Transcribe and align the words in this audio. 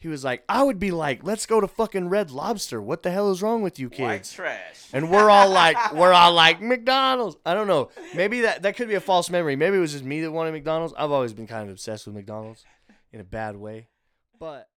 he 0.00 0.08
was 0.08 0.24
like, 0.24 0.42
I 0.48 0.62
would 0.62 0.78
be 0.78 0.90
like, 0.90 1.22
let's 1.22 1.44
go 1.44 1.60
to 1.60 1.68
fucking 1.68 2.08
Red 2.08 2.30
Lobster. 2.30 2.80
What 2.80 3.02
the 3.02 3.10
hell 3.10 3.30
is 3.30 3.42
wrong 3.42 3.60
with 3.60 3.78
you 3.78 3.88
White 3.88 3.96
kids? 3.96 4.32
trash. 4.32 4.86
And 4.94 5.10
we're 5.10 5.28
all 5.28 5.50
like, 5.50 5.92
we're 5.94 6.14
all 6.14 6.32
like 6.32 6.62
McDonald's. 6.62 7.36
I 7.44 7.52
don't 7.52 7.66
know. 7.66 7.90
Maybe 8.14 8.40
that 8.40 8.62
that 8.62 8.76
could 8.76 8.88
be 8.88 8.94
a 8.94 9.00
false 9.00 9.28
memory. 9.28 9.56
Maybe 9.56 9.76
it 9.76 9.80
was 9.80 9.92
just 9.92 10.04
me 10.04 10.22
that 10.22 10.32
wanted 10.32 10.52
McDonald's. 10.52 10.94
I've 10.96 11.10
always 11.10 11.34
been 11.34 11.46
kind 11.46 11.64
of 11.64 11.68
obsessed 11.68 12.06
with 12.06 12.16
McDonald's 12.16 12.64
in 13.12 13.20
a 13.20 13.24
bad 13.24 13.56
way, 13.56 13.88
but. 14.38 14.68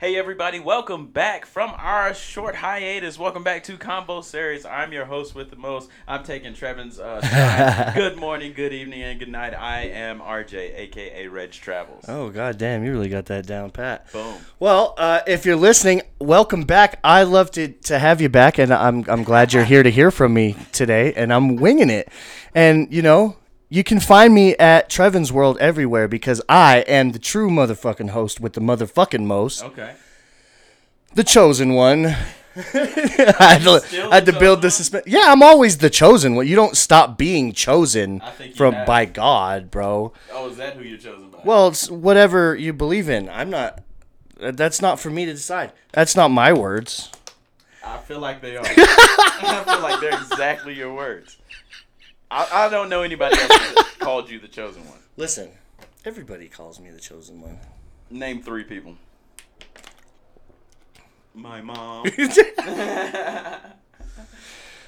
Hey 0.00 0.16
everybody, 0.16 0.58
welcome 0.58 1.06
back 1.06 1.46
from 1.46 1.70
our 1.78 2.12
short 2.14 2.56
hiatus. 2.56 3.16
Welcome 3.16 3.44
back 3.44 3.62
to 3.64 3.76
Combo 3.76 4.22
Series. 4.22 4.66
I'm 4.66 4.92
your 4.92 5.04
host 5.04 5.36
with 5.36 5.50
the 5.50 5.56
most. 5.56 5.88
I'm 6.08 6.24
taking 6.24 6.52
Trevin's 6.52 6.98
uh. 6.98 7.92
Good 7.94 8.16
morning, 8.16 8.54
good 8.56 8.72
evening, 8.72 9.02
and 9.02 9.20
good 9.20 9.28
night. 9.28 9.54
I 9.54 9.82
am 9.82 10.18
RJ, 10.18 10.76
aka 10.76 11.28
Reg 11.28 11.52
Travels. 11.52 12.06
Oh 12.08 12.28
god 12.30 12.58
damn, 12.58 12.84
you 12.84 12.90
really 12.90 13.08
got 13.08 13.26
that 13.26 13.46
down 13.46 13.70
pat. 13.70 14.12
Boom. 14.12 14.34
Well, 14.58 14.94
uh, 14.98 15.20
if 15.28 15.46
you're 15.46 15.54
listening, 15.54 16.02
welcome 16.18 16.64
back. 16.64 16.98
I 17.04 17.22
love 17.22 17.52
to, 17.52 17.68
to 17.68 18.00
have 18.00 18.20
you 18.20 18.28
back, 18.28 18.58
and 18.58 18.74
I'm 18.74 19.04
I'm 19.08 19.22
glad 19.22 19.52
you're 19.52 19.64
here 19.64 19.84
to 19.84 19.90
hear 19.90 20.10
from 20.10 20.34
me 20.34 20.56
today. 20.72 21.14
And 21.14 21.32
I'm 21.32 21.54
winging 21.54 21.88
it, 21.88 22.08
and 22.52 22.92
you 22.92 23.00
know 23.00 23.36
you 23.74 23.82
can 23.84 23.98
find 24.00 24.32
me 24.32 24.54
at 24.56 24.88
Trevin's 24.88 25.32
World 25.32 25.58
everywhere 25.60 26.06
because 26.08 26.40
I 26.48 26.78
am 26.86 27.10
the 27.12 27.18
true 27.18 27.50
motherfucking 27.50 28.10
host 28.10 28.40
with 28.40 28.52
the 28.52 28.60
motherfucking 28.60 29.24
most, 29.24 29.62
Okay. 29.64 29.94
the 31.14 31.24
chosen 31.24 31.74
one. 31.74 32.06
I 32.56 33.58
had 33.58 33.62
to, 33.62 34.08
I 34.12 34.14
had 34.14 34.26
to 34.26 34.38
build 34.38 34.62
the 34.62 34.70
suspense. 34.70 35.06
Yeah, 35.08 35.24
I'm 35.26 35.42
always 35.42 35.78
the 35.78 35.90
chosen 35.90 36.36
one. 36.36 36.46
You 36.46 36.54
don't 36.54 36.76
stop 36.76 37.18
being 37.18 37.52
chosen 37.52 38.20
I 38.20 38.30
think 38.30 38.50
you 38.50 38.56
from 38.56 38.74
have. 38.74 38.86
by 38.86 39.06
God, 39.06 39.72
bro. 39.72 40.12
Oh, 40.32 40.48
is 40.50 40.56
that 40.58 40.74
who 40.76 40.84
you're 40.84 40.98
chosen 40.98 41.30
by? 41.30 41.40
Well, 41.44 41.66
it's 41.68 41.90
whatever 41.90 42.54
you 42.54 42.72
believe 42.72 43.08
in. 43.08 43.28
I'm 43.28 43.50
not. 43.50 43.82
uh, 44.40 44.52
That's 44.52 44.80
not 44.80 45.00
for 45.00 45.10
me 45.10 45.24
to 45.26 45.32
decide. 45.32 45.72
That's 45.90 46.14
not 46.14 46.28
my 46.30 46.52
words. 46.52 47.10
I 47.84 47.98
feel 47.98 48.20
like 48.20 48.40
they 48.40 48.56
are. 48.56 48.64
I 48.66 49.62
feel 49.66 49.80
like 49.80 50.00
they're 50.00 50.12
exactly 50.20 50.74
your 50.74 50.94
words. 50.94 51.36
I, 52.34 52.66
I 52.66 52.68
don't 52.68 52.88
know 52.88 53.02
anybody 53.02 53.38
else 53.38 53.48
that 53.48 53.94
called 54.00 54.28
you 54.28 54.40
the 54.40 54.48
chosen 54.48 54.84
one. 54.88 54.98
Listen, 55.16 55.50
everybody 56.04 56.48
calls 56.48 56.80
me 56.80 56.90
the 56.90 56.98
chosen 57.00 57.40
one. 57.40 57.58
Name 58.10 58.42
three 58.42 58.64
people. 58.64 58.96
My 61.34 61.60
mom. 61.60 62.06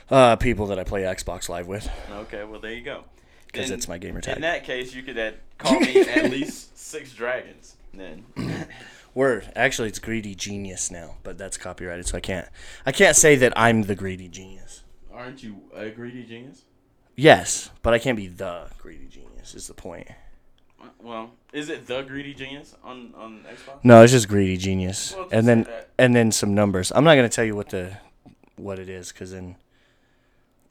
Uh, 0.08 0.36
people 0.36 0.66
that 0.68 0.78
I 0.78 0.84
play 0.84 1.02
Xbox 1.02 1.48
Live 1.48 1.66
with, 1.66 1.90
Okay, 2.12 2.44
well 2.44 2.60
there 2.60 2.72
you 2.72 2.82
go. 2.82 3.02
because 3.48 3.72
it's 3.72 3.88
my 3.88 3.98
gamer 3.98 4.20
tag. 4.20 4.36
In 4.36 4.42
that 4.42 4.62
case, 4.62 4.94
you 4.94 5.02
could 5.02 5.18
uh, 5.18 5.32
call 5.58 5.80
me 5.80 6.00
at 6.08 6.30
least 6.30 6.78
six 6.78 7.12
dragons. 7.12 7.74
Then 7.92 8.24
Word. 9.14 9.50
Actually, 9.56 9.88
it's 9.88 9.98
greedy 9.98 10.36
genius 10.36 10.92
now, 10.92 11.16
but 11.24 11.38
that's 11.38 11.56
copyrighted, 11.56 12.06
so 12.06 12.18
I 12.18 12.20
can't. 12.20 12.46
I 12.86 12.92
can't 12.92 13.16
say 13.16 13.34
that 13.34 13.52
I'm 13.56 13.82
the 13.82 13.96
greedy 13.96 14.28
genius. 14.28 14.84
aren't 15.12 15.42
you 15.42 15.62
a 15.74 15.88
greedy 15.90 16.22
genius? 16.22 16.62
Yes, 17.16 17.70
but 17.82 17.94
I 17.94 17.98
can't 17.98 18.16
be 18.16 18.28
the 18.28 18.66
greedy 18.78 19.06
genius. 19.08 19.54
Is 19.54 19.66
the 19.66 19.74
point? 19.74 20.06
Well, 21.02 21.30
is 21.52 21.70
it 21.70 21.86
the 21.86 22.02
greedy 22.02 22.34
genius 22.34 22.74
on 22.84 23.14
on 23.16 23.44
Xbox? 23.48 23.78
No, 23.82 24.02
it's 24.02 24.12
just 24.12 24.28
greedy 24.28 24.56
genius, 24.56 25.14
Well, 25.16 25.28
and 25.32 25.48
then 25.48 25.66
and 25.98 26.14
then 26.14 26.30
some 26.30 26.54
numbers. 26.54 26.92
I'm 26.94 27.04
not 27.04 27.14
gonna 27.16 27.28
tell 27.28 27.44
you 27.44 27.56
what 27.56 27.70
the 27.70 27.96
what 28.56 28.78
it 28.78 28.88
is, 28.88 29.12
because 29.12 29.32
then 29.32 29.56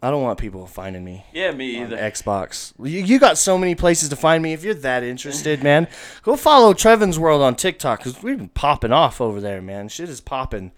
I 0.03 0.11
don't 0.11 0.21
want 0.21 0.38
people 0.38 0.67
finding 0.67 1.03
me. 1.03 1.25
Yeah, 1.33 1.51
me 1.51 1.77
on 1.77 1.83
either. 1.88 1.97
Xbox. 1.97 2.73
You, 2.77 3.03
you 3.03 3.17
got 3.17 3.39
so 3.39 3.57
many 3.57 3.73
places 3.73 4.09
to 4.09 4.16
find 4.16 4.43
me. 4.43 4.53
If 4.53 4.63
you're 4.63 4.75
that 4.75 5.01
interested, 5.03 5.63
man, 5.63 5.88
go 6.21 6.35
follow 6.35 6.73
Trevin's 6.73 7.17
World 7.17 7.41
on 7.41 7.55
TikTok 7.55 8.00
because 8.03 8.22
we've 8.22 8.38
been 8.38 8.50
popping 8.50 8.91
off 8.91 9.19
over 9.19 9.41
there, 9.41 9.63
man. 9.63 9.89
Shit 9.89 10.09
is 10.09 10.22
popping. 10.22 10.72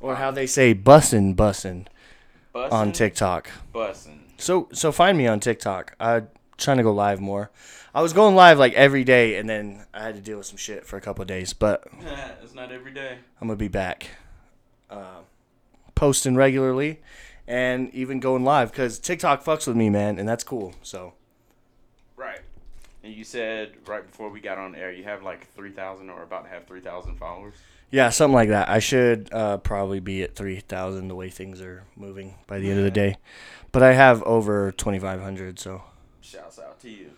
Or 0.00 0.16
how 0.16 0.30
they 0.30 0.46
say 0.46 0.74
bussin' 0.74 1.36
bussin' 1.36 1.86
on 2.54 2.92
TikTok. 2.92 3.50
Bussin'. 3.74 4.21
So 4.42 4.68
so 4.72 4.90
find 4.90 5.16
me 5.16 5.28
on 5.28 5.38
TikTok. 5.38 5.94
I'm 6.00 6.28
trying 6.56 6.78
to 6.78 6.82
go 6.82 6.92
live 6.92 7.20
more. 7.20 7.52
I 7.94 8.02
was 8.02 8.12
going 8.12 8.34
live 8.34 8.58
like 8.58 8.72
every 8.72 9.04
day, 9.04 9.36
and 9.36 9.48
then 9.48 9.86
I 9.94 10.02
had 10.02 10.16
to 10.16 10.20
deal 10.20 10.38
with 10.38 10.46
some 10.46 10.56
shit 10.56 10.84
for 10.84 10.96
a 10.96 11.00
couple 11.00 11.22
of 11.22 11.28
days. 11.28 11.52
But 11.52 11.86
it's 12.42 12.52
not 12.52 12.72
every 12.72 12.92
day. 12.92 13.18
I'm 13.40 13.46
gonna 13.46 13.56
be 13.56 13.68
back, 13.68 14.10
uh, 14.90 15.20
posting 15.94 16.34
regularly, 16.34 16.98
and 17.46 17.94
even 17.94 18.18
going 18.18 18.42
live 18.42 18.72
because 18.72 18.98
TikTok 18.98 19.44
fucks 19.44 19.68
with 19.68 19.76
me, 19.76 19.88
man, 19.90 20.18
and 20.18 20.28
that's 20.28 20.42
cool. 20.42 20.74
So. 20.82 21.14
Right. 22.16 22.40
And 23.04 23.14
you 23.14 23.22
said 23.22 23.74
right 23.86 24.04
before 24.04 24.28
we 24.28 24.40
got 24.40 24.58
on 24.58 24.74
air, 24.74 24.90
you 24.90 25.04
have 25.04 25.22
like 25.22 25.46
three 25.54 25.70
thousand 25.70 26.10
or 26.10 26.24
about 26.24 26.44
to 26.44 26.50
have 26.50 26.66
three 26.66 26.80
thousand 26.80 27.14
followers. 27.16 27.54
Yeah, 27.92 28.08
something 28.08 28.34
like 28.34 28.48
that. 28.48 28.70
I 28.70 28.78
should 28.78 29.28
uh, 29.32 29.58
probably 29.58 30.00
be 30.00 30.22
at 30.22 30.34
3,000 30.34 31.08
the 31.08 31.14
way 31.14 31.28
things 31.28 31.60
are 31.60 31.84
moving 31.94 32.34
by 32.46 32.58
the 32.58 32.70
end 32.70 32.78
of 32.78 32.84
the 32.84 32.90
day. 32.90 33.18
But 33.70 33.82
I 33.82 33.92
have 33.92 34.22
over 34.22 34.72
2,500, 34.72 35.58
so. 35.58 35.82
Shouts 36.22 36.58
out 36.58 36.80
to 36.80 36.90
you. 36.90 37.10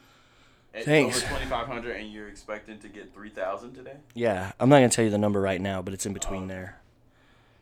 At 0.75 0.85
Thanks. 0.85 1.19
Over 1.19 1.29
twenty 1.29 1.47
five 1.47 1.69
hundred, 1.69 1.97
and 1.99 2.12
you're 2.12 2.27
expecting 2.27 2.81
to 2.81 2.89
get 2.89 3.15
three 3.15 3.29
thousand 3.29 3.75
today. 3.75 3.95
Yeah, 4.12 4.51
I'm 4.59 4.69
not 4.69 4.79
going 4.79 4.91
to 4.91 4.97
tell 4.97 5.05
you 5.05 5.11
the 5.12 5.19
number 5.19 5.41
right 5.41 5.61
now, 5.61 5.83
but 5.83 5.95
it's 5.95 6.05
in 6.05 6.12
between 6.12 6.49
there. 6.49 6.81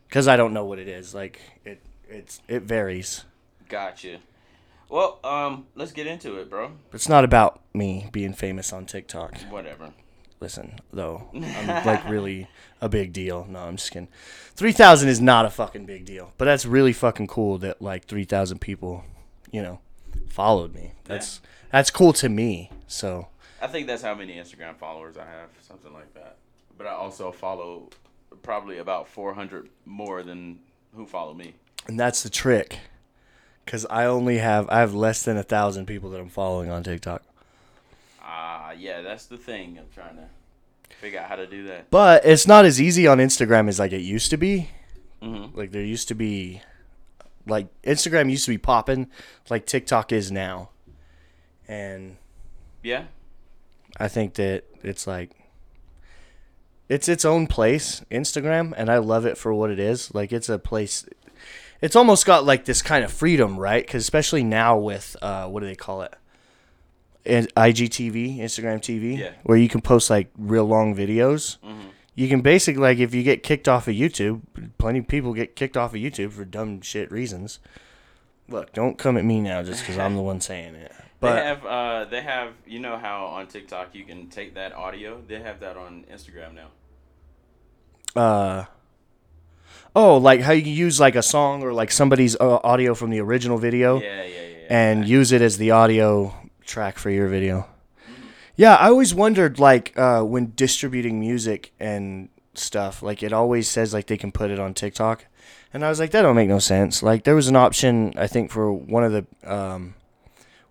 Because 0.09 0.27
I 0.27 0.39
don't 0.39 0.55
know 0.55 0.65
what 0.65 0.79
it 0.79 0.89
is. 0.89 1.15
Like, 1.15 1.39
it 1.63 1.83
it's 2.09 2.41
it 2.49 2.63
varies. 2.63 3.27
Gotcha. 3.69 4.19
Well, 4.89 5.19
um, 5.25 5.67
let's 5.75 5.93
get 5.93 6.07
into 6.07 6.39
it, 6.39 6.49
bro. 6.49 6.73
It's 6.95 7.09
not 7.09 7.25
about 7.25 7.61
me 7.75 8.09
being 8.13 8.33
famous 8.33 8.73
on 8.73 8.87
TikTok. 8.87 9.37
Whatever. 9.51 9.91
Listen, 10.43 10.75
though, 10.93 11.29
I'm 11.33 11.87
like 11.87 12.09
really 12.09 12.49
a 12.81 12.89
big 12.89 13.13
deal. 13.13 13.47
No, 13.49 13.61
I'm 13.61 13.77
just 13.77 13.93
kidding. 13.93 14.09
3,000 14.57 15.09
is 15.09 15.21
not 15.21 15.47
a 15.47 15.51
fucking 15.51 15.87
big 15.87 16.05
deal. 16.05 16.33
But 16.37 16.47
that's 16.47 16.67
really 16.67 16.93
fucking 16.93 17.29
cool 17.29 17.59
that 17.59 17.81
like 17.81 18.07
3,000 18.07 18.59
people, 18.61 19.05
you 19.53 19.63
know, 19.63 19.79
followed 20.29 20.75
me. 20.75 20.95
That's 21.05 21.41
that's 21.71 21.93
cool 21.93 22.13
to 22.15 22.29
me. 22.29 22.71
So, 22.89 23.29
I 23.63 23.69
think 23.69 23.87
that's 23.87 24.03
how 24.03 24.17
many 24.17 24.35
Instagram 24.35 24.77
followers 24.77 25.17
I 25.17 25.27
have, 25.27 25.51
something 25.61 25.93
like 25.93 26.13
that. 26.15 26.39
But 26.77 26.89
I 26.89 26.91
also 26.91 27.31
follow 27.31 27.91
probably 28.43 28.79
about 28.79 29.07
four 29.07 29.35
hundred 29.35 29.69
more 29.87 30.25
than 30.25 30.59
who 30.97 31.07
follow 31.07 31.35
me. 31.35 31.55
and 31.87 32.01
that's 32.01 32.25
the 32.25 32.31
trick. 32.31 32.81
Cuz 33.65 33.87
I 33.89 34.07
only 34.07 34.39
have 34.39 34.69
I 34.71 34.81
have 34.81 34.93
less 34.93 35.23
than 35.23 35.37
a 35.37 35.47
1,000 35.47 35.87
people 35.87 36.11
that 36.11 36.21
I'm 36.21 36.29
following 36.29 36.69
on 36.69 36.83
TikTok. 36.83 37.23
Ah, 38.35 38.73
yeah, 38.73 39.03
that's 39.03 39.27
the 39.27 39.37
thing. 39.37 39.79
I'm 39.79 39.89
trying 39.95 40.17
to 40.17 40.25
figure 41.01 41.21
out 41.21 41.29
how 41.29 41.37
to 41.37 41.47
do 41.47 41.67
that. 41.67 41.91
But 41.91 42.25
it's 42.25 42.47
not 42.47 42.65
as 42.65 42.81
easy 42.81 43.07
on 43.07 43.19
Instagram 43.19 43.69
as 43.69 43.79
like 43.79 43.93
it 43.93 44.01
used 44.01 44.31
to 44.31 44.39
be. 44.39 44.71
Mm-hmm. 45.23 45.57
Like 45.57 45.71
there 45.71 45.83
used 45.83 46.09
to 46.09 46.15
be 46.15 46.63
like 47.47 47.69
Instagram 47.83 48.31
used 48.31 48.47
to 48.47 48.51
be 48.51 48.59
popping 48.59 49.09
like 49.51 49.67
TikTok 49.67 50.13
is 50.13 50.33
now. 50.33 50.71
And 51.69 52.17
Yeah. 52.83 53.05
I 53.99 54.09
think 54.09 54.35
that 54.35 54.65
it's 54.83 55.07
like 55.07 55.31
it's 56.89 57.09
its 57.09 57.25
own 57.25 57.47
place, 57.47 58.03
Instagram, 58.11 58.73
and 58.77 58.91
I 58.91 58.99
love 58.99 59.27
it 59.27 59.37
for 59.37 59.53
what 59.53 59.71
it 59.71 59.79
is. 59.79 60.15
Like 60.15 60.33
it's 60.33 60.49
a 60.49 60.59
place 60.59 61.05
it's 61.83 61.97
almost 61.97 62.25
got 62.25 62.47
like 62.47 62.65
this 62.65 62.81
kind 62.81 63.05
of 63.05 63.13
freedom, 63.13 63.59
right? 63.59 63.87
Cuz 63.87 64.01
especially 64.03 64.43
now 64.43 64.79
with 64.79 65.17
uh 65.21 65.49
what 65.49 65.61
do 65.61 65.67
they 65.67 65.75
call 65.75 66.01
it? 66.01 66.15
IGTV, 67.25 68.39
Instagram 68.39 68.79
TV, 68.81 69.19
Yeah. 69.19 69.31
where 69.45 69.57
you 69.59 69.69
can 69.69 69.81
post 69.81 70.11
like 70.11 70.29
real 70.37 70.65
long 70.65 70.95
videos. 70.95 71.59
You 72.15 72.29
can 72.29 72.43
basically 72.43 72.83
like 72.83 72.99
if 72.99 73.15
you 73.15 73.23
get 73.23 73.43
kicked 73.43 73.69
off 73.69 73.89
of 73.89 73.95
YouTube, 73.95 74.43
plenty 74.79 74.99
of 74.99 75.09
people 75.09 75.33
get 75.33 75.57
kicked 75.57 75.77
off 75.79 75.95
of 75.95 76.01
YouTube 76.01 76.33
for 76.33 76.45
dumb 76.45 76.81
shit 76.83 77.11
reasons. 77.11 77.59
Look, 78.49 78.73
don't 78.75 78.99
come 78.99 79.17
at 79.17 79.25
me 79.25 79.41
now 79.41 79.63
just 79.63 79.85
cuz 79.87 79.97
I'm 79.97 80.15
the 80.17 80.21
one 80.33 80.41
saying 80.41 80.75
it. 80.75 80.93
But 81.21 81.37
they 81.37 81.45
have 81.45 81.65
uh 81.65 82.05
they 82.11 82.21
have 82.23 82.49
you 82.67 82.81
know 82.81 82.99
how 82.99 83.27
on 83.27 83.47
TikTok 83.47 83.95
you 83.95 84.05
can 84.05 84.27
take 84.29 84.55
that 84.55 84.75
audio? 84.75 85.23
They 85.27 85.41
have 85.41 85.61
that 85.61 85.77
on 85.79 86.05
Instagram 86.13 86.55
now. 86.55 88.21
uh 88.21 88.65
oh 89.97 90.19
like 90.19 90.41
how 90.43 90.53
you 90.53 90.71
use 90.71 91.01
like 91.01 91.15
a 91.17 91.23
song 91.23 91.63
or 91.63 91.73
like 91.73 91.91
somebody's 91.91 92.37
uh, 92.37 92.59
audio 92.63 92.95
from 92.95 93.09
the 93.11 93.21
original 93.21 93.57
video 93.57 94.01
Yeah, 94.01 94.07
yeah, 94.09 94.23
yeah. 94.25 94.41
yeah. 94.63 94.67
and 94.69 95.09
use 95.09 95.33
it 95.33 95.41
as 95.41 95.57
the 95.57 95.71
audio 95.71 96.35
track 96.65 96.99
for 96.99 97.11
your 97.11 97.29
video 97.29 97.67
yeah 98.57 98.75
i 98.77 98.89
always 98.89 99.15
wondered 99.15 99.59
like 99.59 99.97
uh 99.99 100.23
when 100.23 100.53
distributing 100.57 101.19
music 101.21 101.73
and 101.81 102.29
stuff 102.55 103.03
like 103.03 103.23
it 103.23 103.33
always 103.33 103.69
says 103.69 103.95
like 103.95 104.07
they 104.07 104.17
can 104.19 104.31
put 104.33 104.51
it 104.51 104.59
on 104.59 104.75
tiktok 104.75 105.27
and 105.73 105.85
i 105.85 105.89
was 105.89 105.99
like 105.99 106.11
that 106.11 106.23
don't 106.23 106.37
make 106.37 106.49
no 106.49 106.59
sense 106.59 107.03
like 107.03 107.25
there 107.25 107.35
was 107.35 107.49
an 107.49 107.57
option 107.57 108.13
i 108.17 108.27
think 108.27 108.51
for 108.51 108.73
one 108.73 109.05
of 109.05 109.13
the 109.13 109.27
um 109.51 109.95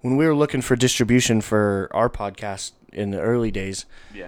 when 0.01 0.17
we 0.17 0.25
were 0.25 0.35
looking 0.35 0.61
for 0.61 0.75
distribution 0.75 1.41
for 1.41 1.89
our 1.91 2.09
podcast 2.09 2.71
in 2.91 3.11
the 3.11 3.19
early 3.19 3.51
days 3.51 3.85
yeah. 4.13 4.27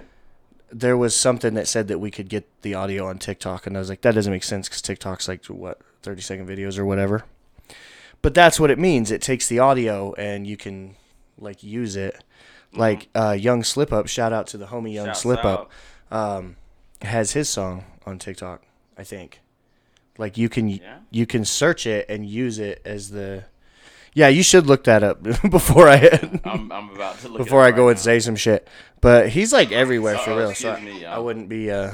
there 0.70 0.96
was 0.96 1.14
something 1.14 1.54
that 1.54 1.68
said 1.68 1.88
that 1.88 1.98
we 1.98 2.10
could 2.10 2.28
get 2.28 2.48
the 2.62 2.74
audio 2.74 3.06
on 3.06 3.18
TikTok, 3.18 3.66
and 3.66 3.76
I 3.76 3.80
was 3.80 3.88
like, 3.88 4.00
that 4.00 4.14
doesn't 4.14 4.32
make 4.32 4.42
sense 4.42 4.68
because 4.68 4.82
TikTok's 4.82 5.28
like 5.28 5.44
what 5.46 5.80
thirty 6.02 6.22
second 6.22 6.48
videos 6.48 6.78
or 6.78 6.84
whatever. 6.84 7.24
but 8.22 8.34
that's 8.34 8.58
what 8.58 8.70
it 8.70 8.78
means. 8.78 9.10
It 9.10 9.20
takes 9.20 9.46
the 9.48 9.58
audio 9.58 10.14
and 10.14 10.46
you 10.46 10.56
can 10.56 10.96
like 11.38 11.62
use 11.62 11.96
it. 11.96 12.22
Like 12.72 13.08
uh, 13.14 13.36
Young 13.38 13.62
Slip 13.62 13.92
Up, 13.92 14.08
shout 14.08 14.32
out 14.32 14.48
to 14.48 14.58
the 14.58 14.66
homie 14.66 14.94
Young 14.94 15.06
Shouts 15.06 15.20
Slip 15.20 15.44
Up, 15.44 15.70
um, 16.10 16.56
has 17.02 17.32
his 17.32 17.48
song 17.48 17.84
on 18.06 18.18
TikTok. 18.18 18.62
I 18.98 19.04
think. 19.04 19.40
Like 20.18 20.36
you 20.38 20.48
can 20.48 20.68
Yeah? 20.68 20.98
you 21.10 21.26
can 21.26 21.44
search 21.44 21.86
it 21.86 22.06
and 22.08 22.26
use 22.26 22.58
it 22.58 22.80
as 22.84 23.10
the. 23.10 23.44
Yeah, 24.16 24.28
you 24.28 24.44
should 24.44 24.66
look 24.66 24.84
that 24.84 25.02
up 25.02 25.22
before 25.50 25.88
I 25.88 25.96
I'm, 26.44 26.70
I'm 26.70 26.90
about 26.90 27.18
to 27.20 27.28
look. 27.28 27.38
before 27.38 27.62
I 27.62 27.72
go 27.72 27.88
and 27.88 27.98
say 27.98 28.20
some 28.20 28.36
shit. 28.36 28.68
But 29.00 29.28
he's 29.30 29.52
like 29.52 29.72
everywhere 29.72 30.16
for 30.18 30.30
Uh-oh, 30.30 30.38
real. 30.38 30.54
So 30.54 30.72
excuse 30.72 30.94
me, 30.94 31.04
I, 31.04 31.10
I 31.12 31.14
y'all. 31.16 31.24
wouldn't 31.24 31.48
be. 31.48 31.70
uh 31.70 31.92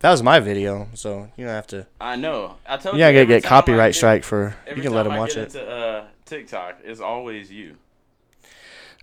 That 0.00 0.10
was 0.10 0.22
my 0.22 0.38
video, 0.40 0.88
so 0.94 1.30
you 1.36 1.44
don't 1.46 1.54
have 1.54 1.66
to. 1.68 1.86
I 2.00 2.16
know. 2.16 2.56
I 2.66 2.76
told 2.76 2.96
Yeah, 2.98 3.08
you. 3.08 3.10
I 3.10 3.12
gotta 3.12 3.20
every 3.22 3.34
get 3.36 3.42
time 3.44 3.46
I 3.46 3.60
copyright 3.60 3.92
get- 3.92 3.96
strike 3.96 4.24
for. 4.24 4.54
You 4.74 4.82
can 4.82 4.92
let 4.92 5.04
time 5.04 5.12
him 5.12 5.16
I 5.16 5.18
watch 5.20 5.34
get 5.34 5.38
it. 5.38 5.54
Into, 5.56 5.70
uh, 5.70 6.04
TikTok, 6.26 6.78
it's 6.84 7.00
always 7.00 7.50
you. 7.50 7.76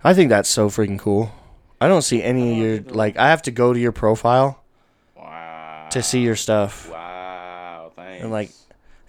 I 0.02 0.14
think 0.14 0.30
that's 0.30 0.48
so 0.48 0.68
freaking 0.70 0.98
cool. 0.98 1.32
I 1.80 1.88
don't 1.88 2.02
see 2.02 2.22
any 2.22 2.52
of 2.52 2.58
your 2.58 2.80
like. 2.94 3.16
I 3.16 3.28
have 3.28 3.42
to 3.42 3.50
go 3.50 3.72
to 3.72 3.78
your 3.78 3.92
profile 3.92 4.62
Wow. 5.16 5.88
to 5.90 6.02
see 6.02 6.20
your 6.20 6.36
stuff, 6.36 6.90
Wow. 6.90 7.92
Thanks. 7.96 8.22
and 8.22 8.30
like, 8.32 8.50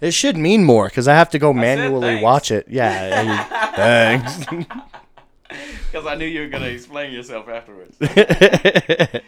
it 0.02 0.12
should 0.14 0.38
mean 0.38 0.64
more 0.64 0.88
because 0.88 1.08
I 1.08 1.14
have 1.16 1.30
to 1.32 1.40
go 1.40 1.54
manually 1.54 2.08
thanks. 2.08 2.24
watch 2.24 2.52
it. 2.52 2.68
Yeah, 2.70 3.46
I 4.50 4.52
mean, 4.52 4.66
Because 5.92 6.06
I 6.06 6.16
knew 6.16 6.26
you 6.26 6.42
were 6.42 6.48
gonna 6.48 6.66
explain 6.68 7.12
yourself 7.14 7.48
afterwards. 7.50 7.98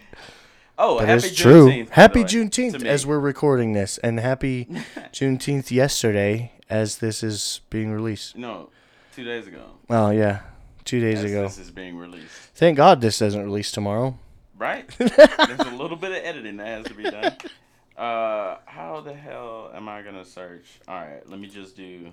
Oh, 0.75 0.98
That 1.00 1.07
happy 1.07 1.27
is 1.27 1.36
true. 1.36 1.68
Juneteenth, 1.69 1.83
by 1.83 1.89
the 1.89 1.94
Happy 1.95 2.21
way, 2.21 2.27
to 2.27 2.38
Juneteenth 2.50 2.81
me. 2.81 2.89
as 2.89 3.06
we're 3.06 3.19
recording 3.19 3.74
this, 3.74 4.00
and 4.00 4.19
happy 4.19 4.65
Juneteenth 5.13 5.69
yesterday 5.69 6.51
as 6.68 6.98
this 6.98 7.21
is 7.21 7.62
being 7.69 7.92
released. 7.92 8.36
No, 8.36 8.69
two 9.15 9.24
days 9.24 9.45
ago. 9.45 9.62
Oh 9.92 10.10
yeah, 10.10 10.39
two 10.83 11.00
days 11.00 11.19
as 11.19 11.31
ago. 11.31 11.44
This 11.44 11.57
is 11.57 11.71
being 11.71 11.97
released. 11.97 12.27
Thank 12.56 12.77
God 12.77 13.01
this 13.01 13.19
doesn't 13.19 13.44
release 13.44 13.71
tomorrow. 13.71 14.18
Right? 14.57 14.88
There's 14.97 15.12
a 15.12 15.75
little 15.75 15.97
bit 15.97 16.12
of 16.12 16.18
editing 16.24 16.57
that 16.57 16.68
has 16.68 16.85
to 16.85 16.94
be 16.94 17.03
done. 17.03 17.35
Uh, 17.95 18.57
how 18.65 19.01
the 19.01 19.13
hell 19.13 19.71
am 19.71 19.88
I 19.88 20.01
gonna 20.01 20.25
search? 20.25 20.65
All 20.88 20.95
right, 20.95 21.21
let 21.30 21.39
me 21.39 21.47
just 21.47 21.77
do. 21.77 22.12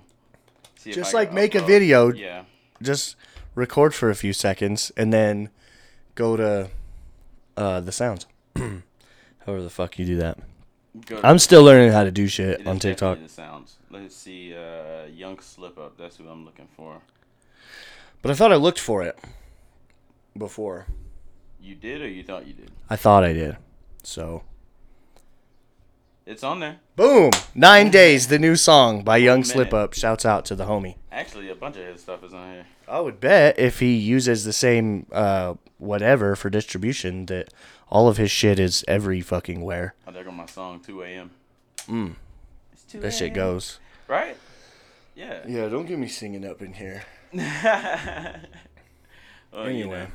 See 0.77 0.91
Just 0.91 1.11
like 1.11 1.33
make 1.33 1.55
a 1.55 1.61
video. 1.61 2.13
Yeah. 2.13 2.43
Just 2.83 3.15
record 3.55 3.95
for 3.95 4.11
a 4.11 4.15
few 4.15 4.31
seconds 4.31 4.91
and 4.95 5.11
then 5.11 5.49
go 6.13 6.37
to 6.37 6.69
uh, 7.57 7.79
the 7.79 7.91
sounds. 7.91 8.27
However 8.55 9.63
the 9.63 9.71
fuck 9.71 9.97
you 9.97 10.05
do 10.05 10.17
that. 10.17 10.37
I'm 11.23 11.39
still 11.39 11.63
learning 11.63 11.91
how 11.93 12.03
to 12.03 12.11
do 12.11 12.27
shit 12.27 12.61
it 12.61 12.67
on 12.67 12.77
TikTok. 12.79 13.19
The 13.19 13.29
sounds. 13.29 13.77
Let's 13.89 14.15
see. 14.15 14.53
Uh, 14.53 15.05
young 15.05 15.39
slip 15.39 15.77
up. 15.77 15.97
That's 15.97 16.17
who 16.17 16.27
I'm 16.27 16.45
looking 16.45 16.67
for. 16.75 17.01
But 18.21 18.31
I 18.31 18.35
thought 18.35 18.51
I 18.51 18.55
looked 18.55 18.79
for 18.79 19.01
it 19.03 19.17
before. 20.37 20.87
You 21.59 21.75
did, 21.75 22.01
or 22.01 22.07
you 22.07 22.23
thought 22.23 22.47
you 22.47 22.53
did? 22.53 22.71
I 22.89 22.95
thought 22.95 23.23
I 23.23 23.33
did. 23.33 23.57
So 24.03 24.43
It's 26.25 26.43
on 26.43 26.59
there. 26.59 26.79
boom, 26.95 27.31
nine 27.55 27.89
days. 28.01 28.27
The 28.27 28.39
new 28.39 28.55
song 28.55 29.03
by 29.03 29.17
Young. 29.17 29.43
Slip 29.43 29.73
Up. 29.73 29.93
Shouts 29.93 30.25
out 30.25 30.45
to 30.45 30.55
the 30.55 30.65
homie. 30.65 30.95
Actually, 31.11 31.49
a 31.49 31.55
bunch 31.55 31.77
of 31.77 31.85
his 31.85 32.01
stuff 32.01 32.23
is 32.23 32.33
on 32.33 32.51
here. 32.53 32.65
I 32.87 32.99
would 32.99 33.19
bet 33.19 33.57
if 33.59 33.79
he 33.79 33.95
uses 33.95 34.43
the 34.43 34.53
same 34.53 35.05
uh, 35.11 35.55
whatever 35.77 36.35
for 36.35 36.49
distribution, 36.49 37.25
that 37.27 37.53
all 37.89 38.07
of 38.07 38.17
his 38.17 38.31
shit 38.31 38.59
is 38.59 38.83
every 38.87 39.21
fucking 39.21 39.61
where. 39.61 39.95
Oh, 40.07 40.11
there 40.11 40.23
go 40.23 40.31
my 40.31 40.45
song, 40.45 40.79
2 40.79 41.01
a.m. 41.03 41.31
Mm. 41.87 42.15
It's 42.73 42.83
2 42.83 42.99
That 42.99 43.13
shit 43.13 43.33
goes. 43.33 43.79
Right? 44.07 44.37
Yeah. 45.15 45.41
Yeah, 45.47 45.67
don't 45.69 45.85
get 45.85 45.99
me 45.99 46.07
singing 46.07 46.45
up 46.45 46.61
in 46.61 46.73
here. 46.73 47.03
well, 47.33 48.35
Anyway. 49.53 49.77
you 49.77 49.85
know, 49.87 50.07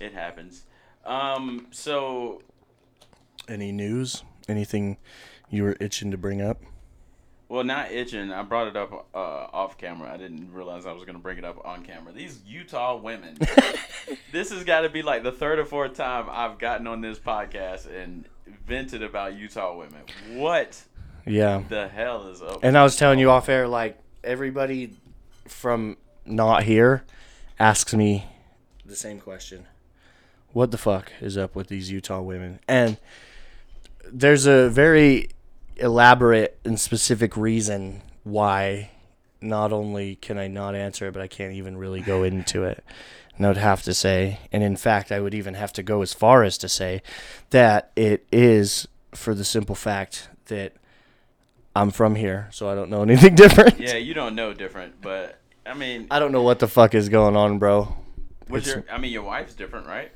it 0.00 0.12
happens. 0.12 0.64
Um, 1.04 1.66
so 1.70 2.42
Any 3.48 3.72
news? 3.72 4.22
Anything 4.48 4.96
you 5.50 5.62
were 5.62 5.76
itching 5.80 6.10
to 6.10 6.16
bring 6.18 6.40
up? 6.42 6.62
well, 7.50 7.64
not 7.64 7.90
itching. 7.90 8.30
I 8.30 8.42
brought 8.42 8.68
it 8.68 8.76
up 8.76 9.06
uh, 9.14 9.18
off 9.18 9.78
camera. 9.78 10.12
I 10.12 10.18
didn't 10.18 10.52
realize 10.52 10.84
I 10.84 10.92
was 10.92 11.04
gonna 11.04 11.18
bring 11.18 11.38
it 11.38 11.44
up 11.46 11.64
on 11.66 11.82
camera. 11.82 12.12
These 12.12 12.40
Utah 12.46 12.96
women. 12.96 13.38
this 14.32 14.50
has 14.50 14.64
got 14.64 14.82
to 14.82 14.90
be 14.90 15.00
like 15.00 15.22
the 15.22 15.32
third 15.32 15.58
or 15.58 15.64
fourth 15.64 15.94
time 15.94 16.26
I've 16.30 16.58
gotten 16.58 16.86
on 16.86 17.00
this 17.00 17.18
podcast 17.18 17.86
and 17.90 18.26
vented 18.66 19.02
about 19.02 19.34
Utah 19.34 19.74
women. 19.74 20.02
What 20.32 20.82
Yeah. 21.24 21.62
the 21.70 21.88
hell 21.88 22.28
is 22.28 22.42
up? 22.42 22.60
And 22.62 22.76
I 22.76 22.82
was 22.82 22.96
telling 22.96 23.18
you 23.18 23.30
off 23.30 23.48
air, 23.48 23.66
like 23.66 23.98
everybody 24.22 24.92
from 25.46 25.96
not 26.28 26.64
here 26.64 27.04
asks 27.58 27.94
me 27.94 28.26
the 28.84 28.96
same 28.96 29.20
question. 29.20 29.66
What 30.52 30.70
the 30.70 30.78
fuck 30.78 31.12
is 31.20 31.36
up 31.36 31.54
with 31.54 31.68
these 31.68 31.90
Utah 31.90 32.22
women? 32.22 32.60
And 32.66 32.98
there's 34.10 34.46
a 34.46 34.68
very 34.70 35.28
elaborate 35.76 36.58
and 36.64 36.80
specific 36.80 37.36
reason 37.36 38.02
why 38.24 38.90
not 39.40 39.72
only 39.72 40.16
can 40.16 40.38
I 40.38 40.48
not 40.48 40.74
answer 40.74 41.06
it, 41.06 41.12
but 41.12 41.22
I 41.22 41.28
can't 41.28 41.52
even 41.52 41.76
really 41.76 42.00
go 42.00 42.22
into 42.22 42.64
it. 42.64 42.82
And 43.36 43.46
I 43.46 43.50
would 43.50 43.56
have 43.58 43.82
to 43.84 43.94
say, 43.94 44.40
and 44.50 44.62
in 44.64 44.76
fact, 44.76 45.12
I 45.12 45.20
would 45.20 45.34
even 45.34 45.54
have 45.54 45.72
to 45.74 45.82
go 45.82 46.02
as 46.02 46.12
far 46.12 46.42
as 46.42 46.58
to 46.58 46.68
say 46.68 47.02
that 47.50 47.92
it 47.94 48.26
is 48.32 48.88
for 49.14 49.34
the 49.34 49.44
simple 49.44 49.74
fact 49.76 50.28
that 50.46 50.72
I'm 51.76 51.90
from 51.92 52.16
here, 52.16 52.48
so 52.50 52.68
I 52.68 52.74
don't 52.74 52.90
know 52.90 53.02
anything 53.02 53.34
different. 53.36 53.78
yeah, 53.78 53.96
you 53.96 54.14
don't 54.14 54.34
know 54.34 54.52
different, 54.52 55.00
but 55.00 55.38
I 55.68 55.74
mean, 55.74 56.06
I 56.10 56.18
don't 56.18 56.32
know 56.32 56.42
what 56.42 56.58
the 56.58 56.68
fuck 56.68 56.94
is 56.94 57.08
going 57.08 57.36
on, 57.36 57.58
bro. 57.58 57.94
was 58.48 58.66
it's- 58.68 58.84
your? 58.86 58.94
I 58.94 58.98
mean, 58.98 59.12
your 59.12 59.22
wife's 59.22 59.54
different, 59.54 59.86
right? 59.86 60.10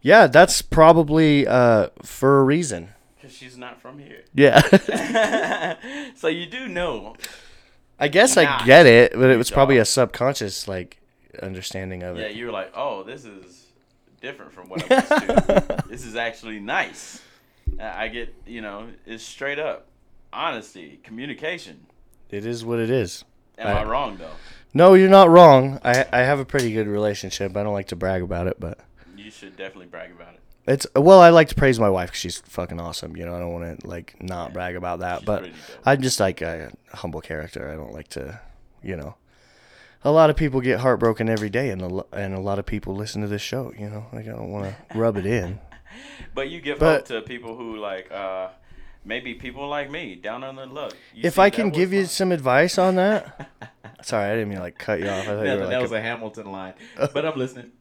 Yeah, 0.00 0.26
that's 0.26 0.62
probably 0.62 1.46
uh, 1.46 1.88
for 2.02 2.40
a 2.40 2.44
reason. 2.44 2.88
Because 3.20 3.36
she's 3.36 3.56
not 3.56 3.80
from 3.80 3.98
here. 4.00 4.22
Yeah. 4.34 5.76
so 6.16 6.26
you 6.26 6.46
do 6.46 6.66
know. 6.66 7.14
I 8.00 8.08
guess 8.08 8.34
Nah. 8.34 8.58
I 8.62 8.66
get 8.66 8.86
it, 8.86 9.12
but 9.12 9.30
it 9.30 9.36
was 9.36 9.48
probably 9.50 9.78
a 9.78 9.84
subconscious 9.84 10.66
like 10.66 10.98
understanding 11.40 12.02
of 12.02 12.16
Yeah, 12.18 12.24
it. 12.24 12.32
Yeah, 12.32 12.36
you 12.38 12.46
were 12.46 12.52
like, 12.52 12.72
oh, 12.74 13.04
this 13.04 13.24
is 13.24 13.66
different 14.20 14.52
from 14.52 14.68
what 14.68 14.82
I'm 14.90 14.98
used 14.98 15.08
to. 15.08 15.84
this 15.88 16.04
is 16.04 16.16
actually 16.16 16.58
nice. 16.58 17.20
I 17.80 18.08
get, 18.08 18.34
you 18.44 18.60
know, 18.60 18.88
it's 19.06 19.22
straight 19.22 19.60
up 19.60 19.86
honesty, 20.32 20.98
communication. 21.04 21.86
It 22.28 22.44
is 22.44 22.64
what 22.64 22.80
it 22.80 22.90
is. 22.90 23.24
Am 23.56 23.68
I- 23.68 23.80
I 23.82 23.84
wrong 23.84 24.16
though? 24.16 24.34
No, 24.74 24.94
you're 24.94 25.08
not 25.10 25.28
wrong. 25.28 25.78
I 25.84 26.06
I 26.12 26.20
have 26.20 26.38
a 26.38 26.44
pretty 26.44 26.72
good 26.72 26.86
relationship. 26.88 27.56
I 27.56 27.62
don't 27.62 27.74
like 27.74 27.88
to 27.88 27.96
brag 27.96 28.22
about 28.22 28.46
it, 28.46 28.58
but 28.58 28.78
You 29.16 29.30
should 29.30 29.56
definitely 29.56 29.86
brag 29.86 30.10
about 30.12 30.34
it. 30.34 30.40
it's 30.66 30.86
well. 30.96 31.20
I 31.20 31.28
like 31.30 31.48
to 31.48 31.54
praise 31.54 31.78
my 31.78 31.90
wife 31.90 32.10
'cause 32.10 32.18
she's 32.20 32.38
fucking 32.40 32.80
awesome. 32.80 33.16
You 33.16 33.26
know, 33.26 33.34
I 33.36 33.38
don't 33.40 33.52
want 33.52 33.80
to 33.80 33.86
like 33.86 34.14
not 34.22 34.52
brag 34.52 34.76
about 34.76 35.00
that, 35.00 35.20
She's 35.20 35.26
but. 35.26 35.50
I'm 35.84 36.00
just 36.00 36.20
like 36.20 36.40
a 36.42 36.72
humble 36.94 37.20
character. 37.20 37.70
I 37.70 37.74
don't 37.76 37.92
like 37.92 38.08
to, 38.08 38.40
you 38.82 38.96
know. 38.96 39.16
A 40.04 40.10
lot 40.10 40.30
of 40.30 40.36
people 40.36 40.60
get 40.60 40.80
heartbroken 40.80 41.28
every 41.28 41.48
day, 41.50 41.70
and 41.70 41.80
a 41.80 41.86
lo- 41.88 42.06
and 42.12 42.34
a 42.34 42.40
lot 42.40 42.58
of 42.58 42.66
people 42.66 42.96
listen 42.96 43.20
to 43.22 43.28
this 43.28 43.42
show. 43.42 43.72
You 43.78 43.88
know, 43.88 44.06
like 44.12 44.26
I 44.26 44.30
don't 44.32 44.50
want 44.50 44.74
to 44.90 44.98
rub 44.98 45.16
it 45.16 45.26
in. 45.26 45.60
But 46.34 46.48
you 46.48 46.62
give 46.62 46.78
But- 46.78 47.06
hope 47.08 47.20
to 47.20 47.20
people 47.20 47.54
who 47.56 47.76
like, 47.76 48.10
uh, 48.10 48.48
maybe 49.04 49.34
people 49.34 49.68
like 49.68 49.90
me, 49.90 50.14
down 50.14 50.44
on 50.44 50.56
the 50.56 50.66
luck. 50.66 50.94
You 51.14 51.22
if 51.24 51.38
I 51.38 51.50
can 51.50 51.70
give 51.70 51.92
you 51.92 52.00
my- 52.02 52.06
some 52.06 52.32
advice 52.32 52.78
on 52.78 52.96
that, 52.96 53.50
sorry, 54.02 54.30
I 54.30 54.34
didn't 54.34 54.48
mean 54.50 54.58
like 54.60 54.78
cut 54.78 55.00
you 55.00 55.08
off. 55.08 55.22
I 55.22 55.24
thought 55.26 55.32
you 55.44 55.50
were 55.50 55.56
that 55.66 55.68
like 55.68 55.82
was 55.82 55.92
a- 55.92 55.96
a 55.96 56.00
Hamilton 56.00 56.50
line, 56.52 56.74
but 57.14 57.24
I'm 57.24 57.38
listening. 57.38 57.72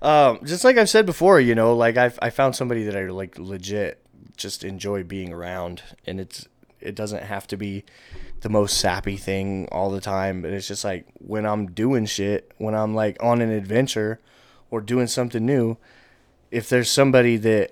um, 0.00 0.40
just 0.44 0.64
like 0.64 0.76
I've 0.76 0.90
said 0.90 1.06
before, 1.06 1.40
you 1.40 1.54
know, 1.54 1.74
like 1.76 1.96
I 1.96 2.12
I 2.20 2.30
found 2.30 2.56
somebody 2.56 2.84
that 2.84 2.96
I 2.96 3.06
like 3.06 3.38
legit 3.38 4.00
just 4.36 4.64
enjoy 4.64 5.02
being 5.04 5.32
around, 5.32 5.82
and 6.06 6.20
it's 6.20 6.48
it 6.80 6.94
doesn't 6.94 7.22
have 7.22 7.46
to 7.48 7.56
be 7.56 7.84
the 8.40 8.48
most 8.48 8.78
sappy 8.78 9.16
thing 9.16 9.68
all 9.70 9.90
the 9.90 10.00
time, 10.00 10.42
but 10.42 10.50
it's 10.50 10.66
just 10.66 10.84
like 10.84 11.06
when 11.18 11.46
I'm 11.46 11.66
doing 11.70 12.06
shit, 12.06 12.50
when 12.58 12.74
I'm 12.74 12.92
like 12.94 13.16
on 13.22 13.40
an 13.40 13.50
adventure 13.50 14.18
or 14.70 14.80
doing 14.80 15.06
something 15.06 15.46
new, 15.46 15.76
if 16.50 16.68
there's 16.68 16.90
somebody 16.90 17.36
that 17.36 17.70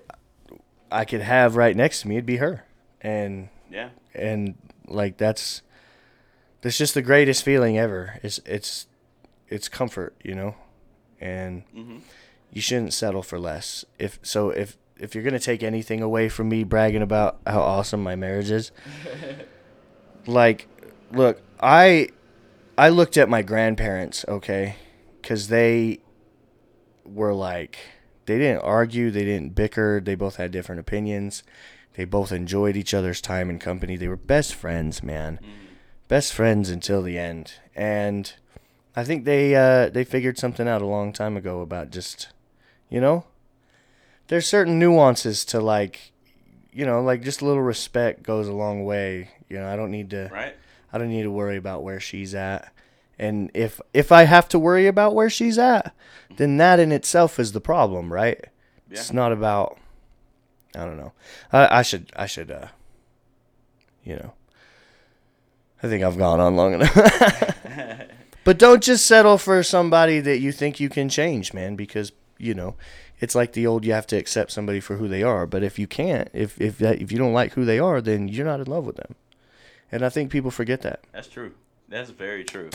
I 0.91 1.05
could 1.05 1.21
have 1.21 1.55
right 1.55 1.75
next 1.75 2.01
to 2.01 2.07
me, 2.07 2.15
it'd 2.15 2.25
be 2.25 2.37
her, 2.37 2.65
and 3.01 3.49
Yeah, 3.69 3.89
and 4.13 4.55
like 4.87 5.17
that's 5.17 5.61
that's 6.61 6.77
just 6.77 6.93
the 6.93 7.01
greatest 7.01 7.43
feeling 7.43 7.77
ever. 7.77 8.19
It's 8.23 8.39
it's 8.45 8.87
it's 9.47 9.67
comfort, 9.69 10.15
you 10.23 10.35
know, 10.35 10.55
and 11.19 11.63
hmm 11.73 11.97
you 12.53 12.61
shouldn't 12.61 12.93
settle 12.93 13.23
for 13.23 13.39
less. 13.39 13.85
If 13.97 14.19
so, 14.23 14.49
if 14.49 14.77
if 14.99 15.15
you're 15.15 15.23
gonna 15.23 15.39
take 15.39 15.63
anything 15.63 16.01
away 16.01 16.29
from 16.29 16.49
me 16.49 16.63
bragging 16.63 17.01
about 17.01 17.39
how 17.47 17.61
awesome 17.61 18.03
my 18.03 18.15
marriage 18.15 18.51
is, 18.51 18.71
like, 20.27 20.67
look, 21.11 21.41
I 21.61 22.09
I 22.77 22.89
looked 22.89 23.17
at 23.17 23.29
my 23.29 23.41
grandparents, 23.41 24.25
okay, 24.27 24.75
because 25.21 25.47
they 25.47 25.99
were 27.05 27.33
like 27.33 27.77
they 28.31 28.37
didn't 28.37 28.63
argue, 28.63 29.11
they 29.11 29.25
didn't 29.25 29.55
bicker, 29.55 29.99
they 29.99 30.15
both 30.15 30.37
had 30.37 30.51
different 30.51 30.79
opinions, 30.79 31.43
they 31.95 32.05
both 32.05 32.31
enjoyed 32.31 32.77
each 32.77 32.93
other's 32.93 33.19
time 33.19 33.49
and 33.49 33.59
company. 33.59 33.97
They 33.97 34.07
were 34.07 34.15
best 34.15 34.55
friends, 34.55 35.03
man. 35.03 35.39
best 36.07 36.31
friends 36.31 36.69
until 36.69 37.01
the 37.01 37.17
end. 37.17 37.55
And 37.75 38.31
I 38.95 39.03
think 39.03 39.25
they 39.25 39.53
uh, 39.53 39.89
they 39.89 40.05
figured 40.05 40.37
something 40.37 40.67
out 40.67 40.81
a 40.81 40.85
long 40.85 41.11
time 41.11 41.35
ago 41.35 41.59
about 41.59 41.91
just, 41.91 42.29
you 42.89 43.01
know, 43.01 43.25
there's 44.27 44.47
certain 44.47 44.79
nuances 44.79 45.43
to 45.45 45.59
like, 45.59 46.13
you 46.71 46.85
know, 46.85 47.01
like 47.01 47.23
just 47.23 47.41
a 47.41 47.45
little 47.45 47.63
respect 47.63 48.23
goes 48.23 48.47
a 48.47 48.53
long 48.53 48.85
way. 48.85 49.31
You 49.49 49.59
know, 49.59 49.67
I 49.67 49.75
don't 49.75 49.91
need 49.91 50.09
to 50.11 50.29
Right? 50.31 50.55
I 50.93 50.97
don't 50.97 51.09
need 51.09 51.23
to 51.23 51.31
worry 51.31 51.57
about 51.57 51.83
where 51.83 51.99
she's 51.99 52.33
at. 52.33 52.71
And 53.21 53.51
if 53.53 53.79
if 53.93 54.11
I 54.11 54.23
have 54.23 54.49
to 54.49 54.57
worry 54.57 54.87
about 54.87 55.13
where 55.13 55.29
she's 55.29 55.59
at, 55.59 55.93
then 56.37 56.57
that 56.57 56.79
in 56.79 56.91
itself 56.91 57.39
is 57.39 57.51
the 57.51 57.61
problem, 57.61 58.11
right? 58.11 58.43
Yeah. 58.89 58.97
It's 58.97 59.13
not 59.13 59.31
about 59.31 59.77
I 60.75 60.85
don't 60.85 60.97
know. 60.97 61.13
I, 61.53 61.79
I 61.79 61.81
should 61.83 62.11
I 62.15 62.25
should 62.25 62.49
uh 62.49 62.69
you 64.03 64.15
know. 64.15 64.33
I 65.83 65.87
think 65.87 66.03
I've 66.03 66.17
gone 66.17 66.39
on 66.39 66.55
long 66.55 66.73
enough. 66.73 66.95
but 68.43 68.57
don't 68.57 68.81
just 68.81 69.05
settle 69.05 69.37
for 69.37 69.61
somebody 69.61 70.19
that 70.19 70.39
you 70.39 70.51
think 70.51 70.79
you 70.79 70.89
can 70.89 71.07
change, 71.07 71.53
man, 71.53 71.75
because 71.75 72.11
you 72.39 72.55
know, 72.55 72.75
it's 73.19 73.35
like 73.35 73.53
the 73.53 73.67
old 73.67 73.85
you 73.85 73.93
have 73.93 74.07
to 74.07 74.17
accept 74.17 74.51
somebody 74.51 74.79
for 74.79 74.97
who 74.97 75.07
they 75.07 75.21
are. 75.21 75.45
But 75.45 75.61
if 75.61 75.77
you 75.77 75.85
can't, 75.85 76.27
if 76.33 76.59
if 76.59 76.79
that 76.79 76.99
if 76.99 77.11
you 77.11 77.19
don't 77.19 77.33
like 77.33 77.53
who 77.53 77.65
they 77.65 77.77
are, 77.77 78.01
then 78.01 78.27
you're 78.27 78.47
not 78.47 78.61
in 78.61 78.65
love 78.65 78.87
with 78.87 78.95
them. 78.95 79.13
And 79.91 80.03
I 80.03 80.09
think 80.09 80.31
people 80.31 80.49
forget 80.49 80.81
that. 80.81 81.03
That's 81.11 81.27
true. 81.27 81.51
That's 81.87 82.09
very 82.09 82.43
true. 82.43 82.71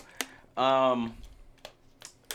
Um, 0.56 1.14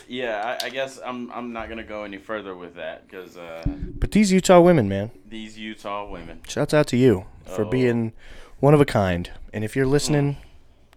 yeah, 0.08 0.56
I, 0.62 0.66
I 0.66 0.68
guess 0.70 0.98
I'm 1.04 1.30
I'm 1.32 1.52
not 1.52 1.68
gonna 1.68 1.84
go 1.84 2.04
any 2.04 2.18
further 2.18 2.54
with 2.54 2.74
that 2.76 3.06
because 3.08 3.36
uh, 3.36 3.62
But 3.98 4.10
these 4.12 4.30
Utah 4.32 4.60
women, 4.60 4.88
man, 4.88 5.10
these 5.28 5.58
Utah 5.58 6.08
women. 6.10 6.40
shouts 6.46 6.74
out 6.74 6.86
to 6.88 6.96
you 6.96 7.26
for 7.46 7.64
Oh. 7.64 7.70
being 7.70 8.12
one 8.60 8.74
of 8.74 8.80
a 8.80 8.84
kind. 8.84 9.30
And 9.52 9.64
if 9.64 9.74
you're 9.76 9.86
listening 9.86 10.36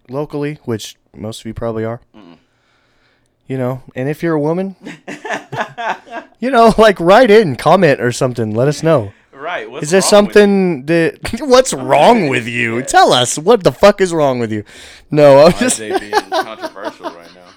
locally, 0.08 0.58
which 0.64 0.96
most 1.16 1.40
of 1.40 1.46
you 1.46 1.54
probably 1.54 1.84
are, 1.84 2.00
Mm. 2.14 2.38
you 3.46 3.58
know, 3.58 3.82
and 3.94 4.08
if 4.08 4.22
you're 4.22 4.34
a 4.34 4.40
woman, 4.40 4.76
you 6.40 6.50
know, 6.50 6.74
like 6.78 6.98
write 7.00 7.30
in, 7.30 7.56
comment 7.56 8.00
or 8.00 8.12
something. 8.12 8.54
Let 8.54 8.68
us 8.68 8.82
know. 8.82 9.12
Right. 9.36 9.70
What's 9.70 9.84
Is 9.84 9.90
there 9.90 10.00
something 10.00 10.86
that 10.86 11.18
what's 11.40 11.74
wrong 11.74 12.28
with 12.28 12.46
you? 12.48 12.82
Tell 12.82 13.12
us 13.12 13.38
what 13.38 13.64
the 13.64 13.72
fuck 13.72 14.00
is 14.00 14.12
wrong 14.14 14.38
with 14.38 14.50
you. 14.50 14.64
No, 15.10 15.44
I'm 15.44 15.52
just 15.52 15.78
being 15.78 15.90
controversial 16.30 17.10
right 17.10 17.34
now. 17.34 17.48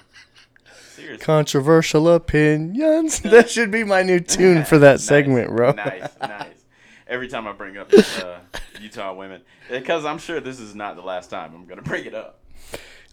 Seriously. 0.94 1.24
controversial 1.24 2.08
opinions. 2.10 3.20
That 3.22 3.48
should 3.48 3.70
be 3.70 3.82
my 3.84 4.02
new 4.02 4.20
tune 4.20 4.64
for 4.64 4.78
that 4.78 4.92
Nice, 4.94 5.04
segment, 5.04 5.56
bro. 5.56 5.72
Nice, 5.72 6.08
nice. 6.20 6.64
Every 7.08 7.28
time 7.28 7.46
I 7.46 7.52
bring 7.52 7.78
up 7.78 7.90
uh, 7.94 8.38
Utah 8.80 9.14
women, 9.14 9.40
because 9.70 10.04
I'm 10.04 10.18
sure 10.18 10.38
this 10.40 10.60
is 10.60 10.74
not 10.74 10.96
the 10.96 11.02
last 11.02 11.30
time 11.30 11.54
I'm 11.54 11.64
gonna 11.66 11.82
bring 11.82 12.04
it 12.04 12.14
up. 12.14 12.40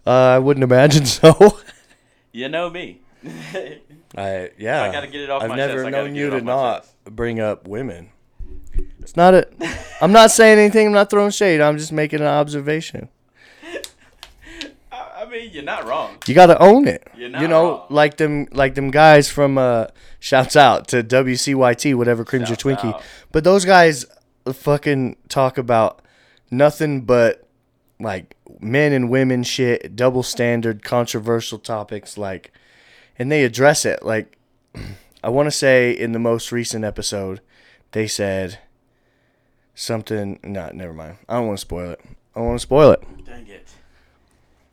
Uh, 0.06 0.10
I 0.10 0.38
wouldn't 0.38 0.62
imagine 0.64 1.06
so. 1.06 1.58
You 2.32 2.48
know 2.50 2.68
me. 2.68 3.00
I 4.16 4.50
yeah. 4.58 4.82
I 4.82 4.92
gotta 4.92 5.06
get 5.08 5.22
it 5.22 5.30
off 5.30 5.42
I've 5.42 5.48
my 5.48 5.56
never 5.56 5.82
chest, 5.84 5.90
known 5.92 6.14
you 6.14 6.30
to 6.30 6.40
not 6.42 6.82
chest. 6.82 6.94
bring 7.06 7.40
up 7.40 7.66
women. 7.66 8.10
It's 9.00 9.16
not 9.16 9.34
a. 9.34 9.48
I'm 10.00 10.12
not 10.12 10.30
saying 10.30 10.58
anything. 10.58 10.88
I'm 10.88 10.92
not 10.92 11.10
throwing 11.10 11.30
shade. 11.30 11.60
I'm 11.60 11.78
just 11.78 11.92
making 11.92 12.20
an 12.20 12.26
observation. 12.26 13.08
I, 14.92 15.24
mean, 15.26 15.50
you're 15.52 15.62
not 15.62 15.86
wrong. 15.86 16.18
You 16.26 16.34
got 16.34 16.46
to 16.46 16.62
own 16.62 16.86
it. 16.86 17.06
You're 17.16 17.28
not 17.28 17.42
you 17.42 17.48
know, 17.48 17.68
wrong. 17.70 17.86
like 17.90 18.16
them, 18.16 18.46
like 18.52 18.74
them 18.74 18.90
guys 18.90 19.30
from. 19.30 19.58
uh 19.58 19.86
Shouts 20.20 20.56
out 20.56 20.88
to 20.88 21.04
WCYT, 21.04 21.94
whatever 21.94 22.24
creams 22.24 22.48
your 22.48 22.56
Twinkie. 22.56 22.92
out. 22.92 23.02
But 23.30 23.44
those 23.44 23.64
guys 23.64 24.04
fucking 24.52 25.16
talk 25.28 25.58
about 25.58 26.02
nothing 26.50 27.02
but 27.02 27.46
like 28.00 28.36
men 28.58 28.92
and 28.92 29.10
women 29.10 29.44
shit, 29.44 29.94
double 29.94 30.24
standard, 30.24 30.82
controversial 30.82 31.58
topics, 31.58 32.18
like, 32.18 32.52
and 33.16 33.30
they 33.30 33.44
address 33.44 33.84
it. 33.84 34.02
Like, 34.02 34.36
I 35.22 35.28
want 35.28 35.46
to 35.46 35.52
say 35.52 35.92
in 35.92 36.10
the 36.12 36.18
most 36.18 36.50
recent 36.50 36.84
episode, 36.84 37.40
they 37.92 38.08
said 38.08 38.58
something. 39.78 40.38
Not, 40.42 40.74
never 40.74 40.92
mind. 40.92 41.18
I 41.28 41.36
don't 41.36 41.46
want 41.46 41.58
to 41.58 41.62
spoil 41.62 41.90
it. 41.90 42.00
I 42.34 42.40
don't 42.40 42.48
want 42.48 42.58
to 42.58 42.62
spoil 42.62 42.90
it. 42.92 43.02
Dang 43.24 43.46
it. 43.46 43.68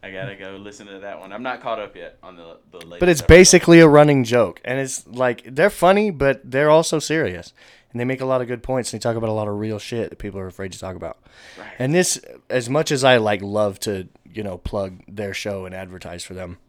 I 0.04 0.12
gotta 0.12 0.36
go 0.36 0.58
listen 0.58 0.86
to 0.88 1.00
that 1.00 1.20
one. 1.20 1.34
I'm 1.34 1.42
not 1.42 1.62
caught 1.62 1.80
up 1.80 1.96
yet 1.96 2.18
on 2.22 2.36
the 2.36 2.58
the 2.72 2.78
latest. 2.78 3.00
But 3.00 3.10
it's 3.10 3.22
episode. 3.22 3.36
basically 3.36 3.80
a 3.80 3.88
running 3.88 4.24
joke, 4.24 4.62
and 4.64 4.80
it's 4.80 5.08
like 5.08 5.44
they're 5.46 5.72
funny, 5.72 6.12
but 6.12 6.42
they're 6.44 6.70
also 6.70 7.00
serious, 7.00 7.54
and 7.92 8.00
they 8.00 8.06
make 8.06 8.22
a 8.22 8.26
lot 8.26 8.40
of 8.40 8.48
good 8.48 8.62
points. 8.62 8.94
And 8.94 9.00
they 9.00 9.04
talk 9.04 9.16
about 9.16 9.30
a 9.30 9.34
lot 9.34 9.48
of 9.48 9.58
real 9.58 9.80
shit 9.80 10.12
that 10.12 10.20
people 10.20 10.40
are 10.40 10.46
afraid 10.46 10.74
to 10.74 10.80
talk 10.80 10.96
about. 10.96 11.18
Right. 11.58 11.74
And 11.80 11.94
this, 11.96 12.22
as 12.52 12.70
much 12.70 12.92
as 12.92 13.04
I 13.04 13.18
like 13.18 13.42
love 13.42 13.80
to, 13.82 14.08
you 14.32 14.44
know, 14.44 14.60
plug 14.60 15.02
their 15.08 15.34
show 15.34 15.66
and 15.66 15.74
advertise 15.74 16.24
for 16.24 16.36
them, 16.36 16.60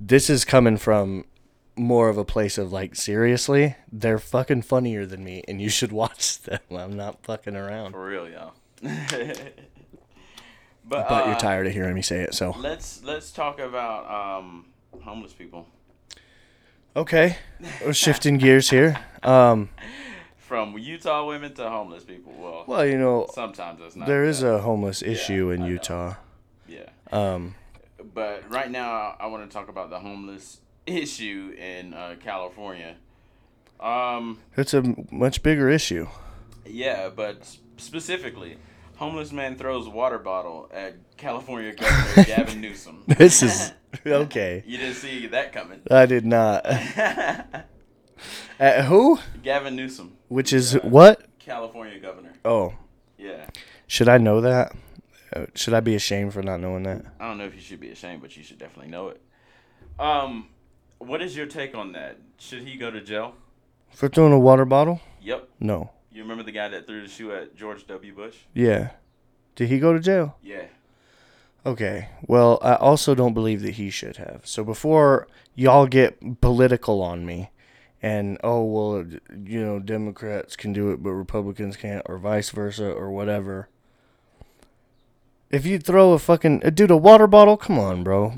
this 0.00 0.28
is 0.28 0.44
coming 0.44 0.78
from 0.78 1.26
more 1.78 2.08
of 2.08 2.18
a 2.18 2.24
place 2.24 2.58
of 2.58 2.72
like, 2.72 2.94
seriously, 2.94 3.76
they're 3.90 4.18
fucking 4.18 4.62
funnier 4.62 5.06
than 5.06 5.24
me, 5.24 5.42
and 5.48 5.60
you 5.60 5.68
should 5.68 5.92
watch 6.02 6.40
them. 6.42 6.60
I'm 6.70 6.96
not 6.96 7.22
fucking 7.22 7.56
around. 7.56 7.92
for 7.92 8.06
real, 8.06 8.28
y'all. 8.28 8.52
but 8.82 9.48
But 10.84 11.26
you're 11.26 11.34
uh, 11.34 11.38
tired 11.38 11.66
of 11.66 11.72
hearing 11.72 11.94
me 11.94 12.02
say 12.02 12.20
it, 12.20 12.34
so 12.34 12.54
Let's 12.58 13.02
let's 13.02 13.32
talk 13.32 13.58
about 13.58 14.08
um 14.38 14.66
homeless 15.02 15.32
people 15.32 15.66
okay. 16.98 17.36
We're 17.84 17.92
shifting 17.92 18.38
gears 18.38 18.70
here. 18.70 18.98
Um, 19.22 19.70
from 20.36 20.76
Utah 20.78 21.26
women 21.26 21.54
to 21.54 21.68
homeless 21.68 22.04
people. 22.04 22.32
Well, 22.36 22.64
well, 22.66 22.86
you 22.86 22.98
know, 22.98 23.26
sometimes 23.32 23.80
it's 23.82 23.96
not. 23.96 24.08
there 24.08 24.24
is 24.24 24.42
a 24.42 24.60
homeless 24.60 25.02
issue 25.02 25.50
in 25.50 25.62
I 25.62 25.64
know. 25.64 25.70
Utah. 25.72 26.14
yeah. 26.66 26.88
Um, 27.12 27.54
But 28.14 28.50
right 28.50 28.70
now, 28.70 29.16
I 29.18 29.26
want 29.26 29.48
to 29.48 29.52
talk 29.54 29.68
about 29.68 29.90
the 29.90 30.00
homeless 30.00 30.60
issue 30.88 31.54
in 31.58 31.94
uh, 31.94 32.16
California. 32.22 32.96
Um, 33.80 34.40
it's 34.56 34.74
a 34.74 34.82
much 35.10 35.42
bigger 35.42 35.68
issue. 35.68 36.08
yeah, 36.66 37.08
but 37.14 37.56
specifically, 37.76 38.56
homeless 38.96 39.30
man 39.32 39.56
throws 39.56 39.88
water 39.88 40.18
bottle 40.18 40.68
at 40.72 40.96
California 41.16 41.72
Governor 41.74 42.24
Gavin 42.26 42.60
Newsom. 42.60 43.04
This 43.06 43.42
is 43.42 43.72
okay. 44.06 44.64
you 44.66 44.78
didn't 44.78 44.96
see 44.96 45.26
that 45.28 45.52
coming. 45.52 45.80
I 45.90 46.06
did 46.06 46.24
not. 46.26 46.66
At 48.60 48.86
who? 48.86 49.18
Gavin 49.42 49.76
Newsom, 49.76 50.16
Which 50.26 50.52
is 50.52 50.74
what? 50.82 51.24
California 51.38 52.00
governor. 52.00 52.32
Oh, 52.44 52.74
Yeah. 53.16 53.46
should 53.86 54.08
I 54.08 54.18
know 54.18 54.40
that? 54.40 54.74
Uh, 55.34 55.46
Should 55.54 55.74
I 55.74 55.80
be 55.80 55.94
ashamed 55.94 56.32
for 56.32 56.42
not 56.42 56.58
knowing 56.60 56.82
that? 56.84 57.04
I 57.20 57.28
don't 57.28 57.38
know 57.38 57.44
if 57.44 57.54
you 57.54 57.60
should 57.60 57.78
be 57.80 57.90
ashamed, 57.90 58.22
but 58.22 58.36
you 58.36 58.42
should 58.42 58.58
definitely 58.58 58.90
know 58.90 59.08
it. 59.10 59.20
Um, 60.00 60.48
what 60.98 61.22
is 61.22 61.36
your 61.36 61.46
take 61.46 61.74
on 61.74 61.92
that? 61.92 62.18
Should 62.38 62.62
he 62.62 62.76
go 62.76 62.90
to 62.90 63.00
jail? 63.00 63.34
For 63.92 64.08
throwing 64.08 64.32
a 64.32 64.38
water 64.38 64.64
bottle? 64.64 65.00
Yep. 65.22 65.48
No. 65.60 65.90
You 66.12 66.22
remember 66.22 66.42
the 66.42 66.52
guy 66.52 66.68
that 66.68 66.86
threw 66.86 67.02
the 67.02 67.08
shoe 67.08 67.32
at 67.32 67.56
George 67.56 67.86
W. 67.86 68.14
Bush? 68.14 68.36
Yeah. 68.54 68.90
Did 69.56 69.68
he 69.68 69.78
go 69.78 69.92
to 69.92 70.00
jail? 70.00 70.36
Yeah. 70.42 70.66
Okay. 71.66 72.08
Well, 72.26 72.58
I 72.62 72.74
also 72.74 73.14
don't 73.14 73.34
believe 73.34 73.62
that 73.62 73.74
he 73.74 73.90
should 73.90 74.16
have. 74.16 74.42
So 74.44 74.64
before 74.64 75.28
y'all 75.54 75.86
get 75.86 76.40
political 76.40 77.02
on 77.02 77.26
me 77.26 77.50
and, 78.00 78.38
oh, 78.44 78.64
well, 78.64 79.04
you 79.44 79.64
know, 79.64 79.80
Democrats 79.80 80.56
can 80.56 80.72
do 80.72 80.92
it, 80.92 81.02
but 81.02 81.10
Republicans 81.10 81.76
can't, 81.76 82.02
or 82.06 82.18
vice 82.18 82.50
versa, 82.50 82.90
or 82.90 83.10
whatever. 83.10 83.68
If 85.50 85.64
you 85.64 85.78
throw 85.78 86.12
a 86.12 86.18
fucking, 86.18 86.62
uh, 86.64 86.70
dude, 86.70 86.90
a 86.90 86.96
water 86.96 87.26
bottle, 87.26 87.56
come 87.56 87.78
on, 87.78 88.04
bro. 88.04 88.34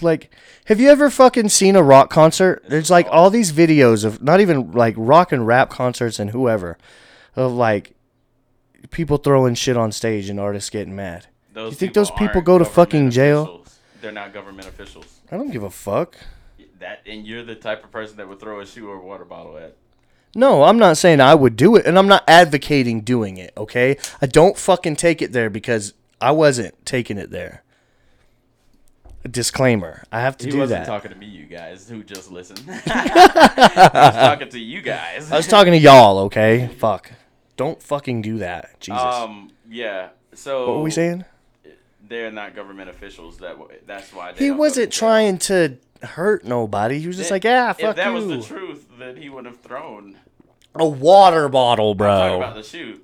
Like, 0.00 0.30
have 0.66 0.80
you 0.80 0.88
ever 0.88 1.10
fucking 1.10 1.50
seen 1.50 1.76
a 1.76 1.82
rock 1.82 2.08
concert? 2.08 2.64
There's 2.68 2.90
like 2.90 3.06
all 3.10 3.28
these 3.28 3.52
videos 3.52 4.04
of 4.04 4.22
not 4.22 4.40
even 4.40 4.72
like 4.72 4.94
rock 4.96 5.32
and 5.32 5.46
rap 5.46 5.68
concerts 5.68 6.18
and 6.18 6.30
whoever, 6.30 6.78
of 7.34 7.52
like 7.52 7.94
people 8.90 9.18
throwing 9.18 9.54
shit 9.54 9.76
on 9.76 9.92
stage 9.92 10.28
and 10.30 10.40
artists 10.40 10.70
getting 10.70 10.96
mad. 10.96 11.26
Those 11.52 11.72
You 11.72 11.76
think 11.76 11.94
those 11.94 12.10
people 12.12 12.40
go 12.40 12.56
to 12.58 12.64
fucking 12.64 13.10
jail? 13.10 13.42
officials. 13.42 13.78
They're 14.00 14.12
not 14.12 14.32
government 14.32 14.68
officials. 14.68 15.20
I 15.30 15.36
don't 15.36 15.50
give 15.50 15.62
a 15.62 15.70
fuck. 15.70 16.16
That 16.78 17.00
and 17.06 17.26
you're 17.26 17.42
the 17.42 17.54
type 17.54 17.84
of 17.84 17.90
person 17.90 18.16
that 18.18 18.28
would 18.28 18.40
throw 18.40 18.60
a 18.60 18.66
shoe 18.66 18.88
or 18.88 18.96
a 18.96 19.04
water 19.04 19.24
bottle 19.24 19.56
at. 19.58 19.74
No, 20.34 20.64
I'm 20.64 20.78
not 20.78 20.98
saying 20.98 21.20
I 21.20 21.34
would 21.34 21.56
do 21.56 21.76
it, 21.76 21.86
and 21.86 21.98
I'm 21.98 22.08
not 22.08 22.22
advocating 22.28 23.00
doing 23.00 23.38
it, 23.38 23.54
okay? 23.56 23.96
I 24.20 24.26
don't 24.26 24.58
fucking 24.58 24.96
take 24.96 25.22
it 25.22 25.32
there 25.32 25.48
because 25.48 25.94
I 26.20 26.30
wasn't 26.32 26.84
taking 26.86 27.18
it 27.18 27.30
there. 27.30 27.62
A 29.24 29.28
disclaimer. 29.28 30.04
I 30.12 30.20
have 30.20 30.36
to 30.38 30.46
He 30.46 30.52
do 30.52 30.58
wasn't 30.58 30.84
that. 30.84 30.86
talking 30.86 31.10
to 31.10 31.16
me, 31.16 31.26
you 31.26 31.46
guys 31.46 31.88
who 31.88 32.02
just 32.04 32.30
listened. 32.30 32.62
was 32.66 32.82
talking 32.84 34.48
to 34.50 34.58
you 34.58 34.82
guys. 34.82 35.30
I 35.32 35.36
was 35.36 35.46
talking 35.46 35.72
to 35.72 35.78
y'all, 35.78 36.18
okay? 36.20 36.68
Fuck. 36.78 37.12
Don't 37.56 37.82
fucking 37.82 38.22
do 38.22 38.38
that. 38.38 38.78
Jesus. 38.80 39.02
Um. 39.02 39.50
Yeah. 39.68 40.10
So 40.34 40.66
what 40.68 40.76
were 40.78 40.82
we 40.82 40.90
saying? 40.90 41.24
They're 42.08 42.30
not 42.30 42.54
government 42.54 42.88
officials. 42.90 43.38
That 43.38 43.58
w- 43.58 43.70
that's 43.86 44.12
why 44.12 44.32
they 44.32 44.44
He 44.44 44.50
wasn't 44.52 44.92
trying 44.92 45.38
to 45.38 45.76
hurt 46.02 46.44
nobody. 46.44 47.00
He 47.00 47.06
was 47.08 47.16
just 47.16 47.30
like, 47.32 47.42
yeah, 47.44 47.72
fuck 47.72 47.80
you. 47.82 47.88
If 47.88 47.96
that 47.96 48.06
you. 48.08 48.12
was 48.14 48.26
the 48.28 48.42
truth, 48.42 48.86
then 48.98 49.16
he 49.16 49.28
would 49.28 49.44
have 49.46 49.58
thrown. 49.60 50.16
a 50.74 50.86
water 50.86 51.48
bottle, 51.48 51.92
I'm 51.92 51.98
talking 51.98 52.28
bro. 52.30 52.36
about 52.36 52.54
the 52.54 52.62
shoe. 52.62 53.00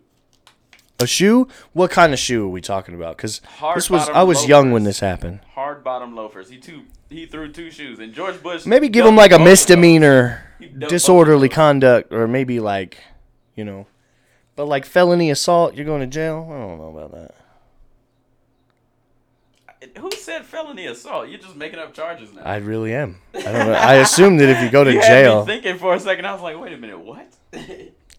A 1.02 1.06
shoe? 1.06 1.48
What 1.72 1.90
kind 1.90 2.12
of 2.12 2.18
shoe 2.18 2.46
are 2.46 2.48
we 2.48 2.60
talking 2.60 2.94
about? 2.94 3.16
Because 3.16 3.40
this 3.74 3.90
was 3.90 4.08
I 4.08 4.22
was 4.22 4.46
young 4.46 4.70
when 4.72 4.84
this 4.84 5.00
happened. 5.00 5.40
Hard 5.54 5.82
bottom 5.84 6.14
loafers. 6.14 6.48
He 6.48 6.58
two 6.58 6.82
he 7.10 7.26
threw 7.26 7.52
two 7.52 7.70
shoes, 7.70 7.98
and 7.98 8.12
George 8.14 8.42
Bush 8.42 8.64
Maybe 8.64 8.88
give 8.88 9.04
him 9.04 9.16
like 9.16 9.32
a 9.32 9.34
both 9.34 9.40
of 9.40 9.44
those. 9.46 9.52
misdemeanor, 9.52 10.44
He 10.58 10.66
dumped 10.66 10.80
both 10.80 10.84
of 10.84 10.90
disorderly 10.90 11.48
conduct, 11.50 12.12
or 12.12 12.26
maybe 12.26 12.58
like, 12.60 12.98
you 13.54 13.64
know, 13.64 13.86
but 14.56 14.66
like 14.66 14.86
felony 14.86 15.30
assault, 15.30 15.74
you're 15.74 15.84
going 15.84 16.00
to 16.00 16.06
jail. 16.06 16.48
I 16.50 16.58
don't 16.58 16.78
know 16.78 16.96
about 16.96 17.12
that. 17.12 17.34
Who 19.98 20.10
said 20.12 20.44
felony 20.46 20.86
assault? 20.86 21.28
You're 21.28 21.40
just 21.40 21.56
making 21.56 21.80
up 21.80 21.92
charges 21.92 22.32
now. 22.32 22.42
I 22.42 22.56
really 22.56 22.94
am. 22.94 23.20
I 23.34 23.42
don't 23.42 23.66
know. 23.66 23.72
I 23.72 23.94
assume 23.94 24.36
that 24.36 24.48
if 24.48 24.62
you 24.62 24.70
go 24.70 24.84
to 24.84 24.92
you 24.92 25.00
jail, 25.02 25.44
thinking 25.44 25.76
for 25.76 25.94
a 25.94 26.00
second. 26.00 26.24
I 26.24 26.32
was 26.32 26.40
like, 26.42 26.58
wait 26.58 26.72
a 26.72 26.76
minute, 26.76 27.00
what? 27.00 27.26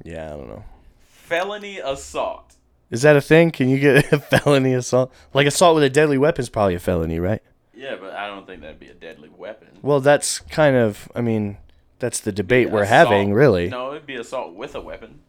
yeah, 0.03 0.25
I 0.25 0.29
don't 0.37 0.49
know. 0.49 0.63
felony 1.07 1.79
assault. 1.79 2.55
Is 2.93 3.01
that 3.01 3.15
a 3.15 3.21
thing? 3.21 3.51
Can 3.51 3.69
you 3.69 3.79
get 3.79 4.12
a 4.13 4.19
felony 4.19 4.73
assault? 4.73 5.12
Like 5.33 5.47
assault 5.47 5.75
with 5.75 5.83
a 5.83 5.89
deadly 5.89 6.17
weapon 6.17 6.41
is 6.43 6.50
probably 6.50 6.75
a 6.75 6.79
felony, 6.79 7.19
right? 7.19 7.41
Yeah, 7.75 7.95
but 8.00 8.13
I 8.13 8.27
don't 8.27 8.45
think 8.47 8.62
that'd 8.62 8.79
be 8.79 8.88
a 8.88 8.93
deadly 8.93 9.29
weapon. 9.35 9.67
Well, 9.81 10.00
that's 10.00 10.39
kind 10.39 10.75
of. 10.75 11.12
I 11.15 11.21
mean, 11.21 11.57
that's 12.00 12.19
the 12.19 12.31
debate 12.31 12.69
we're 12.69 12.83
Assault- 12.83 13.07
having, 13.09 13.33
really. 13.33 13.67
No, 13.69 13.91
it'd 13.91 14.05
be 14.05 14.15
assault 14.15 14.53
with 14.53 14.75
a 14.75 14.81
weapon. 14.81 15.19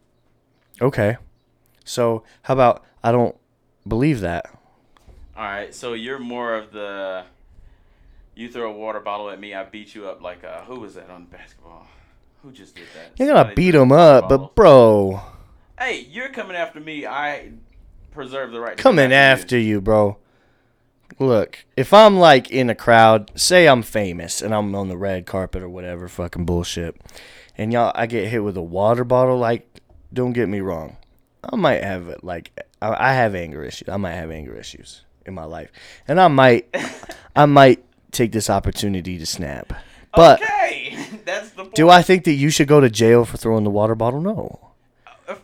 Okay. 0.81 1.17
So 1.83 2.23
how 2.43 2.53
about 2.53 2.83
I 3.03 3.11
don't 3.11 3.35
believe 3.87 4.19
that. 4.21 4.45
All 5.37 5.43
right, 5.43 5.73
so 5.75 5.93
you're 5.93 6.19
more 6.19 6.55
of 6.55 6.71
the. 6.71 7.23
You 8.35 8.49
throw 8.49 8.69
a 8.69 8.73
water 8.73 8.99
bottle 8.99 9.29
at 9.29 9.39
me, 9.39 9.53
I 9.53 9.63
beat 9.63 9.95
you 9.95 10.07
up 10.07 10.21
like 10.21 10.43
uh, 10.43 10.61
who 10.65 10.79
was 10.79 10.95
that 10.95 11.09
on 11.09 11.25
basketball? 11.25 11.87
Who 12.43 12.51
just 12.51 12.75
did 12.75 12.85
that? 12.95 13.17
You're 13.17 13.29
gonna 13.29 13.39
Somebody 13.39 13.55
beat 13.55 13.75
him 13.75 13.91
up, 13.91 14.29
bottles. 14.29 14.39
but 14.49 14.55
bro, 14.55 15.21
Hey, 15.77 16.07
you're 16.09 16.29
coming 16.29 16.55
after 16.55 16.79
me. 16.79 17.05
I 17.05 17.51
preserve 18.11 18.51
the 18.51 18.59
right. 18.61 18.77
Coming 18.77 19.11
after 19.11 19.57
you, 19.57 19.81
bro. 19.81 20.17
Look, 21.19 21.65
if 21.75 21.93
I'm 21.93 22.17
like 22.17 22.49
in 22.49 22.69
a 22.69 22.75
crowd, 22.75 23.31
say 23.35 23.67
I'm 23.67 23.83
famous 23.83 24.41
and 24.41 24.53
I'm 24.53 24.73
on 24.73 24.87
the 24.87 24.97
red 24.97 25.25
carpet 25.25 25.61
or 25.61 25.69
whatever 25.69 26.07
fucking 26.07 26.45
bullshit, 26.45 26.99
and 27.57 27.71
y'all, 27.71 27.91
I 27.93 28.05
get 28.05 28.27
hit 28.27 28.43
with 28.43 28.57
a 28.57 28.61
water 28.61 29.03
bottle. 29.03 29.37
Like, 29.37 29.81
don't 30.13 30.33
get 30.33 30.49
me 30.49 30.61
wrong, 30.61 30.97
I 31.43 31.55
might 31.55 31.83
have 31.83 32.23
like 32.23 32.51
I 32.81 33.11
I 33.11 33.13
have 33.13 33.35
anger 33.35 33.63
issues. 33.63 33.89
I 33.89 33.97
might 33.97 34.13
have 34.13 34.31
anger 34.31 34.55
issues 34.55 35.03
in 35.25 35.33
my 35.33 35.45
life, 35.45 35.71
and 36.07 36.19
I 36.19 36.27
might, 36.27 36.73
I 37.35 37.45
might 37.45 37.83
take 38.11 38.31
this 38.31 38.49
opportunity 38.49 39.17
to 39.17 39.25
snap. 39.25 39.73
But 40.15 40.41
okay, 40.41 40.97
that's 41.25 41.49
the. 41.51 41.63
Point. 41.63 41.75
do 41.75 41.89
I 41.89 42.01
think 42.01 42.23
that 42.25 42.33
you 42.33 42.49
should 42.49 42.67
go 42.67 42.79
to 42.79 42.89
jail 42.89 43.25
for 43.25 43.37
throwing 43.37 43.63
the 43.63 43.69
water 43.69 43.95
bottle? 43.95 44.21
No. 44.21 44.64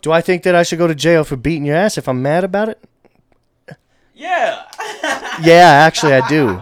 Do 0.02 0.12
I 0.12 0.22
think 0.22 0.44
that 0.44 0.56
I 0.56 0.64
should 0.64 0.80
go 0.80 0.88
to 0.88 0.96
jail 0.96 1.24
for 1.24 1.36
beating 1.36 1.66
your 1.66 1.76
ass 1.76 1.98
if 1.98 2.08
I'm 2.08 2.22
mad 2.22 2.44
about 2.44 2.70
it? 2.70 2.84
Yeah. 4.14 4.64
Yeah, 5.42 5.70
actually, 5.70 6.14
I 6.14 6.28
do. 6.28 6.62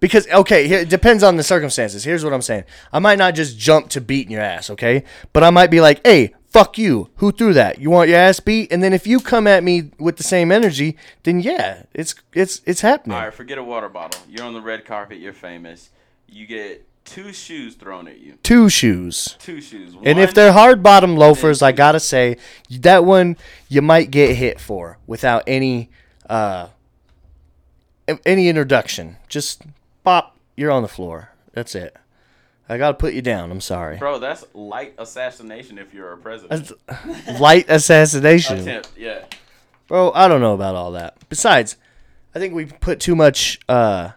Because 0.00 0.28
okay, 0.28 0.68
it 0.68 0.88
depends 0.90 1.22
on 1.22 1.36
the 1.36 1.42
circumstances. 1.42 2.04
Here's 2.04 2.24
what 2.24 2.32
I'm 2.32 2.42
saying: 2.42 2.64
I 2.92 2.98
might 2.98 3.18
not 3.18 3.34
just 3.34 3.58
jump 3.58 3.88
to 3.90 4.00
beating 4.00 4.32
your 4.32 4.42
ass, 4.42 4.70
okay? 4.70 5.04
But 5.32 5.44
I 5.44 5.50
might 5.50 5.70
be 5.70 5.80
like, 5.80 6.06
"Hey, 6.06 6.34
fuck 6.48 6.78
you! 6.78 7.10
Who 7.16 7.32
threw 7.32 7.54
that? 7.54 7.80
You 7.80 7.90
want 7.90 8.10
your 8.10 8.18
ass 8.18 8.40
beat?" 8.40 8.70
And 8.72 8.82
then 8.82 8.92
if 8.92 9.06
you 9.06 9.20
come 9.20 9.46
at 9.46 9.64
me 9.64 9.90
with 9.98 10.16
the 10.16 10.22
same 10.22 10.52
energy, 10.52 10.96
then 11.22 11.40
yeah, 11.40 11.84
it's 11.94 12.14
it's 12.32 12.60
it's 12.66 12.80
happening. 12.82 13.16
All 13.16 13.24
right, 13.24 13.34
forget 13.34 13.58
a 13.58 13.62
water 13.62 13.88
bottle. 13.88 14.20
You're 14.28 14.44
on 14.44 14.54
the 14.54 14.60
red 14.60 14.84
carpet. 14.84 15.18
You're 15.18 15.32
famous. 15.32 15.90
You 16.26 16.46
get 16.46 16.86
two 17.08 17.32
shoes 17.32 17.74
thrown 17.74 18.06
at 18.08 18.18
you. 18.18 18.34
Two 18.42 18.68
shoes. 18.68 19.36
Two 19.38 19.60
shoes. 19.60 19.94
And 20.02 20.18
if 20.18 20.34
they're 20.34 20.52
hard 20.52 20.82
bottom 20.82 21.16
loafers, 21.16 21.62
I 21.62 21.72
gotta 21.72 22.00
say 22.00 22.36
that 22.70 23.04
one 23.04 23.36
you 23.68 23.82
might 23.82 24.10
get 24.10 24.36
hit 24.36 24.60
for 24.60 24.98
without 25.06 25.42
any 25.46 25.90
uh 26.28 26.68
any 28.24 28.48
introduction. 28.48 29.16
Just 29.28 29.62
pop, 30.04 30.36
you're 30.56 30.70
on 30.70 30.82
the 30.82 30.88
floor. 30.88 31.30
That's 31.52 31.74
it. 31.74 31.96
I 32.68 32.76
gotta 32.78 32.94
put 32.94 33.14
you 33.14 33.22
down. 33.22 33.50
I'm 33.50 33.60
sorry. 33.62 33.96
bro, 33.96 34.18
that's 34.18 34.44
light 34.54 34.94
assassination 34.98 35.78
if 35.78 35.94
you're 35.94 36.12
a 36.12 36.18
president. 36.18 36.70
That's 36.86 37.40
light 37.40 37.66
assassination, 37.68 38.58
Attempt, 38.60 38.90
yeah. 38.96 39.24
bro. 39.86 40.12
I 40.12 40.28
don't 40.28 40.40
know 40.42 40.54
about 40.54 40.74
all 40.74 40.92
that. 40.92 41.16
Besides, 41.30 41.76
I 42.34 42.38
think 42.38 42.54
we 42.54 42.66
put 42.66 43.00
too 43.00 43.16
much. 43.16 43.58
uh 43.68 44.10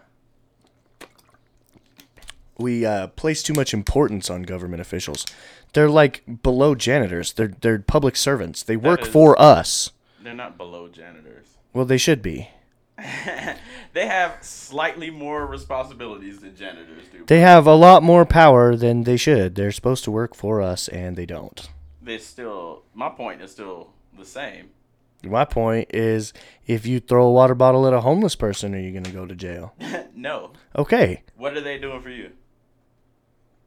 We 2.62 2.86
uh, 2.86 3.08
place 3.08 3.42
too 3.42 3.54
much 3.54 3.74
importance 3.74 4.30
on 4.30 4.42
government 4.42 4.80
officials. 4.80 5.26
They're 5.72 5.90
like 5.90 6.22
below 6.42 6.74
janitors. 6.74 7.32
They're 7.32 7.54
they're 7.60 7.78
public 7.80 8.16
servants. 8.16 8.62
They 8.62 8.76
work 8.76 9.02
is- 9.02 9.08
for 9.08 9.40
us. 9.40 9.90
They're 10.22 10.34
not 10.34 10.56
below 10.56 10.88
janitors. 10.88 11.46
Well, 11.72 11.84
they 11.84 11.98
should 11.98 12.22
be. 12.22 12.50
they 12.96 14.06
have 14.06 14.38
slightly 14.42 15.10
more 15.10 15.46
responsibilities 15.46 16.38
than 16.40 16.54
janitors 16.54 17.04
do. 17.10 17.24
They 17.26 17.40
have 17.40 17.66
a 17.66 17.74
lot 17.74 18.02
more 18.02 18.24
power 18.24 18.76
than 18.76 19.02
they 19.02 19.16
should. 19.16 19.54
They're 19.54 19.72
supposed 19.72 20.04
to 20.04 20.10
work 20.10 20.34
for 20.34 20.62
us, 20.62 20.86
and 20.88 21.16
they 21.16 21.26
don't. 21.26 21.68
They 22.00 22.18
still. 22.18 22.84
My 22.94 23.08
point 23.08 23.42
is 23.42 23.50
still 23.50 23.90
the 24.16 24.24
same. 24.24 24.70
My 25.24 25.44
point 25.44 25.88
is, 25.94 26.32
if 26.66 26.84
you 26.84 26.98
throw 27.00 27.26
a 27.26 27.32
water 27.32 27.54
bottle 27.54 27.86
at 27.86 27.92
a 27.92 28.00
homeless 28.00 28.34
person, 28.34 28.74
are 28.74 28.80
you 28.80 28.90
going 28.90 29.04
to 29.04 29.12
go 29.12 29.24
to 29.24 29.34
jail? 29.34 29.74
no. 30.14 30.52
Okay. 30.76 31.22
What 31.36 31.56
are 31.56 31.60
they 31.60 31.78
doing 31.78 32.02
for 32.02 32.10
you? 32.10 32.32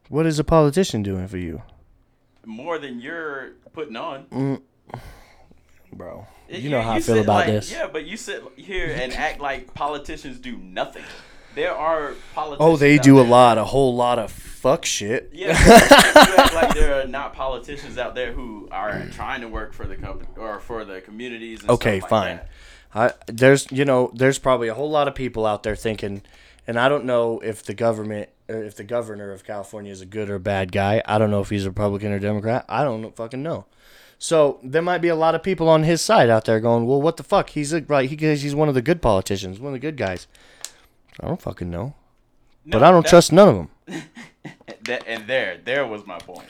What 0.09 0.25
is 0.25 0.37
a 0.39 0.43
politician 0.43 1.03
doing 1.03 1.27
for 1.27 1.37
you, 1.37 1.61
More 2.45 2.77
than 2.77 2.99
you're 2.99 3.53
putting 3.73 3.95
on. 3.95 4.25
Mm, 4.25 4.61
bro? 5.91 6.27
You 6.47 6.69
know 6.69 6.81
how 6.81 6.91
I 6.93 6.99
feel 6.99 7.19
about 7.19 7.33
like- 7.37 7.47
this. 7.47 7.71
Yeah, 7.71 7.87
but 7.91 8.05
you 8.05 8.17
sit 8.17 8.43
here 8.55 8.87
and 8.93 9.11
act 9.13 9.39
like 9.39 9.73
politicians 9.73 10.39
do 10.39 10.57
nothing. 10.57 11.03
There 11.55 11.73
are 11.73 12.13
politicians. 12.35 12.57
Oh, 12.73 12.75
they 12.77 12.97
do 12.97 13.19
a 13.19 13.23
lot, 13.23 13.57
a 13.57 13.63
whole 13.63 13.95
lot 13.95 14.19
of 14.19 14.29
fuck 14.31 14.83
shit. 14.85 15.29
Yeah, 15.33 15.57
you 15.57 16.35
act 16.37 16.53
like 16.53 16.73
there 16.75 17.01
are 17.01 17.07
not 17.07 17.33
politicians 17.33 17.97
out 17.97 18.13
there 18.13 18.33
who 18.33 18.67
are 18.71 19.07
trying 19.11 19.41
to 19.41 19.47
work 19.47 19.73
for 19.73 19.87
the 19.87 19.95
company 19.95 20.29
or 20.37 20.59
for 20.59 20.83
the 20.85 20.99
communities. 21.01 21.61
And 21.61 21.71
Okay, 21.71 21.99
stuff 21.99 22.11
like 22.11 22.27
fine. 22.27 22.39
I, 22.93 23.13
there's 23.27 23.71
you 23.71 23.85
know 23.85 24.11
there's 24.13 24.37
probably 24.37 24.67
a 24.67 24.73
whole 24.73 24.89
lot 24.91 25.07
of 25.07 25.15
people 25.15 25.45
out 25.45 25.63
there 25.63 25.75
thinking, 25.77 26.21
and 26.67 26.77
I 26.77 26.89
don't 26.89 27.05
know 27.05 27.39
if 27.39 27.63
the 27.63 27.73
government 27.73 28.29
or 28.47 28.63
if 28.63 28.75
the 28.75 28.83
governor 28.83 29.31
of 29.31 29.43
California 29.43 29.91
is 29.91 30.01
a 30.01 30.05
good 30.05 30.29
or 30.29 30.39
bad 30.39 30.71
guy. 30.71 31.01
I 31.05 31.17
don't 31.17 31.31
know 31.31 31.41
if 31.41 31.49
he's 31.49 31.65
a 31.65 31.69
Republican 31.69 32.11
or 32.11 32.19
Democrat. 32.19 32.65
I 32.69 32.83
don't 32.83 33.15
fucking 33.15 33.41
know. 33.41 33.65
So 34.17 34.59
there 34.63 34.81
might 34.81 34.99
be 34.99 35.09
a 35.09 35.15
lot 35.15 35.35
of 35.35 35.43
people 35.43 35.67
on 35.67 35.83
his 35.83 36.01
side 36.01 36.29
out 36.29 36.45
there 36.45 36.59
going, 36.59 36.85
well, 36.85 37.01
what 37.01 37.17
the 37.17 37.23
fuck? 37.23 37.49
He's 37.49 37.73
a, 37.73 37.81
right. 37.81 38.09
He 38.09 38.15
he's 38.15 38.55
one 38.55 38.69
of 38.69 38.75
the 38.75 38.81
good 38.81 39.01
politicians, 39.01 39.59
one 39.59 39.69
of 39.69 39.73
the 39.73 39.79
good 39.79 39.97
guys. 39.97 40.27
I 41.19 41.27
don't 41.27 41.41
fucking 41.41 41.69
know, 41.69 41.95
but 42.65 42.83
I 42.83 42.91
don't 42.91 43.05
trust 43.05 43.31
none 43.31 43.49
of 43.49 43.55
them. 43.55 44.03
That, 44.81 45.07
and 45.07 45.25
there, 45.25 45.59
there 45.63 45.87
was 45.87 46.05
my 46.05 46.19
point. 46.19 46.47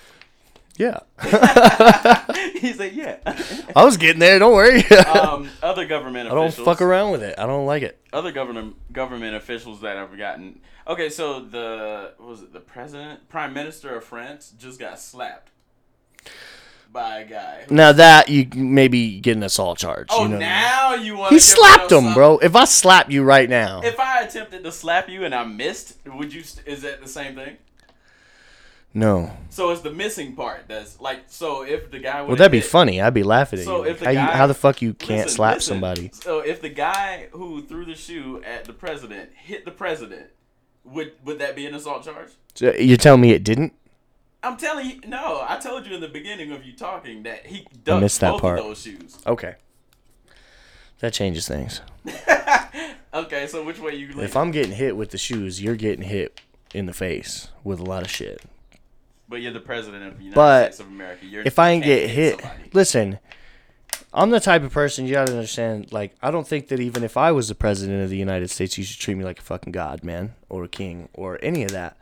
Yeah, 0.77 0.99
he 2.59 2.73
said, 2.73 2.93
"Yeah." 2.93 3.17
I 3.75 3.85
was 3.85 3.95
getting 3.95 4.19
there. 4.19 4.39
Don't 4.39 4.53
worry. 4.53 4.83
um, 5.05 5.49
other 5.63 5.85
government 5.85 6.27
I 6.31 6.35
don't 6.35 6.47
officials. 6.47 6.65
fuck 6.65 6.81
around 6.81 7.11
with 7.11 7.23
it. 7.23 7.35
I 7.38 7.45
don't 7.45 7.65
like 7.65 7.81
it. 7.83 8.01
Other 8.11 8.31
government 8.33 8.75
government 8.91 9.35
officials 9.35 9.81
that 9.81 9.95
have 9.95 10.17
gotten. 10.17 10.59
Okay, 10.88 11.09
so 11.09 11.39
the 11.39 12.13
what 12.17 12.29
was 12.29 12.41
it 12.41 12.51
the 12.51 12.59
president, 12.59 13.29
prime 13.29 13.53
minister 13.53 13.95
of 13.95 14.03
France, 14.03 14.53
just 14.57 14.77
got 14.79 14.99
slapped 14.99 15.51
by 16.91 17.19
a 17.19 17.25
guy. 17.25 17.65
Now 17.69 17.91
that 17.91 18.29
you 18.29 18.47
maybe 18.55 19.19
get 19.19 19.35
an 19.38 19.43
assault 19.43 19.77
charge. 19.77 20.07
Oh, 20.11 20.23
you 20.23 20.29
know? 20.29 20.39
now 20.39 20.93
you 20.95 21.17
want 21.17 21.33
He 21.33 21.39
slapped 21.39 21.91
him, 21.91 22.13
bro. 22.13 22.38
If 22.39 22.55
I 22.55 22.65
slap 22.65 23.11
you 23.11 23.23
right 23.23 23.49
now, 23.49 23.81
If 23.83 23.99
I 23.99 24.21
attempted 24.21 24.63
to 24.63 24.71
slap 24.71 25.09
you 25.09 25.23
and 25.25 25.33
I 25.35 25.43
missed, 25.45 25.97
would 26.05 26.33
you? 26.33 26.43
Is 26.65 26.81
that 26.83 27.01
the 27.01 27.09
same 27.09 27.35
thing? 27.35 27.57
No. 28.95 29.31
So 29.49 29.69
it's 29.69 29.81
the 29.81 29.91
missing 29.91 30.36
part 30.36 30.63
that's 30.67 30.99
like. 30.99 31.25
So 31.27 31.62
if 31.63 31.91
the 31.91 31.99
guy 31.99 32.21
would. 32.21 32.29
Well, 32.29 32.38
that'd 32.38 32.51
be 32.51 32.62
funny. 32.62 32.99
I'd 33.01 33.13
be 33.13 33.21
laughing 33.23 33.60
at 33.60 33.65
So 33.65 33.84
you. 33.86 33.91
if 33.91 33.99
the 33.99 34.05
How, 34.05 34.12
you. 34.12 34.17
how 34.19 34.47
the 34.47 34.53
fuck 34.55 34.81
you 34.81 34.93
can't 34.95 35.25
Listen, 35.25 35.36
slap 35.36 35.55
listen. 35.58 35.73
somebody? 35.73 36.10
So 36.13 36.39
if 36.39 36.62
the 36.62 36.69
guy 36.69 37.27
who 37.31 37.62
threw 37.62 37.86
the 37.86 37.93
shoe 37.95 38.41
at 38.43 38.65
the 38.65 38.73
president 38.73 39.29
hit 39.36 39.65
the 39.65 39.71
president, 39.71 40.27
would 40.84 41.12
would 41.23 41.38
that 41.39 41.55
be 41.55 41.65
an 41.67 41.75
assault 41.75 42.03
charge? 42.05 42.29
So 42.55 42.73
you're 42.73 42.97
telling 42.97 43.21
me 43.21 43.31
it 43.31 43.43
didn't? 43.43 43.73
I'm 44.41 44.58
telling 44.58 44.86
you, 44.89 44.99
no. 45.08 45.43
I 45.47 45.58
told 45.58 45.86
you 45.88 45.93
in 45.95 46.01
the 46.01 46.08
beginning 46.08 46.51
of 46.51 46.63
you 46.65 46.73
talking 46.73 47.23
that 47.23 47.45
he 47.47 47.67
ducked 47.84 48.01
missed 48.01 48.21
that 48.21 48.31
both 48.31 48.41
part. 48.41 48.60
of 48.60 48.65
those 48.65 48.81
shoes. 48.81 49.17
Okay. 49.27 49.55
That 50.99 51.13
changes 51.13 51.47
things. 51.47 51.81
Okay, 53.13 53.47
so 53.47 53.63
which 53.63 53.79
way 53.79 53.95
you? 53.95 54.08
Lean? 54.10 54.19
If 54.25 54.36
I'm 54.36 54.51
getting 54.51 54.73
hit 54.73 54.97
with 54.97 55.12
the 55.12 55.17
shoes, 55.17 55.62
you're 55.63 55.77
getting 55.77 56.03
hit 56.03 56.41
in 56.73 56.86
the 56.86 56.91
face 56.93 57.47
with 57.63 57.79
a 57.79 57.84
lot 57.84 58.03
of 58.03 58.10
shit. 58.10 58.41
But 59.27 59.41
you're 59.41 59.53
the 59.53 59.59
president 59.59 60.03
of 60.07 60.17
the 60.17 60.23
United 60.23 60.35
But 60.35 60.73
States 60.73 60.79
of 60.79 60.88
America. 60.88 61.25
You're, 61.25 61.43
If 61.43 61.59
I 61.59 61.73
can't 61.73 61.83
get 61.83 62.09
hit, 62.09 62.41
listen. 62.73 63.19
I'm 64.13 64.29
the 64.29 64.39
type 64.39 64.63
of 64.63 64.71
person 64.71 65.05
you 65.05 65.13
gotta 65.13 65.33
understand. 65.33 65.91
Like, 65.91 66.15
I 66.21 66.31
don't 66.31 66.47
think 66.47 66.69
that 66.69 66.79
even 66.79 67.03
if 67.03 67.17
I 67.17 67.33
was 67.33 67.49
the 67.49 67.55
president 67.55 68.01
of 68.01 68.09
the 68.09 68.17
United 68.17 68.49
States, 68.49 68.77
you 68.77 68.83
should 68.85 68.99
treat 68.99 69.15
me 69.15 69.25
like 69.25 69.39
a 69.39 69.41
fucking 69.41 69.73
god, 69.73 70.05
man, 70.05 70.35
or 70.47 70.63
a 70.63 70.69
king, 70.69 71.09
or 71.13 71.38
any 71.43 71.63
of 71.63 71.71
that. 71.71 71.97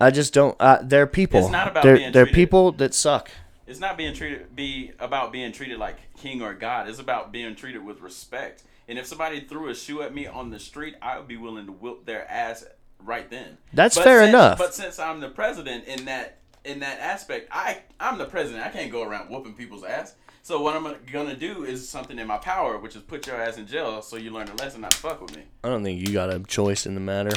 I 0.00 0.10
just 0.10 0.34
don't. 0.34 0.56
Uh, 0.58 0.80
they're 0.82 1.06
people. 1.06 1.40
It's 1.40 1.50
not 1.50 1.68
about 1.68 1.84
they're, 1.84 1.96
being 1.96 2.12
they're 2.12 2.24
treated. 2.24 2.34
people 2.34 2.72
that 2.72 2.92
suck. 2.92 3.30
It's 3.68 3.78
not 3.78 3.96
being 3.96 4.14
treated 4.14 4.54
be 4.56 4.92
about 4.98 5.32
being 5.32 5.52
treated 5.52 5.78
like 5.78 5.96
king 6.16 6.42
or 6.42 6.54
god. 6.54 6.88
It's 6.88 6.98
about 6.98 7.30
being 7.30 7.54
treated 7.54 7.84
with 7.84 8.00
respect. 8.00 8.64
And 8.88 8.98
if 8.98 9.06
somebody 9.06 9.40
threw 9.40 9.68
a 9.68 9.74
shoe 9.76 10.02
at 10.02 10.12
me 10.12 10.26
on 10.26 10.50
the 10.50 10.58
street, 10.58 10.96
I 11.00 11.18
would 11.18 11.28
be 11.28 11.36
willing 11.36 11.66
to 11.66 11.72
whip 11.72 12.04
their 12.04 12.28
ass 12.30 12.64
right 13.04 13.28
then. 13.30 13.58
That's 13.72 13.96
fair 13.96 14.20
since, 14.20 14.28
enough. 14.28 14.58
But 14.58 14.74
since 14.74 14.98
I'm 14.98 15.20
the 15.20 15.28
president 15.28 15.84
in 15.84 16.04
that 16.06 16.38
in 16.64 16.80
that 16.80 17.00
aspect, 17.00 17.48
I 17.50 17.82
I'm 18.00 18.18
the 18.18 18.26
president. 18.26 18.64
I 18.64 18.70
can't 18.70 18.90
go 18.90 19.02
around 19.02 19.30
whooping 19.30 19.54
people's 19.54 19.84
ass. 19.84 20.14
So 20.44 20.60
what 20.60 20.74
I'm 20.74 20.96
gonna 21.12 21.36
do 21.36 21.64
is 21.64 21.88
something 21.88 22.18
in 22.18 22.26
my 22.26 22.38
power, 22.38 22.78
which 22.78 22.96
is 22.96 23.02
put 23.02 23.26
your 23.26 23.36
ass 23.36 23.58
in 23.58 23.66
jail 23.66 24.02
so 24.02 24.16
you 24.16 24.30
learn 24.30 24.48
a 24.48 24.54
lesson 24.54 24.80
not 24.80 24.90
to 24.90 24.96
fuck 24.96 25.20
with 25.20 25.36
me. 25.36 25.44
I 25.62 25.68
don't 25.68 25.84
think 25.84 26.00
you 26.00 26.12
got 26.12 26.32
a 26.32 26.40
choice 26.40 26.84
in 26.84 26.94
the 26.94 27.00
matter. 27.00 27.30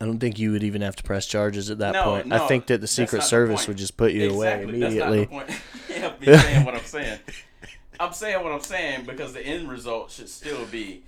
I 0.00 0.04
don't 0.04 0.18
think 0.18 0.38
you 0.38 0.52
would 0.52 0.62
even 0.62 0.82
have 0.82 0.96
to 0.96 1.02
press 1.02 1.26
charges 1.26 1.70
at 1.70 1.78
that 1.78 1.92
No, 1.92 2.04
point. 2.04 2.26
no, 2.26 2.36
I 2.36 2.46
think 2.48 2.66
that 2.66 2.80
the 2.82 2.86
Secret 2.86 3.18
not 3.18 3.22
the 3.24 3.28
Service 3.28 3.66
would 3.66 3.78
just 3.78 3.96
put 3.96 4.12
you 4.12 4.30
away 4.30 4.62
immediately. 4.62 5.24
That's 5.24 5.32
not 5.32 5.46
the 5.46 5.52
point. 5.54 5.60
yeah, 5.88 6.32
me 6.32 6.38
saying 6.42 6.64
what 6.64 6.74
I'm 6.74 6.84
saying. 6.84 7.18
I'm 7.98 8.12
saying 8.12 8.42
what 8.42 8.52
I'm 8.52 8.60
saying 8.60 9.04
because 9.06 9.32
the 9.32 9.40
end 9.40 9.70
result 9.70 10.10
should 10.10 10.28
still 10.28 10.66
be 10.66 11.04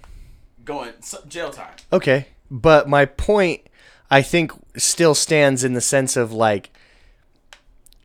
going 0.65 0.93
jail 1.29 1.51
time. 1.51 1.75
Okay, 1.93 2.29
but 2.51 2.89
my 2.89 3.05
point, 3.05 3.63
I 4.11 4.23
think, 4.23 4.53
still 4.77 5.15
stands 5.15 5.65
in 5.65 5.75
the 5.75 5.81
sense 5.81 6.17
of 6.17 6.33
like, 6.33 6.71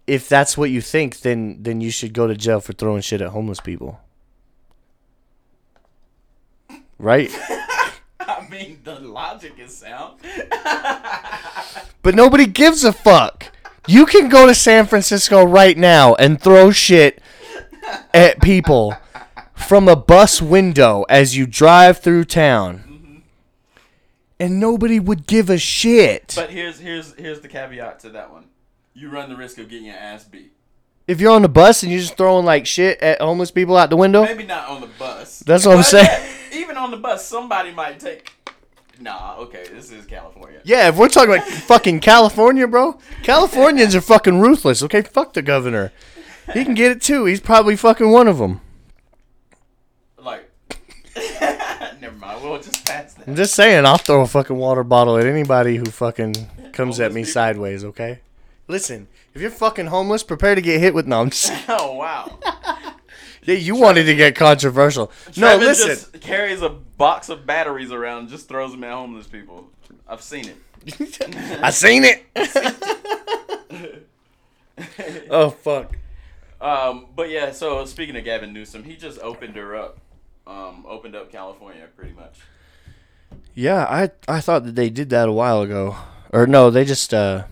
if 0.05 0.27
that's 0.27 0.57
what 0.57 0.69
you 0.69 0.81
think, 0.81 1.21
then 1.21 1.57
then 1.61 1.81
you 1.81 1.91
should 1.91 2.13
go 2.13 2.27
to 2.27 2.35
jail 2.35 2.59
for 2.59 2.73
throwing 2.73 3.01
shit 3.01 3.21
at 3.21 3.29
homeless 3.29 3.59
people. 3.59 4.01
Right? 6.99 7.31
I 8.19 8.47
mean, 8.49 8.79
the 8.83 8.99
logic 8.99 9.53
is 9.59 9.75
sound. 9.77 10.19
But 12.03 12.15
nobody 12.15 12.45
gives 12.45 12.83
a 12.83 12.91
fuck. 12.91 13.51
You 13.87 14.05
can 14.05 14.27
go 14.29 14.45
to 14.45 14.53
San 14.53 14.85
Francisco 14.85 15.43
right 15.43 15.77
now 15.77 16.15
and 16.15 16.39
throw 16.39 16.69
shit 16.69 17.21
at 18.13 18.41
people 18.41 18.95
from 19.53 19.87
a 19.87 19.95
bus 19.95 20.41
window 20.41 21.05
as 21.07 21.37
you 21.37 21.47
drive 21.47 21.99
through 21.99 22.25
town. 22.25 22.92
And 24.39 24.59
nobody 24.59 24.99
would 24.99 25.27
give 25.27 25.49
a 25.49 25.57
shit. 25.57 26.33
but 26.35 26.49
here's 26.49 26.79
here's 26.79 27.13
here's 27.15 27.39
the 27.41 27.47
caveat 27.47 27.99
to 28.01 28.09
that 28.09 28.31
one. 28.31 28.45
You 28.93 29.09
run 29.09 29.29
the 29.29 29.35
risk 29.37 29.57
of 29.57 29.69
getting 29.69 29.85
your 29.87 29.95
ass 29.95 30.23
beat. 30.25 30.51
If 31.07 31.19
you're 31.19 31.31
on 31.31 31.41
the 31.41 31.49
bus 31.49 31.83
and 31.83 31.91
you're 31.91 32.01
just 32.01 32.15
throwing 32.17 32.45
like 32.45 32.65
shit 32.65 32.99
at 33.01 33.21
homeless 33.21 33.51
people 33.51 33.75
out 33.77 33.89
the 33.89 33.97
window, 33.97 34.23
Maybe 34.23 34.45
not 34.45 34.69
on 34.69 34.81
the 34.81 34.89
bus. 34.99 35.39
That's 35.39 35.65
what 35.65 35.77
I'm 35.77 35.83
saying. 35.83 36.05
yeah, 36.05 36.57
even 36.59 36.77
on 36.77 36.91
the 36.91 36.97
bus, 36.97 37.25
somebody 37.25 37.71
might 37.71 37.99
take. 37.99 38.31
Nah, 38.99 39.35
okay, 39.39 39.65
this 39.73 39.91
is 39.91 40.05
California. 40.05 40.61
yeah, 40.63 40.87
if 40.87 40.95
we're 40.95 41.09
talking 41.09 41.33
about 41.33 41.47
fucking 41.47 41.99
California, 41.99 42.67
bro, 42.67 42.97
Californians 43.23 43.95
are 43.95 44.01
fucking 44.01 44.39
ruthless. 44.39 44.81
Okay, 44.83 45.01
fuck 45.01 45.33
the 45.33 45.41
governor. 45.41 45.91
He 46.53 46.63
can 46.63 46.73
get 46.73 46.91
it 46.91 47.01
too. 47.01 47.25
He's 47.25 47.41
probably 47.41 47.75
fucking 47.75 48.09
one 48.11 48.27
of 48.27 48.37
them. 48.37 48.61
Like, 50.17 50.49
never 52.01 52.15
mind. 52.93 53.05
We'll 53.05 53.05
just 53.05 53.15
pass 53.15 53.25
that. 53.25 53.27
I'm 53.27 53.35
just 53.35 53.55
saying, 53.55 53.85
I'll 53.85 53.97
throw 53.97 54.21
a 54.21 54.27
fucking 54.27 54.55
water 54.55 54.83
bottle 54.83 55.17
at 55.17 55.25
anybody 55.25 55.77
who 55.77 55.85
fucking 55.85 56.35
comes 56.73 56.99
at 56.99 57.11
me 57.13 57.21
people. 57.21 57.33
sideways, 57.33 57.83
okay? 57.85 58.19
Listen, 58.67 59.07
if 59.33 59.41
you're 59.41 59.51
fucking 59.51 59.87
homeless, 59.87 60.23
prepare 60.23 60.55
to 60.55 60.61
get 60.61 60.79
hit 60.79 60.93
with. 60.93 61.07
No, 61.07 61.29
Oh 61.67 61.95
wow. 61.95 62.39
Yeah, 63.45 63.55
you 63.55 63.75
wanted 63.75 64.05
to 64.05 64.15
get 64.15 64.35
controversial. 64.35 65.11
No, 65.35 65.57
listen. 65.57 65.87
just 65.89 66.21
carries 66.21 66.61
a 66.61 66.69
box 66.69 67.27
of 67.27 67.45
batteries 67.45 67.91
around, 67.91 68.19
and 68.19 68.29
just 68.29 68.47
throws 68.47 68.71
them 68.71 68.85
at 68.85 68.93
homeless 68.93 69.27
people. 69.27 69.69
I've 70.07 70.21
seen 70.21 70.45
it. 70.47 71.59
I 71.61 71.69
seen 71.71 72.03
it. 72.05 72.23
oh 75.29 75.49
fuck. 75.49 75.97
Um, 76.61 77.07
but 77.15 77.29
yeah, 77.29 77.51
so 77.51 77.83
speaking 77.83 78.15
of 78.15 78.23
Gavin 78.23 78.53
Newsom, 78.53 78.85
he 78.85 78.95
just 78.95 79.19
opened 79.19 79.57
her 79.57 79.75
up. 79.75 79.97
Um, 80.47 80.85
opened 80.87 81.15
up 81.15 81.29
California 81.29 81.87
pretty 81.97 82.13
much. 82.13 82.39
Yeah, 83.55 83.83
I 83.83 84.09
I 84.27 84.41
thought 84.41 84.65
that 84.65 84.75
they 84.75 84.89
did 84.89 85.09
that 85.11 85.29
a 85.29 85.33
while 85.33 85.61
ago, 85.61 85.95
or 86.31 86.47
no, 86.47 86.69
they 86.69 86.85
just 86.85 87.13
uh, 87.13 87.43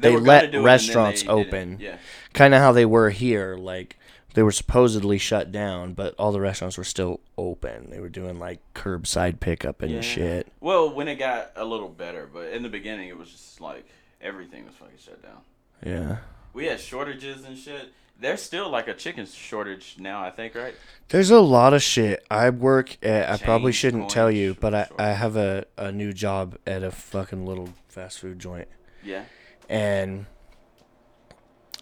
They 0.00 0.12
gonna 0.12 0.24
let 0.24 0.40
do 0.40 0.44
it, 0.44 0.44
and 0.46 0.54
then 0.54 0.62
restaurants 0.64 1.22
they 1.22 1.28
open. 1.28 1.78
Yeah. 1.80 1.96
kind 2.32 2.54
of 2.54 2.60
how 2.60 2.72
they 2.72 2.84
were 2.86 3.10
here. 3.10 3.56
Like 3.56 3.96
they 4.34 4.42
were 4.42 4.52
supposedly 4.52 5.18
shut 5.18 5.50
down, 5.52 5.92
but 5.94 6.14
all 6.18 6.32
the 6.32 6.40
restaurants 6.40 6.76
were 6.78 6.84
still 6.84 7.20
open. 7.36 7.90
They 7.90 8.00
were 8.00 8.08
doing 8.08 8.38
like 8.38 8.60
curbside 8.74 9.40
pickup 9.40 9.82
and 9.82 9.90
Yeah. 9.92 10.00
shit. 10.00 10.48
Well, 10.60 10.92
when 10.92 11.08
it 11.08 11.16
got 11.16 11.52
a 11.56 11.64
little 11.64 11.88
better, 11.88 12.28
but 12.32 12.48
in 12.52 12.62
the 12.62 12.68
beginning 12.68 13.08
it 13.08 13.18
was 13.18 13.30
just 13.30 13.60
like 13.60 13.86
everything 14.20 14.66
was 14.66 14.74
fucking 14.76 14.98
shut 15.04 15.22
down. 15.22 15.38
Yeah. 15.84 16.16
We 16.52 16.66
had 16.66 16.80
shortages 16.80 17.44
and 17.44 17.56
shit. 17.56 17.92
There's 18.20 18.42
still 18.42 18.68
like 18.68 18.86
a 18.86 18.92
chicken 18.94 19.24
shortage 19.26 19.96
now, 19.98 20.22
I 20.22 20.30
think, 20.30 20.54
right? 20.54 20.74
There's 21.08 21.30
a 21.30 21.40
lot 21.40 21.72
of 21.72 21.82
shit. 21.82 22.22
I 22.30 22.50
work 22.50 22.98
at. 23.02 23.30
I 23.30 23.36
probably 23.42 23.72
shouldn't 23.72 24.10
tell 24.10 24.30
you, 24.30 24.54
but 24.60 24.74
I, 24.74 24.84
short. 24.84 25.00
I 25.00 25.12
have 25.12 25.36
a, 25.36 25.64
a 25.78 25.90
new 25.90 26.12
job 26.12 26.58
at 26.66 26.82
a 26.82 26.90
fucking 26.90 27.46
little 27.46 27.70
fast 27.88 28.18
food 28.20 28.38
joint, 28.38 28.68
Yeah. 29.02 29.24
and 29.70 30.26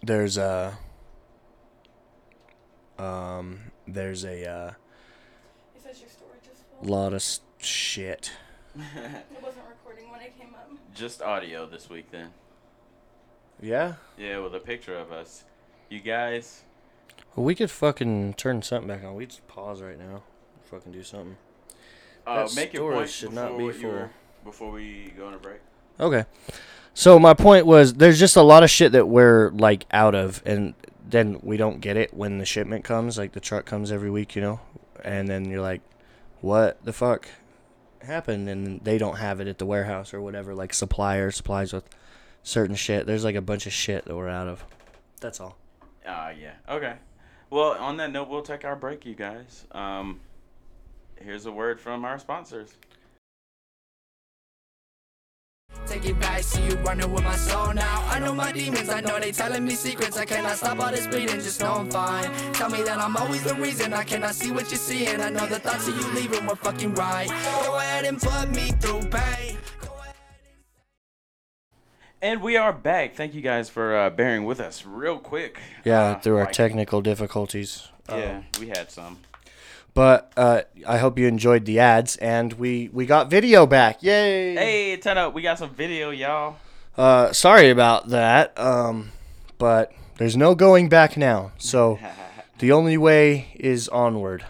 there's 0.00 0.38
a 0.38 0.78
um 2.98 3.60
there's 3.86 4.24
a 4.24 4.48
uh, 4.48 4.70
It 5.76 5.82
says 5.82 6.00
your 6.00 6.08
storage 6.08 6.46
is 6.52 6.88
lot 6.88 7.12
of 7.12 7.24
shit. 7.58 8.30
It 8.76 9.42
wasn't 9.42 9.64
recording 9.68 10.10
when 10.10 10.20
I 10.20 10.30
came 10.38 10.54
up. 10.54 10.70
Just 10.94 11.20
audio 11.20 11.66
this 11.66 11.90
week 11.90 12.10
then. 12.12 12.28
Yeah. 13.60 13.94
Yeah, 14.16 14.38
with 14.38 14.54
a 14.54 14.60
picture 14.60 14.96
of 14.96 15.10
us. 15.10 15.42
You 15.90 16.00
guys. 16.00 16.62
Well, 17.34 17.44
we 17.44 17.54
could 17.54 17.70
fucking 17.70 18.34
turn 18.34 18.62
something 18.62 18.88
back 18.88 19.04
on. 19.04 19.14
We 19.14 19.26
just 19.26 19.46
pause 19.48 19.80
right 19.80 19.98
now. 19.98 20.22
Fucking 20.70 20.92
do 20.92 21.02
something. 21.02 21.36
Uh, 22.26 22.44
That 22.46 22.54
make 22.56 22.72
your 22.74 22.92
point 22.92 23.08
should 23.08 23.30
before 23.30 23.44
not 23.48 23.58
be 23.58 23.72
full. 23.72 23.90
were- 23.90 24.10
before 24.44 24.70
we 24.70 25.12
go 25.16 25.26
on 25.26 25.34
a 25.34 25.38
break. 25.38 25.60
Okay. 25.98 26.24
So 26.94 27.18
my 27.18 27.34
point 27.34 27.66
was 27.66 27.94
there's 27.94 28.18
just 28.18 28.36
a 28.36 28.42
lot 28.42 28.62
of 28.62 28.70
shit 28.70 28.92
that 28.92 29.06
we're 29.08 29.50
like 29.50 29.86
out 29.90 30.14
of 30.14 30.42
and 30.44 30.74
then 31.08 31.38
we 31.42 31.56
don't 31.56 31.80
get 31.80 31.96
it 31.96 32.12
when 32.12 32.38
the 32.38 32.44
shipment 32.44 32.84
comes, 32.84 33.16
like 33.18 33.32
the 33.32 33.40
truck 33.40 33.64
comes 33.66 33.90
every 33.92 34.10
week, 34.10 34.34
you 34.36 34.42
know? 34.42 34.60
And 35.04 35.28
then 35.28 35.46
you're 35.50 35.60
like, 35.62 35.80
What 36.40 36.84
the 36.84 36.92
fuck 36.92 37.28
happened? 38.02 38.48
And 38.48 38.80
they 38.82 38.98
don't 38.98 39.16
have 39.16 39.40
it 39.40 39.48
at 39.48 39.58
the 39.58 39.66
warehouse 39.66 40.12
or 40.12 40.20
whatever, 40.20 40.54
like 40.54 40.72
supplier 40.74 41.30
supplies 41.30 41.72
with 41.72 41.88
certain 42.42 42.76
shit. 42.76 43.06
There's 43.06 43.24
like 43.24 43.36
a 43.36 43.40
bunch 43.42 43.66
of 43.66 43.72
shit 43.72 44.04
that 44.06 44.16
we're 44.16 44.28
out 44.28 44.48
of. 44.48 44.64
That's 45.20 45.40
all. 45.40 45.56
Ah, 46.08 46.30
yeah. 46.30 46.54
Okay. 46.68 46.94
Well, 47.50 47.72
on 47.72 47.98
that 47.98 48.10
note, 48.12 48.28
we'll 48.28 48.42
take 48.42 48.64
our 48.64 48.76
break, 48.76 49.04
you 49.04 49.14
guys. 49.14 49.66
Um, 49.72 50.20
here's 51.22 51.46
a 51.46 51.52
word 51.52 51.78
from 51.78 52.04
our 52.04 52.18
sponsors. 52.18 52.76
Take 55.86 56.06
it 56.06 56.20
back, 56.20 56.42
see 56.42 56.66
you 56.66 56.74
running 56.76 57.10
with 57.12 57.24
my 57.24 57.36
soul 57.36 57.72
now. 57.72 58.04
I 58.08 58.18
know 58.18 58.34
my 58.34 58.52
demons, 58.52 58.88
I 58.90 59.00
know 59.00 59.18
they 59.18 59.32
telling 59.32 59.64
me 59.64 59.70
secrets. 59.70 60.18
I 60.18 60.24
cannot 60.24 60.56
stop 60.56 60.80
all 60.80 60.90
this 60.90 61.06
bleeding, 61.06 61.36
just 61.36 61.60
know 61.60 61.72
I'm 61.74 61.90
fine. 61.90 62.30
Tell 62.52 62.68
me 62.68 62.82
that 62.82 62.98
I'm 62.98 63.16
always 63.16 63.42
the 63.44 63.54
reason. 63.54 63.94
I 63.94 64.04
cannot 64.04 64.34
see 64.34 64.50
what 64.50 64.70
you're 64.70 64.78
seeing. 64.78 65.20
I 65.20 65.30
know 65.30 65.46
the 65.46 65.58
thoughts 65.58 65.88
of 65.88 65.96
you 65.96 66.12
leaving 66.12 66.46
were 66.46 66.56
fucking 66.56 66.94
right. 66.94 67.28
Go 67.64 67.78
ahead 67.78 68.04
and 68.04 68.20
put 68.20 68.50
me 68.50 68.70
through 68.72 69.08
pain. 69.08 69.47
And 72.20 72.42
we 72.42 72.56
are 72.56 72.72
back. 72.72 73.14
Thank 73.14 73.34
you 73.34 73.40
guys 73.40 73.68
for 73.70 73.96
uh, 73.96 74.10
bearing 74.10 74.44
with 74.44 74.60
us 74.60 74.84
real 74.84 75.18
quick. 75.18 75.60
Yeah, 75.84 76.00
Uh, 76.02 76.18
through 76.18 76.36
our 76.38 76.44
like- 76.44 76.52
technical 76.52 77.00
difficulties. 77.00 77.88
Yeah, 78.08 78.42
we 78.58 78.68
had 78.68 78.90
some. 78.90 79.18
But 79.94 80.32
uh, 80.36 80.62
I 80.86 80.98
hope 80.98 81.18
you 81.18 81.26
enjoyed 81.26 81.64
the 81.64 81.78
ads 81.80 82.16
and 82.16 82.52
we, 82.54 82.88
we 82.92 83.04
got 83.04 83.28
video 83.30 83.66
back. 83.66 84.02
Yay! 84.02 84.54
Hey, 84.54 84.96
turn 84.96 85.18
up. 85.18 85.34
We 85.34 85.42
got 85.42 85.58
some 85.58 85.70
video, 85.70 86.10
y'all. 86.10 86.56
Uh, 86.96 87.32
sorry 87.32 87.68
about 87.70 88.08
that. 88.08 88.58
Um, 88.58 89.10
but 89.58 89.92
there's 90.16 90.36
no 90.36 90.54
going 90.54 90.88
back 90.88 91.16
now. 91.16 91.52
So 91.58 91.98
the 92.58 92.72
only 92.72 92.96
way 92.96 93.52
is 93.56 93.88
onward, 93.88 94.44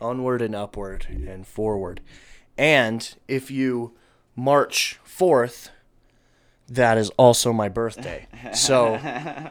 onward 0.00 0.42
and 0.42 0.54
upward 0.54 1.06
and 1.08 1.46
forward. 1.46 2.00
And 2.56 3.14
if 3.28 3.50
you 3.50 3.92
march 4.34 4.98
forth, 5.04 5.70
that 6.70 6.98
is 6.98 7.10
also 7.16 7.52
my 7.52 7.68
birthday. 7.68 8.26
So 8.54 8.98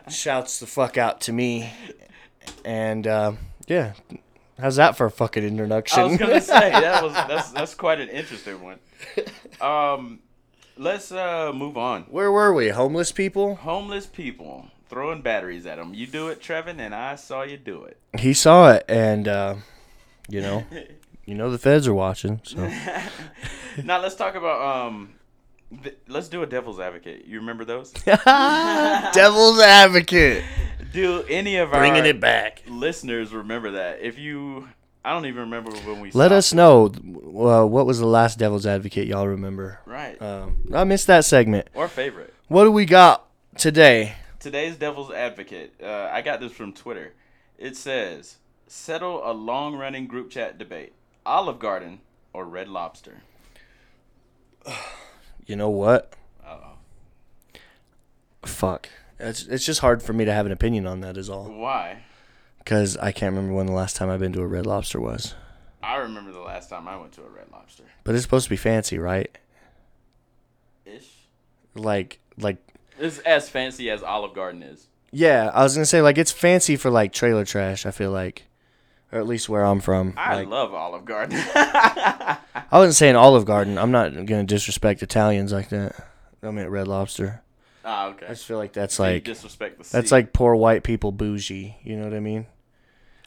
shouts 0.09 0.59
the 0.59 0.65
fuck 0.65 0.97
out 0.97 1.21
to 1.21 1.33
me. 1.33 1.69
And 2.65 3.05
uh, 3.05 3.33
yeah, 3.67 3.93
how's 4.59 4.77
that 4.77 4.97
for 4.97 5.05
a 5.05 5.11
fucking 5.11 5.43
introduction? 5.43 5.99
I 5.99 6.03
was 6.05 6.17
gonna 6.17 6.41
say 6.55 6.71
that 6.71 7.03
was 7.03 7.13
that's 7.13 7.51
that's 7.51 7.75
quite 7.75 7.99
an 7.99 8.09
interesting 8.09 8.61
one. 8.61 8.79
Um, 9.61 10.19
let's 10.77 11.11
uh 11.11 11.51
move 11.53 11.77
on. 11.77 12.03
Where 12.03 12.31
were 12.31 12.53
we? 12.53 12.69
Homeless 12.69 13.11
people? 13.11 13.55
Homeless 13.55 14.07
people 14.07 14.67
throwing 14.89 15.21
batteries 15.21 15.65
at 15.65 15.77
them. 15.77 15.93
You 15.93 16.07
do 16.07 16.29
it, 16.29 16.41
Trevin, 16.41 16.79
and 16.79 16.95
I 16.95 17.15
saw 17.15 17.43
you 17.43 17.57
do 17.57 17.83
it. 17.83 17.99
He 18.17 18.33
saw 18.33 18.71
it, 18.71 18.85
and 18.87 19.27
uh, 19.27 19.55
you 20.29 20.41
know, 20.41 20.65
you 21.25 21.35
know 21.35 21.51
the 21.51 21.57
feds 21.57 21.87
are 21.87 21.93
watching. 21.93 22.41
So 22.43 22.67
now 23.83 24.01
let's 24.01 24.15
talk 24.15 24.35
about 24.35 24.87
um. 24.87 25.13
Th- 25.83 25.97
let's 26.07 26.29
do 26.29 26.43
a 26.43 26.45
devil's 26.45 26.79
advocate. 26.79 27.25
You 27.25 27.39
remember 27.39 27.65
those? 27.65 27.91
devil's 28.05 29.59
advocate. 29.59 30.43
Do 30.93 31.23
any 31.27 31.57
of 31.57 31.73
our 31.73 31.79
Bringing 31.79 32.05
it 32.05 32.21
back. 32.21 32.63
listeners 32.67 33.33
remember 33.33 33.71
that? 33.71 33.99
If 34.01 34.17
you, 34.17 34.69
I 35.03 35.11
don't 35.11 35.25
even 35.25 35.41
remember 35.41 35.71
when 35.71 35.99
we. 35.99 36.11
Let 36.11 36.31
us 36.31 36.53
it. 36.53 36.55
know 36.55 36.85
uh, 36.85 37.65
what 37.65 37.85
was 37.85 37.99
the 37.99 38.05
last 38.07 38.39
Devil's 38.39 38.65
Advocate 38.65 39.07
y'all 39.07 39.27
remember. 39.27 39.79
Right. 39.85 40.19
Um, 40.21 40.57
I 40.73 40.85
missed 40.85 41.07
that 41.07 41.25
segment. 41.25 41.67
or 41.73 41.89
favorite. 41.89 42.33
What 42.47 42.63
do 42.63 42.71
we 42.71 42.85
got 42.85 43.27
today? 43.57 44.15
Today's 44.39 44.77
Devil's 44.77 45.11
Advocate. 45.11 45.73
Uh, 45.83 46.09
I 46.11 46.21
got 46.21 46.39
this 46.39 46.53
from 46.53 46.71
Twitter. 46.71 47.13
It 47.57 47.75
says, 47.75 48.37
"Settle 48.67 49.29
a 49.29 49.33
long-running 49.33 50.07
group 50.07 50.29
chat 50.29 50.57
debate: 50.57 50.93
Olive 51.25 51.59
Garden 51.59 51.99
or 52.31 52.45
Red 52.45 52.69
Lobster." 52.69 53.21
You 55.47 55.55
know 55.55 55.69
what? 55.69 56.13
Uh-oh. 56.45 56.73
Fuck. 58.45 58.89
It's 59.19 59.43
it's 59.47 59.65
just 59.65 59.79
hard 59.79 60.03
for 60.03 60.13
me 60.13 60.25
to 60.25 60.33
have 60.33 60.45
an 60.45 60.51
opinion 60.51 60.85
on 60.85 60.99
that. 61.01 61.17
Is 61.17 61.29
all 61.29 61.45
Why? 61.45 62.03
because 62.59 62.95
I 62.97 63.11
can't 63.11 63.33
remember 63.33 63.55
when 63.55 63.65
the 63.65 63.71
last 63.73 63.95
time 63.95 64.09
I've 64.09 64.19
been 64.19 64.33
to 64.33 64.41
a 64.41 64.47
Red 64.47 64.65
Lobster 64.67 64.99
was. 65.01 65.33
I 65.81 65.95
remember 65.97 66.31
the 66.31 66.41
last 66.41 66.69
time 66.69 66.87
I 66.87 66.97
went 66.97 67.13
to 67.13 67.21
a 67.21 67.29
Red 67.29 67.47
Lobster. 67.51 67.83
But 68.03 68.13
it's 68.13 68.23
supposed 68.23 68.43
to 68.45 68.49
be 68.51 68.57
fancy, 68.57 68.99
right? 68.99 69.35
Ish. 70.85 71.09
Like 71.75 72.19
like 72.37 72.57
It's 72.99 73.19
as 73.19 73.49
fancy 73.49 73.89
as 73.89 74.03
Olive 74.03 74.33
Garden 74.35 74.61
is. 74.61 74.87
yeah. 75.11 75.49
I 75.53 75.63
was 75.63 75.73
gonna 75.75 75.85
say 75.85 76.01
like 76.01 76.17
it's 76.19 76.31
fancy 76.31 76.75
for 76.75 76.91
like 76.91 77.11
trailer 77.13 77.45
trash. 77.45 77.85
I 77.87 77.91
feel 77.91 78.11
like, 78.11 78.43
or 79.11 79.19
at 79.19 79.27
least 79.27 79.49
where 79.49 79.65
I'm 79.65 79.79
from. 79.79 80.13
I 80.17 80.35
like, 80.35 80.47
love 80.47 80.73
Olive 80.73 81.05
Garden. 81.05 81.37
I 81.55 82.37
wasn't 82.71 82.95
saying 82.95 83.15
Olive 83.15 83.45
Garden. 83.45 83.77
I'm 83.77 83.91
not 83.91 84.09
gonna 84.25 84.43
disrespect 84.43 85.01
Italians 85.01 85.53
like 85.53 85.69
that. 85.69 85.95
I 86.43 86.51
mean 86.51 86.67
Red 86.67 86.87
Lobster. 86.87 87.41
ah, 87.85 88.07
okay. 88.07 88.25
I 88.25 88.29
just 88.29 88.45
feel 88.45 88.57
like 88.57 88.73
that's 88.73 88.95
So 88.95 89.03
like 89.03 89.23
disrespect 89.23 89.83
the 89.83 89.89
that's 89.91 90.11
like 90.11 90.33
poor 90.33 90.55
white 90.55 90.83
people 90.83 91.11
bougie. 91.11 91.77
You 91.83 91.97
know 91.97 92.03
what 92.03 92.13
I 92.13 92.19
mean? 92.19 92.47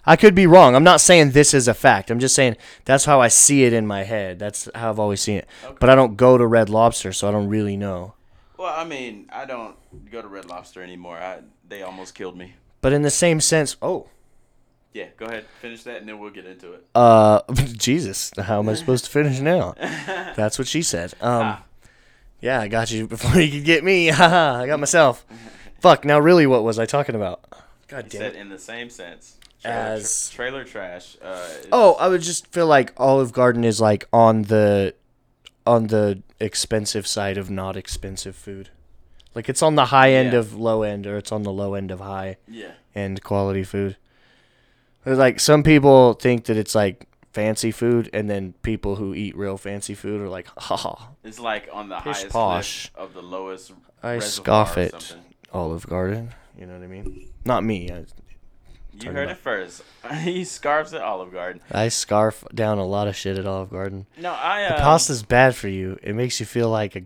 I 0.07 0.17
could 0.17 0.35
be 0.35 0.47
wrong. 0.47 0.75
I'm 0.75 0.85
not 0.85 1.01
saying 1.01 1.33
this 1.33 1.53
is 1.53 1.69
a 1.69 1.75
fact. 1.75 2.11
I'm 2.11 2.21
just 2.21 2.35
saying 2.35 2.57
that's 2.85 3.05
how 3.05 3.21
I 3.21 3.29
see 3.29 3.65
it 3.65 3.73
in 3.73 3.87
my 3.87 4.05
head. 4.05 4.39
That's 4.39 4.69
how 4.75 4.91
I've 4.91 4.99
always 4.99 5.21
seen 5.21 5.37
it. 5.39 5.47
But 5.79 5.91
I 5.91 5.95
don't 5.95 6.17
go 6.17 6.39
to 6.39 6.47
Red 6.47 6.71
Lobster, 6.71 7.13
so 7.13 7.29
I 7.29 7.33
don't 7.33 7.49
really 7.49 7.77
know. 7.77 8.15
Well, 8.57 8.73
I 8.75 8.85
mean, 8.85 9.29
I 9.31 9.45
don't 9.45 9.77
go 10.11 10.23
to 10.23 10.29
Red 10.29 10.47
Lobster 10.47 10.83
anymore. 10.83 11.17
I 11.19 11.41
they 11.69 11.83
almost 11.83 12.15
killed 12.15 12.37
me. 12.37 12.55
But 12.81 12.93
in 12.95 13.03
the 13.03 13.11
same 13.11 13.41
sense, 13.41 13.77
oh, 13.83 14.09
Yeah, 14.93 15.07
go 15.17 15.27
ahead, 15.27 15.45
finish 15.61 15.85
that, 15.85 15.99
and 16.01 16.09
then 16.09 16.19
we'll 16.19 16.31
get 16.31 16.47
into 16.47 16.73
it. 16.73 16.85
uh, 16.95 17.41
Jesus, 17.55 18.33
how 18.37 18.59
am 18.59 18.69
I 18.69 18.75
supposed 18.81 19.05
to 19.05 19.11
finish 19.11 19.39
now? 19.41 19.75
That's 19.79 20.59
what 20.59 20.67
she 20.69 20.83
said. 20.83 21.15
Um, 21.21 21.43
Ah. 21.43 21.65
yeah, 22.41 22.61
I 22.61 22.69
got 22.69 22.91
you 22.91 23.07
before 23.17 23.41
you 23.41 23.51
could 23.53 23.65
get 23.65 23.85
me. 23.85 24.09
Haha, 24.09 24.61
I 24.63 24.67
got 24.67 24.81
myself. 24.81 25.25
Fuck. 25.81 26.05
Now, 26.05 26.19
really, 26.19 26.47
what 26.47 26.65
was 26.65 26.79
I 26.79 26.87
talking 26.87 27.15
about? 27.15 27.41
God 27.89 28.05
He 28.11 28.19
damn 28.19 28.23
it. 28.33 28.37
in 28.37 28.49
the 28.49 28.59
same 28.59 28.91
sense. 28.91 29.37
Trailer, 29.63 29.77
As- 29.79 30.31
trailer 30.31 30.65
trash. 30.65 31.17
Uh, 31.23 31.49
Oh, 31.71 31.95
I 31.95 32.09
would 32.09 32.23
just 32.23 32.47
feel 32.49 32.67
like 32.67 32.93
Olive 32.97 33.33
Garden 33.33 33.63
is 33.63 33.81
like 33.81 34.07
on 34.13 34.43
the 34.43 34.95
on 35.67 35.89
the 35.89 36.23
expensive 36.41 37.07
side 37.07 37.37
of 37.37 37.51
not 37.51 37.77
expensive 37.77 38.35
food. 38.35 38.71
Like 39.35 39.49
it's 39.49 39.63
on 39.63 39.75
the 39.77 39.87
high 39.87 40.13
end 40.15 40.33
Yeah. 40.33 40.39
of 40.41 40.55
low 40.55 40.83
end, 40.83 41.07
or 41.07 41.17
it's 41.19 41.31
on 41.31 41.43
the 41.45 41.53
low 41.53 41.75
end 41.75 41.91
of 41.91 42.01
high 42.01 42.39
yeah. 42.49 42.73
end 42.95 43.23
quality 43.23 43.63
food. 43.63 43.97
There's 45.05 45.19
like 45.19 45.41
some 45.41 45.63
people 45.63 46.15
think 46.15 46.45
that 46.45 46.57
it's 46.57 46.75
like 46.75 47.07
fancy 47.33 47.71
food, 47.71 48.11
and 48.13 48.29
then 48.29 48.55
people 48.63 48.97
who 48.97 49.15
eat 49.15 49.37
real 49.37 49.57
fancy 49.57 49.95
food 49.95 50.21
are 50.21 50.29
like, 50.29 50.47
"Ha 50.59 50.77
ha!" 50.77 51.09
It's 51.25 51.39
like 51.41 51.69
on 51.73 51.89
the 51.89 51.97
Pish 51.97 52.17
highest 52.19 52.29
posh. 52.31 52.91
of 52.95 53.15
the 53.15 53.23
lowest. 53.23 53.73
I 54.03 54.19
scoff 54.19 54.77
at. 54.79 55.17
Olive 55.53 55.87
Garden. 55.87 56.33
You 56.59 56.67
know 56.67 56.75
what 56.75 56.83
I 56.85 56.87
mean? 56.87 57.29
Not 57.45 57.65
me. 57.65 57.91
I, 57.91 58.05
You 58.93 59.11
heard 59.13 59.25
about- 59.25 59.31
it 59.33 59.39
first. 59.39 59.83
he 60.21 60.45
scarfs 60.45 60.93
at 60.93 61.01
Olive 61.01 61.33
Garden. 61.33 61.61
I 61.73 61.89
scarf 61.89 62.45
down 62.55 62.79
a 62.79 62.85
lot 62.85 63.09
of 63.09 63.17
shit 63.17 63.37
at 63.39 63.47
Olive 63.47 63.71
Garden. 63.71 64.07
No, 64.19 64.33
I. 64.33 64.69
The 64.69 64.75
Um, 64.77 64.81
pasta's 64.81 65.23
bad 65.23 65.57
for 65.57 65.69
you. 65.69 65.99
It 66.03 66.15
makes 66.15 66.39
you 66.41 66.47
feel 66.47 66.69
like 66.71 66.95
a 66.97 67.03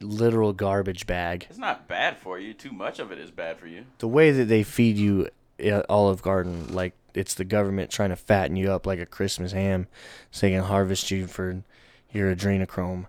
literal 0.00 0.52
garbage 0.52 1.06
bag. 1.06 1.46
It's 1.50 1.58
not 1.58 1.88
bad 1.88 2.16
for 2.18 2.38
you. 2.38 2.54
Too 2.54 2.72
much 2.72 2.98
of 2.98 3.10
it 3.12 3.18
is 3.18 3.30
bad 3.30 3.58
for 3.58 3.66
you. 3.66 3.84
The 3.98 4.08
way 4.08 4.30
that 4.30 4.44
they 4.46 4.62
feed 4.62 4.96
you 4.96 5.28
at 5.58 5.84
Olive 5.88 6.22
Garden, 6.22 6.74
like 6.74 6.94
it's 7.14 7.34
the 7.34 7.44
government 7.44 7.90
trying 7.90 8.10
to 8.10 8.16
fatten 8.16 8.56
you 8.56 8.70
up 8.72 8.86
like 8.86 8.98
a 8.98 9.06
Christmas 9.06 9.52
ham, 9.52 9.86
so 10.30 10.46
they 10.46 10.52
can 10.52 10.64
harvest 10.64 11.10
you 11.10 11.26
for 11.26 11.62
your 12.12 12.34
adrenochrome. 12.34 13.06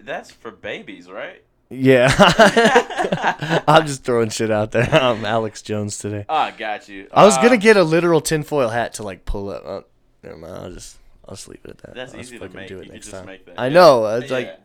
That's 0.00 0.30
for 0.30 0.50
babies, 0.50 1.10
right? 1.10 1.42
Yeah, 1.70 2.08
I'm 3.68 3.86
just 3.86 4.02
throwing 4.04 4.30
shit 4.30 4.50
out 4.50 4.70
there. 4.70 4.88
I'm 4.92 5.24
Alex 5.26 5.60
Jones 5.60 5.98
today. 5.98 6.24
Ah, 6.28 6.50
got 6.56 6.88
you. 6.88 7.08
I 7.12 7.24
was 7.26 7.36
Uh, 7.36 7.42
gonna 7.42 7.58
get 7.58 7.76
a 7.76 7.82
literal 7.84 8.20
tinfoil 8.22 8.70
hat 8.70 8.94
to 8.94 9.02
like 9.02 9.26
pull 9.26 9.50
up. 9.50 9.62
Oh, 9.66 9.84
never 10.22 10.38
mind. 10.38 10.54
I'll 10.54 10.70
just 10.72 10.96
I'll 11.26 11.34
just 11.34 11.46
leave 11.48 11.60
it 11.64 11.70
at 11.72 11.78
that. 11.78 11.94
That's 11.94 12.14
I'll 12.14 12.20
easy 12.20 12.38
to 12.38 12.48
make. 12.48 12.68
Do 12.68 12.74
You 12.76 12.80
it 12.80 12.84
can 12.84 12.92
next 12.94 13.06
just 13.08 13.16
time. 13.18 13.26
make 13.26 13.44
that. 13.46 13.60
I 13.60 13.66
Yeah. 13.66 13.72
know. 13.74 14.06
It's 14.16 14.30
like 14.30 14.58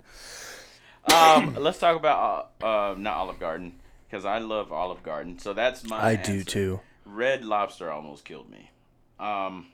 um, 1.13 1.55
let's 1.59 1.79
talk 1.79 1.97
about 1.97 2.51
uh, 2.61 2.65
uh, 2.65 2.95
not 2.97 3.17
Olive 3.17 3.39
Garden 3.39 3.73
because 4.09 4.23
I 4.23 4.37
love 4.37 4.71
Olive 4.71 5.03
Garden. 5.03 5.39
So 5.39 5.53
that's 5.53 5.83
my. 5.83 6.01
I 6.01 6.15
do 6.15 6.43
too. 6.45 6.79
Red 7.05 7.43
Lobster 7.43 7.91
almost 7.91 8.25
killed 8.25 8.49
me. 8.49 8.71
Um, 9.19 9.67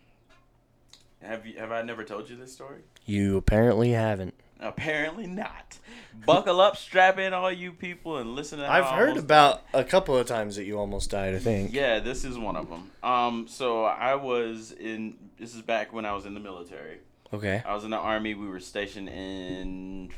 have 1.22 1.46
you 1.46 1.58
have 1.58 1.72
I 1.72 1.82
never 1.82 2.04
told 2.04 2.30
you 2.30 2.36
this 2.36 2.54
story? 2.54 2.82
You 3.06 3.38
apparently 3.38 3.92
haven't. 3.92 4.34
Apparently 4.62 5.26
not. 5.26 5.78
Buckle 6.26 6.60
up, 6.60 6.76
strap 6.76 7.18
in, 7.18 7.34
all 7.34 7.52
you 7.52 7.72
people, 7.72 8.18
and 8.18 8.36
listen 8.36 8.60
to. 8.60 8.70
I've 8.70 8.86
heard 8.86 9.15
about 9.15 9.62
a 9.74 9.86
couple 9.86 10.18
of 10.18 10.28
times 10.28 10.58
that 10.58 10.65
you 10.65 10.78
almost 10.78 11.10
died. 11.10 11.34
I 11.34 11.39
think. 11.39 11.74
Yeah, 11.74 12.00
this 12.00 12.26
is 12.26 12.38
one 12.38 12.58
of 12.58 12.70
them. 12.70 12.92
Um, 13.02 13.48
so 13.48 13.86
I 13.86 14.15
was 14.15 14.74
in. 14.74 15.15
This 15.39 15.56
is 15.56 15.62
back 15.62 15.94
when 15.94 16.06
I 16.06 16.13
was 16.13 16.26
in 16.26 16.34
the 16.34 16.39
military. 16.42 16.98
Okay. 17.34 17.62
I 17.65 17.74
was 17.74 17.84
in 17.84 17.92
the 17.92 17.98
army. 17.98 18.34
We 18.34 18.48
were 18.48 18.60
stationed 18.60 19.08
in 19.08 20.10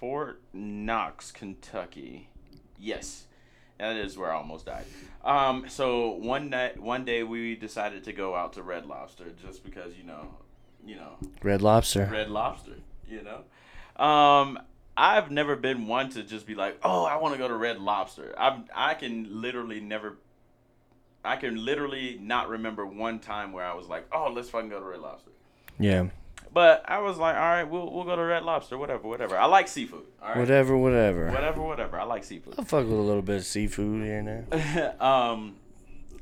Fort 0.00 0.40
Knox, 0.52 1.30
Kentucky. 1.30 2.28
Yes, 2.78 3.25
that 3.78 3.96
is 3.96 4.16
where 4.16 4.32
I 4.32 4.36
almost 4.36 4.66
died. 4.66 4.84
Um, 5.24 5.66
so 5.68 6.10
one 6.10 6.50
night, 6.50 6.80
one 6.80 7.04
day, 7.04 7.22
we 7.22 7.56
decided 7.56 8.04
to 8.04 8.12
go 8.12 8.34
out 8.34 8.54
to 8.54 8.62
Red 8.62 8.86
Lobster 8.86 9.26
just 9.44 9.64
because 9.64 9.96
you 9.96 10.04
know, 10.04 10.34
you 10.84 10.96
know, 10.96 11.16
Red 11.42 11.62
Lobster. 11.62 12.08
Red 12.10 12.30
Lobster. 12.30 12.76
You 13.08 13.22
know, 13.22 14.04
um, 14.04 14.58
I've 14.96 15.30
never 15.30 15.56
been 15.56 15.86
one 15.86 16.10
to 16.10 16.22
just 16.22 16.46
be 16.46 16.54
like, 16.54 16.78
oh, 16.82 17.04
I 17.04 17.16
want 17.16 17.34
to 17.34 17.38
go 17.38 17.48
to 17.48 17.56
Red 17.56 17.80
Lobster. 17.80 18.34
I 18.38 18.62
I 18.74 18.94
can 18.94 19.40
literally 19.42 19.80
never. 19.80 20.16
I 21.24 21.36
can 21.36 21.64
literally 21.64 22.18
not 22.22 22.48
remember 22.48 22.86
one 22.86 23.18
time 23.18 23.52
where 23.52 23.64
I 23.64 23.74
was 23.74 23.88
like, 23.88 24.06
oh, 24.12 24.30
let's 24.32 24.48
fucking 24.48 24.70
go 24.70 24.78
to 24.78 24.86
Red 24.86 25.00
Lobster. 25.00 25.32
Yeah. 25.78 26.08
But 26.56 26.84
I 26.88 27.00
was 27.00 27.18
like, 27.18 27.34
all 27.36 27.42
right, 27.42 27.64
we'll 27.64 27.92
we'll 27.92 28.04
go 28.04 28.16
to 28.16 28.22
Red 28.22 28.42
Lobster, 28.42 28.78
whatever, 28.78 29.06
whatever. 29.06 29.36
I 29.36 29.44
like 29.44 29.68
seafood. 29.68 30.06
All 30.22 30.28
right, 30.30 30.38
Whatever. 30.38 30.74
Whatever. 30.74 31.26
whatever, 31.30 31.60
whatever. 31.60 32.00
I 32.00 32.04
like 32.04 32.24
seafood. 32.24 32.54
I'll 32.56 32.64
fuck 32.64 32.84
with 32.84 32.94
a 32.94 33.02
little 33.02 33.20
bit 33.20 33.36
of 33.36 33.44
seafood 33.44 34.02
here 34.02 34.18
and 34.20 34.46
there. 34.50 34.96
um, 35.02 35.56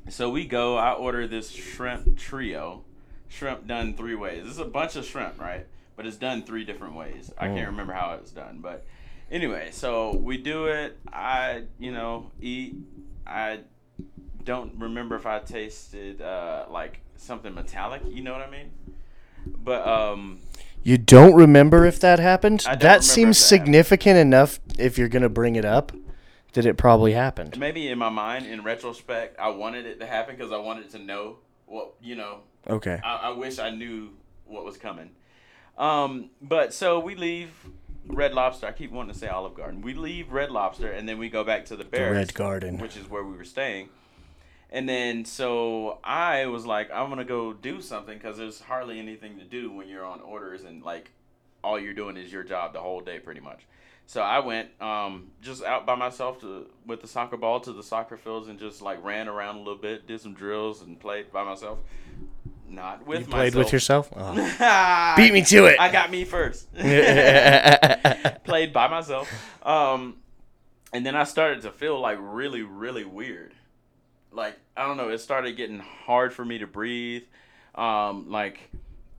so 0.09 0.31
we 0.31 0.45
go. 0.45 0.77
I 0.77 0.91
order 0.95 1.29
this 1.29 1.51
shrimp 1.51 2.19
trio, 2.19 2.83
shrimp 3.29 3.69
done 3.69 3.95
three 3.95 4.17
ways. 4.17 4.43
This 4.43 4.55
is 4.55 4.59
a 4.59 4.65
bunch 4.65 4.97
of 4.97 5.05
shrimp, 5.05 5.41
right? 5.41 5.69
But 5.95 6.05
it's 6.05 6.17
done 6.17 6.43
three 6.43 6.65
different 6.65 6.97
ways. 6.97 7.31
I 7.39 7.47
Mm. 7.47 7.55
can't 7.55 7.69
remember 7.69 7.93
how 7.93 8.15
it's 8.15 8.33
done, 8.33 8.59
but 8.61 8.85
anyway, 9.31 9.69
so 9.71 10.17
we 10.17 10.37
do 10.37 10.67
it. 10.67 10.99
I, 11.13 11.63
you 11.79 11.93
know, 11.93 12.33
eat. 12.41 12.75
I 13.25 13.61
don't 14.43 14.75
remember 14.81 15.15
if 15.15 15.27
I 15.27 15.39
tasted 15.39 16.21
uh, 16.21 16.67
like 16.69 17.03
something 17.19 17.55
metallic. 17.55 18.03
You 18.09 18.25
know 18.25 18.33
what 18.33 18.43
I 18.43 18.51
mean? 18.51 18.73
But 19.47 19.87
um, 19.87 20.41
You 20.83 20.99
don't 20.99 21.35
remember 21.35 21.85
if 21.87 22.01
that 22.01 22.19
happened? 22.19 22.63
I 22.67 22.73
don't 22.73 22.81
remember 22.81 22.85
That 22.99 23.05
seems 23.05 23.39
that 23.39 23.57
happened. 23.57 23.67
significant 23.67 24.19
enough. 24.19 24.61
If 24.79 24.99
you're 24.99 25.09
gonna 25.09 25.29
bring 25.29 25.57
it 25.57 25.65
up, 25.65 25.93
that 26.53 26.67
it 26.67 26.77
probably 26.77 27.13
happened. 27.13 27.59
maybe 27.59 27.89
in 27.89 27.99
my 27.99 28.11
mind, 28.11 28.47
in 28.47 28.63
retrospect, 28.63 29.39
I 29.41 29.49
wanted 29.49 29.87
it 29.87 29.99
to 30.01 30.07
happen 30.07 30.37
because 30.37 30.53
I 30.53 30.59
wanted 30.59 30.91
to 30.91 30.99
know 30.99 31.37
what 31.67 31.95
you 32.03 32.15
know 32.17 32.41
Okay. 32.69 33.01
I, 33.05 33.17
I 33.17 33.31
wish 33.31 33.59
I 33.59 33.71
knew 33.71 34.11
what 34.47 34.65
was 34.65 34.77
coming. 34.77 35.11
Um, 35.77 36.31
but 36.41 36.73
so 36.73 37.01
we 37.01 37.15
leave 37.15 37.51
Red 38.07 38.33
Lobster. 38.35 38.67
I 38.67 38.73
keep 38.73 38.93
wanting 38.93 39.13
to 39.13 39.19
say 39.19 39.27
Olive 39.29 39.55
Garden. 39.55 39.81
We 39.83 39.95
leave 39.95 40.31
Red 40.33 40.51
Lobster 40.51 40.91
and 40.93 41.09
then 41.09 41.19
we 41.19 41.29
go 41.29 41.43
back 41.45 41.65
to 41.67 41.77
the 41.77 41.85
The 41.85 41.91
barracks, 41.91 42.17
Red 42.17 42.35
Garden. 42.35 42.79
which 42.79 42.97
is 42.97 43.09
where 43.11 43.25
we 43.25 43.37
were 43.37 43.45
staying. 43.45 43.89
And 44.75 44.89
then 44.89 45.25
so 45.25 46.01
I 46.03 46.47
was 46.47 46.67
like, 46.67 46.91
I'm 46.93 47.09
gonna 47.09 47.25
go 47.25 47.53
do 47.53 47.81
something 47.81 48.19
because 48.19 48.37
there's 48.37 48.61
hardly 48.61 48.99
anything 48.99 49.39
to 49.39 49.45
do 49.45 49.71
when 49.71 49.89
you're 49.89 50.05
on 50.05 50.21
orders 50.21 50.65
and 50.65 50.83
like 50.83 51.13
all 51.63 51.79
you're 51.79 51.95
doing 51.95 52.17
is 52.17 52.33
your 52.33 52.43
job 52.43 52.73
the 52.73 52.81
whole 52.81 53.01
day 53.01 53.21
pretty 53.21 53.41
much. 53.41 53.61
So 54.07 54.21
I 54.21 54.41
went 54.41 54.69
um, 54.83 55.31
just 55.41 55.63
out 55.63 55.87
by 55.87 55.95
myself 55.95 56.41
to 56.41 56.67
with 56.85 57.03
the 57.03 57.07
soccer 57.07 57.37
ball 57.37 57.61
to 57.61 57.73
the 57.73 57.85
soccer 57.85 58.17
fields 58.17 58.49
and 58.49 58.59
just 58.59 58.83
like 58.83 59.03
ran 59.05 59.29
around 59.29 59.55
a 59.55 59.59
little 59.59 59.77
bit, 59.77 60.09
did 60.09 60.21
some 60.21 60.35
drills 60.35 60.83
and 60.83 60.99
played 60.99 61.31
by 61.33 61.45
myself. 61.45 61.79
Not 62.69 63.07
with 63.07 63.21
You 63.21 63.27
played 63.27 63.55
with 63.55 63.73
yourself. 63.73 64.11
Oh. 64.17 65.15
Beat 65.17 65.33
me 65.33 65.43
to 65.43 65.67
it. 65.67 65.79
I 65.79 65.93
got 65.93 66.11
me 66.11 66.25
first. 66.25 66.67
played 68.45 68.73
by 68.73 68.89
myself. 68.89 69.33
Um, 69.65 70.17
and 70.93 71.07
then 71.07 71.15
I 71.15 71.23
started 71.23 71.63
to 71.63 71.71
feel 71.71 72.01
like 72.01 72.19
really, 72.21 72.63
really 72.63 73.05
weird. 73.05 73.55
Like 74.33 74.59
I 74.77 74.87
don't 74.87 74.97
know, 74.97 75.09
it 75.09 75.19
started 75.19 75.57
getting 75.57 75.79
hard 75.79 76.33
for 76.33 76.45
me 76.45 76.59
to 76.59 76.67
breathe. 76.67 77.25
Um, 77.75 78.31
like, 78.31 78.71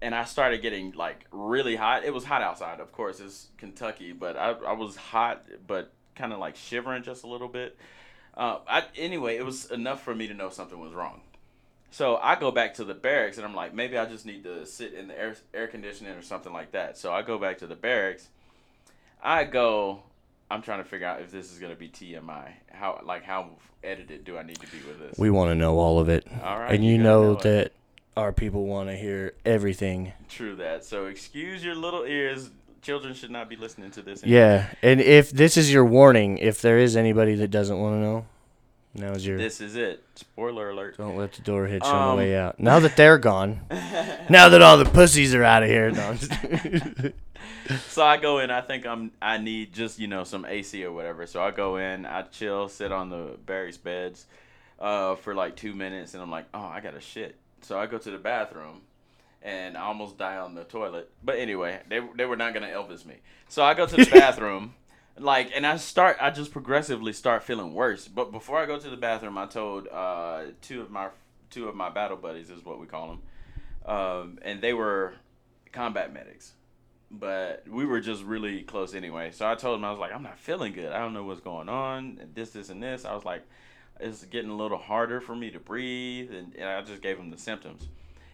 and 0.02 0.13
I 0.13 0.26
started 0.26 0.62
getting 0.62 0.91
like 0.91 1.26
really 1.32 1.76
hot. 1.76 2.04
It 2.04 2.13
was 2.13 2.24
hot 2.24 2.41
outside, 2.41 2.80
of 2.80 2.91
course. 2.91 3.20
It's 3.20 3.48
Kentucky, 3.58 4.12
but 4.12 4.38
I 4.38 4.52
I 4.52 4.74
was 4.74 4.96
hot, 4.96 5.46
but 5.65 5.91
kind 6.15 6.34
of 6.34 6.39
like 6.39 6.56
shivering 6.56 7.04
just 7.04 7.24
a 7.24 7.28
little 7.28 7.48
bit. 7.48 7.78
Uh, 8.36 8.60
I 8.68 8.84
anyway, 8.98 9.38
it 9.38 9.46
was 9.46 9.72
enough 9.72 10.04
for 10.04 10.13
me 10.13 10.28
to 10.28 10.34
know 10.34 10.50
something 10.50 10.80
was 10.80 10.94
wrong. 10.94 11.22
So 11.91 12.18
I 12.18 12.36
go 12.36 12.52
back 12.52 12.74
to 12.76 12.84
the 12.84 12.94
barracks 12.94 13.38
and 13.38 13.46
I'm 13.46 13.56
like, 13.56 13.74
maybe 13.74 13.98
I 13.98 14.06
just 14.06 14.26
need 14.26 14.44
to 14.44 14.65
sit 14.65 14.94
in 14.94 15.08
the 15.08 15.18
air 15.18 15.38
air 15.54 15.68
conditioning 15.68 16.13
or 16.13 16.22
something 16.22 16.52
like 16.52 16.74
that. 16.74 16.98
So 16.98 17.13
I 17.13 17.22
go 17.22 17.38
back 17.38 17.60
to 17.60 17.68
the 17.68 17.76
barracks. 17.76 18.28
I 19.24 19.46
go. 19.46 20.04
I'm 20.50 20.62
trying 20.62 20.84
to 20.84 20.90
figure 20.90 21.08
out 21.08 21.22
if 21.22 21.32
this 21.32 21.52
is 21.52 21.60
gonna 21.60 21.76
be 21.76 21.90
TMI. 21.90 22.52
How 22.72 23.02
like 23.04 23.24
how 23.24 23.52
edited 23.84 24.26
do 24.26 24.38
I 24.38 24.44
need 24.44 24.60
to 24.60 24.68
be 24.68 24.78
with 24.88 25.00
this? 25.00 25.18
We 25.18 25.30
want 25.30 25.50
to 25.52 25.56
know 25.56 25.78
all 25.80 26.00
of 26.00 26.10
it. 26.10 26.28
All 26.44 26.60
right, 26.60 26.74
and 26.74 26.84
you 26.84 26.94
you 26.94 26.98
know, 26.98 27.34
know 27.34 27.36
that 27.42 27.72
our 28.16 28.32
people 28.32 28.66
want 28.66 28.90
to 28.90 28.96
hear 28.96 29.34
everything. 29.46 30.14
True 30.30 30.56
that. 30.58 30.86
So 30.86 31.06
excuse 31.06 31.64
your 31.64 31.76
little 31.76 32.04
ears. 32.04 32.50
Children 32.82 33.16
should 33.16 33.32
not 33.32 33.50
be 33.50 33.56
listening 33.56 33.90
to 33.92 34.04
this. 34.04 34.24
Yeah, 34.24 34.68
and 34.84 35.02
if 35.02 35.32
this 35.32 35.58
is 35.58 35.74
your 35.74 35.86
warning, 35.86 36.38
if 36.38 36.62
there 36.62 36.78
is 36.78 36.96
anybody 36.96 37.34
that 37.36 37.50
doesn't 37.50 37.80
want 37.80 37.96
to 37.96 38.00
know, 38.00 38.26
now's 38.96 39.26
your. 39.26 39.38
This 39.38 39.62
is 39.62 39.76
it. 39.76 40.04
Spoiler 40.16 40.70
alert. 40.72 40.98
Don't 40.98 41.16
let 41.18 41.34
the 41.34 41.42
door 41.42 41.68
hit 41.68 41.84
you 41.84 41.90
on 41.90 42.10
Um, 42.12 42.18
the 42.18 42.24
way 42.24 42.38
out. 42.38 42.60
Now 42.60 42.80
that 42.80 42.96
they're 42.98 43.18
gone, 43.18 43.62
now 44.30 44.50
that 44.50 44.62
all 44.62 44.78
the 44.78 44.86
pussies 44.86 45.36
are 45.36 45.44
out 45.44 45.64
of 45.64 45.70
here, 45.70 45.92
no, 45.92 46.16
So 47.88 48.06
I 48.06 48.18
go 48.18 48.40
in. 48.40 48.52
I 48.52 48.62
think 48.62 48.86
I'm. 48.86 49.12
I 49.22 49.38
need 49.38 49.74
just 49.74 50.00
you 50.00 50.08
know 50.08 50.24
some 50.24 50.46
AC 50.46 50.84
or 50.86 50.92
whatever. 50.92 51.26
So 51.28 51.42
I 51.42 51.52
go 51.52 51.78
in. 51.78 52.06
I 52.06 52.22
chill, 52.24 52.70
sit 52.70 52.92
on 52.92 53.10
the 53.10 53.38
barracks 53.46 53.78
beds, 53.78 54.26
uh, 54.80 55.16
for 55.16 55.34
like 55.34 55.56
two 55.56 55.74
minutes, 55.74 56.14
and 56.14 56.22
I'm 56.22 56.30
like, 56.32 56.46
oh, 56.54 56.60
I 56.64 56.80
got 56.82 56.94
to 56.94 57.02
shit. 57.02 57.36
So 57.62 57.80
I 57.80 57.88
go 57.88 57.98
to 57.98 58.12
the 58.12 58.18
bathroom, 58.20 58.82
and 59.42 59.76
I 59.78 59.82
almost 59.82 60.18
die 60.18 60.38
on 60.38 60.54
the 60.54 60.64
toilet. 60.64 61.10
But 61.24 61.38
anyway, 61.40 61.80
they 61.90 62.02
they 62.16 62.26
were 62.26 62.36
not 62.38 62.54
gonna 62.54 62.68
Elvis 62.68 63.04
me. 63.06 63.16
So 63.50 63.64
I 63.64 63.74
go 63.74 63.86
to 63.88 63.96
the 63.96 64.06
bathroom. 64.12 64.76
Like 65.17 65.51
and 65.56 65.65
I 65.65 65.78
start, 65.78 66.17
I 66.19 66.30
just 66.30 66.51
progressively 66.51 67.13
start 67.13 67.43
feeling 67.43 67.73
worse. 67.73 68.08
But 68.08 68.32
before 68.32 68.58
I 68.58 68.65
go 68.65 68.78
to 68.78 68.89
the 68.89 68.97
bathroom, 68.97 69.38
I 69.38 69.45
told 69.45 69.88
uh, 69.88 70.43
two 70.62 70.82
of 70.82 70.91
my 70.91 71.10
two 71.49 71.69
of 71.69 71.75
my 71.75 71.89
battle 71.89 72.17
buddies 72.17 72.49
is 72.49 72.65
what 72.65 72.80
we 72.80 72.86
call 72.86 73.08
them, 73.08 73.21
um, 73.95 74.39
and 74.41 74.62
they 74.62 74.73
were 74.73 75.13
combat 75.71 76.13
medics 76.13 76.54
but 77.12 77.63
we 77.67 77.86
were 77.86 77.99
just 77.99 78.23
really 78.23 78.62
close 78.63 78.95
anyway. 78.95 79.32
So 79.32 79.47
I 79.47 79.56
told 79.56 79.80
him 79.80 79.86
I 79.86 79.91
was 79.91 79.99
like, 79.99 80.13
I'm 80.13 80.23
not 80.23 80.39
feeling 80.39 80.73
good. 80.73 80.91
I 80.91 80.99
don't 80.99 81.13
know 81.13 81.23
what's 81.23 81.41
going 81.41 81.69
on. 81.69 82.19
This, 82.34 82.51
this, 82.51 82.69
and 82.69 82.82
this. 82.82 83.06
I 83.06 83.13
was 83.13 83.25
like, 83.25 83.43
it's 83.99 84.25
getting 84.25 84.49
a 84.49 84.56
little 84.56 84.78
harder 84.78 85.21
for 85.21 85.36
me 85.36 85.51
to 85.51 85.60
breathe, 85.60 86.34
and, 86.34 86.54
and 86.56 86.67
I 86.67 86.82
just 86.82 87.01
gave 87.01 87.17
him 87.17 87.30
the 87.30 87.38
symptoms. 87.38 87.88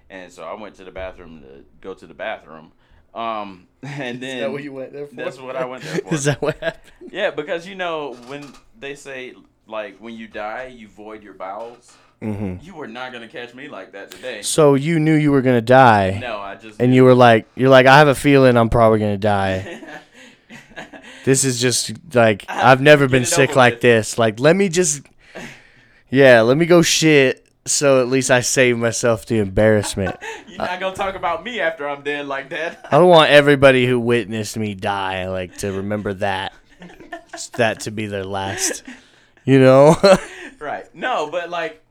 And 0.10 0.32
so 0.32 0.44
I 0.44 0.60
went 0.60 0.76
to 0.76 0.84
the 0.84 0.92
bathroom 0.92 1.42
to 1.42 1.66
go 1.80 1.94
to 1.94 2.08
the 2.08 2.14
bathroom. 2.14 2.72
Um, 3.14 3.68
and 3.84 4.22
then 4.22 4.52
went 4.74 4.94
there 4.94 5.08
for? 5.08 5.16
that's 5.16 5.40
what 5.40 5.56
I 5.56 5.66
went 5.66 5.84
there 5.84 5.96
for. 6.08 6.14
Is 6.14 6.26
that 6.26 6.42
what 6.42 6.58
happened? 6.60 7.12
yeah, 7.12 7.32
because 7.32 7.68
you 7.68 7.76
know 7.76 8.14
when 8.28 8.52
they 8.80 8.96
say 8.96 9.34
like 9.68 9.98
when 10.00 10.16
you 10.16 10.28
die 10.28 10.68
you 10.68 10.88
void 10.88 11.24
your 11.24 11.34
bowels, 11.34 11.92
Mm-hmm. 12.22 12.64
you 12.64 12.76
were 12.76 12.86
not 12.88 13.12
gonna 13.12 13.28
catch 13.28 13.56
me 13.56 13.68
like 13.68 13.94
that 13.94 14.12
today. 14.12 14.44
So 14.44 14.76
you 14.76 15.00
knew 15.00 15.16
you 15.16 15.32
were 15.32 15.42
gonna 15.42 15.60
die, 15.60 16.20
No, 16.22 16.38
I 16.38 16.54
just 16.54 16.80
and 16.80 16.94
you 16.94 17.04
were 17.04 17.16
like, 17.16 17.48
"You're 17.56 17.70
like, 17.72 17.88
I 17.88 17.98
have 17.98 18.08
a 18.08 18.14
feeling 18.14 18.58
I'm 18.58 18.70
probably 18.70 19.00
gonna 19.00 19.18
die." 19.18 19.82
This 21.24 21.44
is 21.46 21.62
just 21.62 21.94
like 22.16 22.46
I've 22.50 22.82
never 22.82 23.08
been 23.08 23.26
sick 23.26 23.56
like 23.56 23.74
with. 23.76 23.82
this. 23.82 24.18
Like, 24.18 24.40
let 24.40 24.56
me 24.56 24.70
just, 24.70 25.02
yeah, 26.10 26.42
let 26.42 26.58
me 26.58 26.66
go 26.66 26.82
shit. 26.82 27.41
So 27.66 28.02
at 28.02 28.08
least 28.08 28.32
I 28.32 28.42
save 28.42 28.78
myself 28.78 29.26
the 29.28 29.38
embarrassment. 29.38 30.16
You're 30.48 30.58
not 30.58 30.80
gonna 30.80 30.96
talk 30.96 31.16
about 31.16 31.44
me 31.44 31.60
after 31.60 31.88
I'm 31.88 32.02
dead 32.04 32.26
like 32.28 32.50
that. 32.50 32.88
I 32.92 32.98
don't 32.98 33.10
want 33.10 33.30
everybody 33.30 33.86
who 33.86 34.00
witnessed 34.00 34.58
me 34.58 34.74
die 34.74 35.28
like 35.30 35.58
to 35.60 35.72
remember 35.72 36.14
that, 36.16 36.54
that 37.58 37.82
to 37.82 37.92
be 37.92 38.08
their 38.08 38.24
last. 38.26 38.84
You 39.46 39.60
know? 39.60 39.96
Right. 40.60 40.94
No, 40.94 41.32
but 41.32 41.50
like 41.50 41.82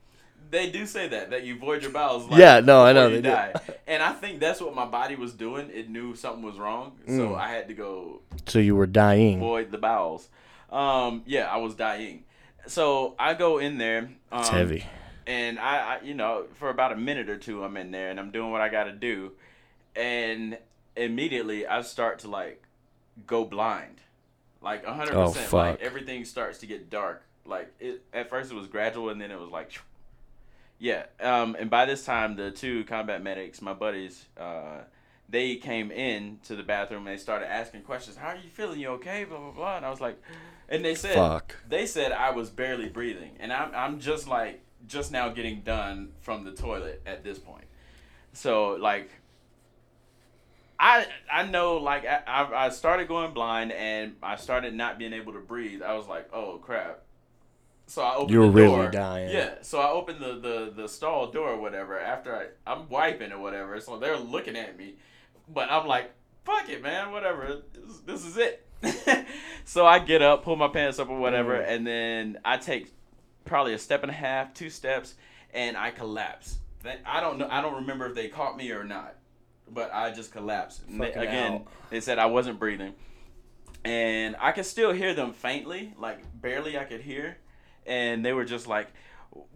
they 0.49 0.71
do 0.71 0.85
say 0.85 1.09
that 1.09 1.31
that 1.31 1.43
you 1.43 1.57
void 1.59 1.81
your 1.81 1.91
bowels. 1.91 2.25
Like, 2.29 2.39
Yeah, 2.39 2.61
no, 2.61 2.81
I 2.85 2.93
know 2.93 3.09
they 3.09 3.17
do. 3.17 3.23
die. 3.23 3.53
And 3.85 4.01
I 4.01 4.13
think 4.13 4.39
that's 4.39 4.61
what 4.61 4.73
my 4.73 4.85
body 4.85 5.15
was 5.17 5.33
doing. 5.33 5.69
It 5.73 5.89
knew 5.89 6.15
something 6.15 6.41
was 6.41 6.57
wrong, 6.57 6.93
so 7.05 7.11
Mm. 7.31 7.37
I 7.37 7.49
had 7.51 7.67
to 7.67 7.73
go 7.73 8.21
so 8.45 8.59
you 8.59 8.77
were 8.77 8.85
dying. 8.87 9.39
void 9.41 9.71
the 9.71 9.77
bowels. 9.77 10.29
Um, 10.71 11.23
yeah, 11.25 11.51
I 11.51 11.57
was 11.57 11.75
dying. 11.75 12.23
So 12.67 13.13
I 13.19 13.33
go 13.33 13.57
in 13.57 13.77
there. 13.77 14.09
Um, 14.31 14.39
It's 14.39 14.47
heavy. 14.49 14.85
And 15.27 15.59
I, 15.59 15.95
I, 15.95 16.01
you 16.03 16.13
know, 16.13 16.45
for 16.55 16.69
about 16.69 16.91
a 16.91 16.95
minute 16.95 17.29
or 17.29 17.37
two, 17.37 17.63
I'm 17.63 17.77
in 17.77 17.91
there 17.91 18.09
and 18.09 18.19
I'm 18.19 18.31
doing 18.31 18.51
what 18.51 18.61
I 18.61 18.69
got 18.69 18.85
to 18.85 18.91
do, 18.91 19.31
and 19.95 20.57
immediately 20.95 21.65
I 21.67 21.81
start 21.81 22.19
to 22.19 22.27
like 22.27 22.63
go 23.27 23.45
blind, 23.45 24.01
like 24.61 24.85
a 24.85 24.93
hundred 24.93 25.15
Oh, 25.15 25.27
percent. 25.27 25.51
Like 25.53 25.79
fuck. 25.79 25.81
everything 25.85 26.25
starts 26.25 26.59
to 26.59 26.67
get 26.67 26.89
dark. 26.89 27.23
Like 27.45 27.73
it 27.79 28.03
at 28.13 28.29
first 28.29 28.51
it 28.51 28.55
was 28.55 28.67
gradual 28.67 29.09
and 29.09 29.19
then 29.19 29.31
it 29.31 29.39
was 29.39 29.49
like, 29.49 29.71
yeah. 30.79 31.05
Um, 31.19 31.55
and 31.59 31.69
by 31.69 31.85
this 31.85 32.05
time 32.05 32.35
the 32.35 32.51
two 32.51 32.83
combat 32.85 33.23
medics, 33.23 33.61
my 33.61 33.73
buddies, 33.73 34.25
uh, 34.39 34.81
they 35.29 35.55
came 35.55 35.91
in 35.91 36.39
to 36.43 36.55
the 36.55 36.63
bathroom 36.63 37.07
and 37.07 37.15
they 37.17 37.21
started 37.21 37.49
asking 37.51 37.81
questions. 37.83 38.17
How 38.17 38.27
are 38.29 38.35
you 38.35 38.49
feeling? 38.49 38.79
You 38.79 38.89
okay? 38.89 39.23
Blah 39.23 39.39
blah 39.39 39.51
blah. 39.51 39.77
And 39.77 39.85
I 39.85 39.89
was 39.89 40.01
like, 40.01 40.21
and 40.69 40.83
they 40.85 40.95
said, 40.95 41.15
Fuck. 41.15 41.55
they 41.67 41.85
said 41.85 42.11
I 42.11 42.31
was 42.31 42.49
barely 42.49 42.89
breathing, 42.89 43.31
and 43.39 43.51
I'm 43.51 43.71
I'm 43.73 43.99
just 43.99 44.27
like 44.27 44.61
just 44.87 45.11
now 45.11 45.29
getting 45.29 45.61
done 45.61 46.11
from 46.21 46.43
the 46.43 46.51
toilet 46.51 47.01
at 47.05 47.23
this 47.23 47.37
point. 47.39 47.65
So 48.33 48.71
like, 48.79 49.09
I 50.79 51.05
I 51.31 51.45
know 51.45 51.77
like 51.77 52.05
I 52.05 52.47
I 52.53 52.69
started 52.69 53.07
going 53.07 53.33
blind 53.33 53.71
and 53.71 54.15
I 54.23 54.35
started 54.35 54.73
not 54.73 54.97
being 54.97 55.13
able 55.13 55.33
to 55.33 55.39
breathe. 55.39 55.81
I 55.83 55.93
was 55.95 56.07
like, 56.07 56.29
oh 56.33 56.57
crap. 56.57 57.01
So 57.87 58.01
I 58.01 58.15
opened 58.15 58.31
You're 58.31 58.45
the 58.47 58.51
really 58.51 58.69
door. 58.75 58.89
dying. 58.91 59.29
Yeah. 59.31 59.55
So 59.61 59.79
I 59.79 59.89
opened 59.89 60.19
the, 60.21 60.35
the 60.39 60.73
the 60.83 60.87
stall 60.87 61.27
door 61.27 61.49
or 61.49 61.57
whatever. 61.61 61.99
After 61.99 62.35
I 62.35 62.47
I'm 62.71 62.89
wiping 62.89 63.31
or 63.31 63.39
whatever. 63.39 63.79
So 63.79 63.97
they're 63.99 64.17
looking 64.17 64.55
at 64.55 64.77
me, 64.77 64.95
but 65.53 65.69
I'm 65.71 65.85
like, 65.85 66.11
fuck 66.45 66.67
it, 66.69 66.81
man. 66.81 67.11
Whatever. 67.11 67.61
This, 67.73 67.97
this 67.99 68.25
is 68.25 68.37
it. 68.37 68.65
so 69.65 69.85
I 69.85 69.99
get 69.99 70.23
up, 70.23 70.43
pull 70.43 70.55
my 70.55 70.67
pants 70.69 70.97
up 70.97 71.09
or 71.09 71.19
whatever, 71.19 71.53
Mm. 71.55 71.67
and 71.69 71.85
then 71.87 72.39
I 72.43 72.57
take 72.57 72.91
probably 73.45 73.73
a 73.73 73.77
step 73.77 74.01
and 74.03 74.11
a 74.11 74.15
half, 74.15 74.53
two 74.53 74.69
steps, 74.69 75.15
and 75.53 75.75
I 75.77 75.91
collapse. 75.91 76.57
That- 76.83 77.01
I 77.05 77.19
don't 77.21 77.37
know. 77.37 77.47
I 77.49 77.61
don't 77.61 77.75
remember 77.75 78.07
if 78.07 78.15
they 78.15 78.27
caught 78.27 78.57
me 78.57 78.71
or 78.71 78.83
not, 78.83 79.15
but 79.69 79.93
I 79.93 80.11
just 80.11 80.31
collapsed. 80.31 80.81
They- 80.87 81.13
again, 81.13 81.53
out. 81.53 81.67
they 81.89 81.99
said 82.01 82.19
I 82.19 82.25
wasn't 82.27 82.59
breathing, 82.59 82.93
and 83.83 84.35
I 84.39 84.51
could 84.51 84.65
still 84.65 84.91
hear 84.91 85.13
them 85.13 85.33
faintly, 85.33 85.93
like 85.97 86.19
barely. 86.41 86.77
I 86.77 86.83
could 86.85 87.01
hear, 87.01 87.37
and 87.85 88.25
they 88.25 88.33
were 88.33 88.45
just 88.45 88.67
like, 88.67 88.87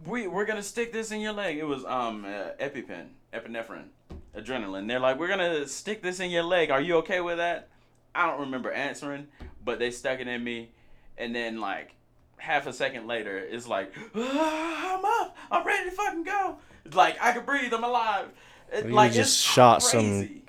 "We 0.04 0.28
we're 0.28 0.44
gonna 0.46 0.62
stick 0.62 0.92
this 0.92 1.10
in 1.10 1.20
your 1.20 1.32
leg." 1.32 1.58
It 1.58 1.66
was 1.66 1.84
um 1.84 2.24
uh, 2.24 2.50
EpiPen, 2.60 3.08
epinephrine, 3.32 3.88
adrenaline. 4.36 4.86
They're 4.88 5.00
like, 5.00 5.18
"We're 5.18 5.28
gonna 5.28 5.66
stick 5.66 6.02
this 6.02 6.20
in 6.20 6.30
your 6.30 6.44
leg. 6.44 6.70
Are 6.70 6.80
you 6.80 6.96
okay 6.98 7.20
with 7.20 7.38
that?" 7.38 7.68
I 8.14 8.26
don't 8.26 8.40
remember 8.40 8.72
answering, 8.72 9.28
but 9.64 9.78
they 9.78 9.90
stuck 9.90 10.20
it 10.20 10.28
in 10.28 10.42
me, 10.42 10.70
and 11.18 11.34
then 11.34 11.60
like 11.60 11.95
half 12.36 12.66
a 12.66 12.72
second 12.72 13.06
later, 13.06 13.36
it's 13.38 13.66
like, 13.66 13.92
"Ah, 14.14 14.98
I'm 14.98 15.04
up, 15.04 15.36
I'm 15.50 15.66
ready 15.66 15.90
to 15.90 15.96
fucking 15.96 16.24
go. 16.24 16.58
Like 16.92 17.16
I 17.20 17.32
can 17.32 17.44
breathe, 17.44 17.72
I'm 17.72 17.84
alive. 17.84 18.28
It, 18.72 18.86
You 18.86 18.92
like 18.92 19.12
just 19.12 19.38
shot 19.42 19.82
some- 19.82 20.42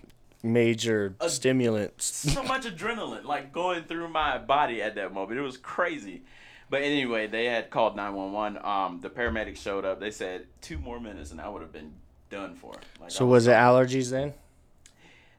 Major 0.44 1.16
A- 1.20 1.30
stimulants. 1.30 2.06
so 2.34 2.44
much 2.44 2.64
adrenaline 2.66 3.24
like 3.26 3.52
going 3.52 3.84
through 3.84 4.08
my 4.10 4.38
body 4.38 4.82
at 4.82 4.96
that 4.96 5.12
moment. 5.14 5.40
It 5.40 5.44
was 5.44 5.58
crazy. 5.58 6.24
But 6.70 6.84
anyway, 6.84 7.28
they 7.28 7.46
had 7.46 7.70
called 7.70 7.96
911. 7.96 8.64
Um, 8.64 9.00
the 9.02 9.10
paramedics 9.10 9.58
showed 9.58 9.84
up. 9.86 10.00
They 10.00 10.12
said 10.12 10.46
two 10.62 10.78
more 10.78 11.00
minutes 11.00 11.32
and 11.32 11.42
I 11.42 11.50
would 11.50 11.62
have 11.62 11.72
been 11.74 11.94
done 12.30 12.56
for. 12.56 12.74
Like, 13.02 13.10
So 13.10 13.26
was 13.26 13.48
it 13.48 13.52
allergies 13.54 14.12
then? 14.12 14.34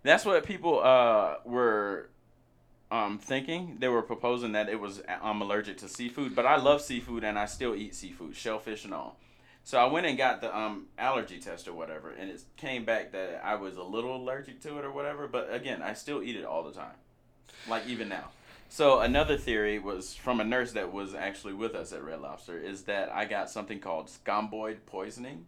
That's 0.02 0.24
what 0.24 0.44
people 0.44 0.80
uh 0.82 1.36
were 1.44 2.10
um 2.90 3.18
thinking. 3.18 3.76
They 3.78 3.88
were 3.88 4.02
proposing 4.02 4.52
that 4.52 4.68
it 4.68 4.80
was 4.80 5.02
I'm 5.22 5.40
allergic 5.40 5.78
to 5.78 5.88
seafood, 5.88 6.34
but 6.34 6.46
I 6.46 6.56
love 6.56 6.80
seafood 6.80 7.24
and 7.24 7.38
I 7.38 7.46
still 7.46 7.74
eat 7.74 7.94
seafood, 7.94 8.36
shellfish 8.36 8.84
and 8.84 8.94
all. 8.94 9.16
So 9.64 9.78
I 9.78 9.84
went 9.84 10.06
and 10.06 10.16
got 10.16 10.40
the 10.40 10.56
um 10.56 10.86
allergy 10.98 11.38
test 11.38 11.68
or 11.68 11.74
whatever, 11.74 12.10
and 12.10 12.30
it 12.30 12.42
came 12.56 12.84
back 12.84 13.12
that 13.12 13.42
I 13.44 13.56
was 13.56 13.76
a 13.76 13.82
little 13.82 14.16
allergic 14.16 14.60
to 14.62 14.78
it 14.78 14.84
or 14.84 14.90
whatever. 14.90 15.28
But 15.28 15.52
again, 15.52 15.82
I 15.82 15.92
still 15.94 16.22
eat 16.22 16.36
it 16.36 16.44
all 16.44 16.62
the 16.62 16.72
time, 16.72 16.96
like 17.68 17.86
even 17.86 18.08
now. 18.08 18.30
So 18.70 19.00
another 19.00 19.38
theory 19.38 19.78
was 19.78 20.14
from 20.14 20.40
a 20.40 20.44
nurse 20.44 20.72
that 20.72 20.92
was 20.92 21.14
actually 21.14 21.54
with 21.54 21.74
us 21.74 21.92
at 21.92 22.04
Red 22.04 22.20
Lobster 22.20 22.58
is 22.58 22.82
that 22.82 23.10
I 23.10 23.24
got 23.24 23.50
something 23.50 23.80
called 23.80 24.08
scombroid 24.08 24.78
poisoning, 24.86 25.46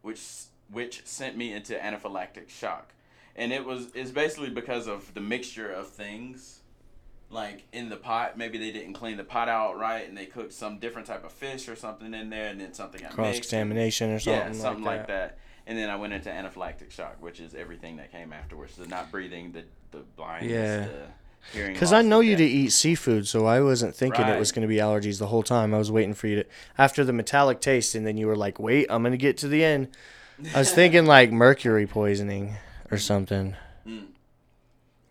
which 0.00 0.22
which 0.70 1.02
sent 1.06 1.36
me 1.36 1.52
into 1.52 1.74
anaphylactic 1.74 2.48
shock, 2.48 2.94
and 3.36 3.52
it 3.52 3.64
was 3.64 3.88
it's 3.94 4.10
basically 4.10 4.48
because 4.50 4.86
of 4.86 5.12
the 5.12 5.20
mixture 5.20 5.70
of 5.70 5.88
things, 5.88 6.60
like 7.32 7.64
in 7.72 7.88
the 7.88 7.96
pot. 7.96 8.36
Maybe 8.38 8.58
they 8.58 8.70
didn't 8.70 8.92
clean 8.92 9.16
the 9.16 9.24
pot 9.24 9.48
out 9.48 9.78
right, 9.78 10.06
and 10.08 10.16
they 10.16 10.26
cooked 10.26 10.52
some 10.52 10.78
different 10.78 11.06
type 11.08 11.24
of 11.24 11.32
fish 11.32 11.68
or 11.68 11.74
something 11.76 12.12
in 12.14 12.30
there, 12.30 12.48
and 12.48 12.60
then 12.60 12.74
something 12.74 13.00
got 13.00 13.12
Cross 13.12 13.34
mixed. 13.36 13.50
contamination 13.50 14.10
or 14.12 14.18
something, 14.20 14.54
Yeah, 14.54 14.60
something 14.60 14.84
like, 14.84 14.98
like 15.00 15.06
that. 15.08 15.38
And 15.66 15.78
then 15.78 15.88
I 15.90 15.96
went 15.96 16.12
into 16.12 16.28
anaphylactic 16.28 16.90
shock, 16.90 17.16
which 17.20 17.40
is 17.40 17.54
everything 17.54 17.96
that 17.96 18.12
came 18.12 18.32
afterwards: 18.32 18.76
the 18.76 18.86
not 18.86 19.10
breathing, 19.10 19.52
the 19.52 19.64
the 19.90 20.04
blindness, 20.16 20.50
Yeah. 20.52 20.78
the 20.86 21.56
hearing. 21.56 21.72
Because 21.72 21.92
I 21.92 22.02
know 22.02 22.20
you 22.20 22.36
to 22.36 22.44
eat 22.44 22.70
seafood, 22.70 23.26
so 23.28 23.46
I 23.46 23.60
wasn't 23.60 23.94
thinking 23.94 24.26
it 24.26 24.38
was 24.38 24.52
going 24.52 24.62
to 24.62 24.68
be 24.68 24.76
allergies 24.76 25.18
the 25.18 25.26
whole 25.28 25.42
time. 25.42 25.72
I 25.74 25.78
was 25.78 25.90
waiting 25.90 26.14
for 26.14 26.26
you 26.26 26.36
to 26.42 26.46
after 26.78 27.04
the 27.04 27.12
metallic 27.12 27.60
taste, 27.60 27.94
and 27.94 28.06
then 28.06 28.16
you 28.16 28.26
were 28.26 28.36
like, 28.36 28.58
"Wait, 28.58 28.86
I'm 28.90 29.02
going 29.02 29.12
to 29.12 29.18
get 29.18 29.36
to 29.38 29.48
the 29.48 29.64
end." 29.64 29.88
I 30.54 30.58
was 30.58 30.70
thinking 30.74 31.06
like 31.06 31.30
mercury 31.32 31.86
poisoning 31.86 32.56
or 32.90 32.98
something. 32.98 33.54
Hmm. 33.84 33.98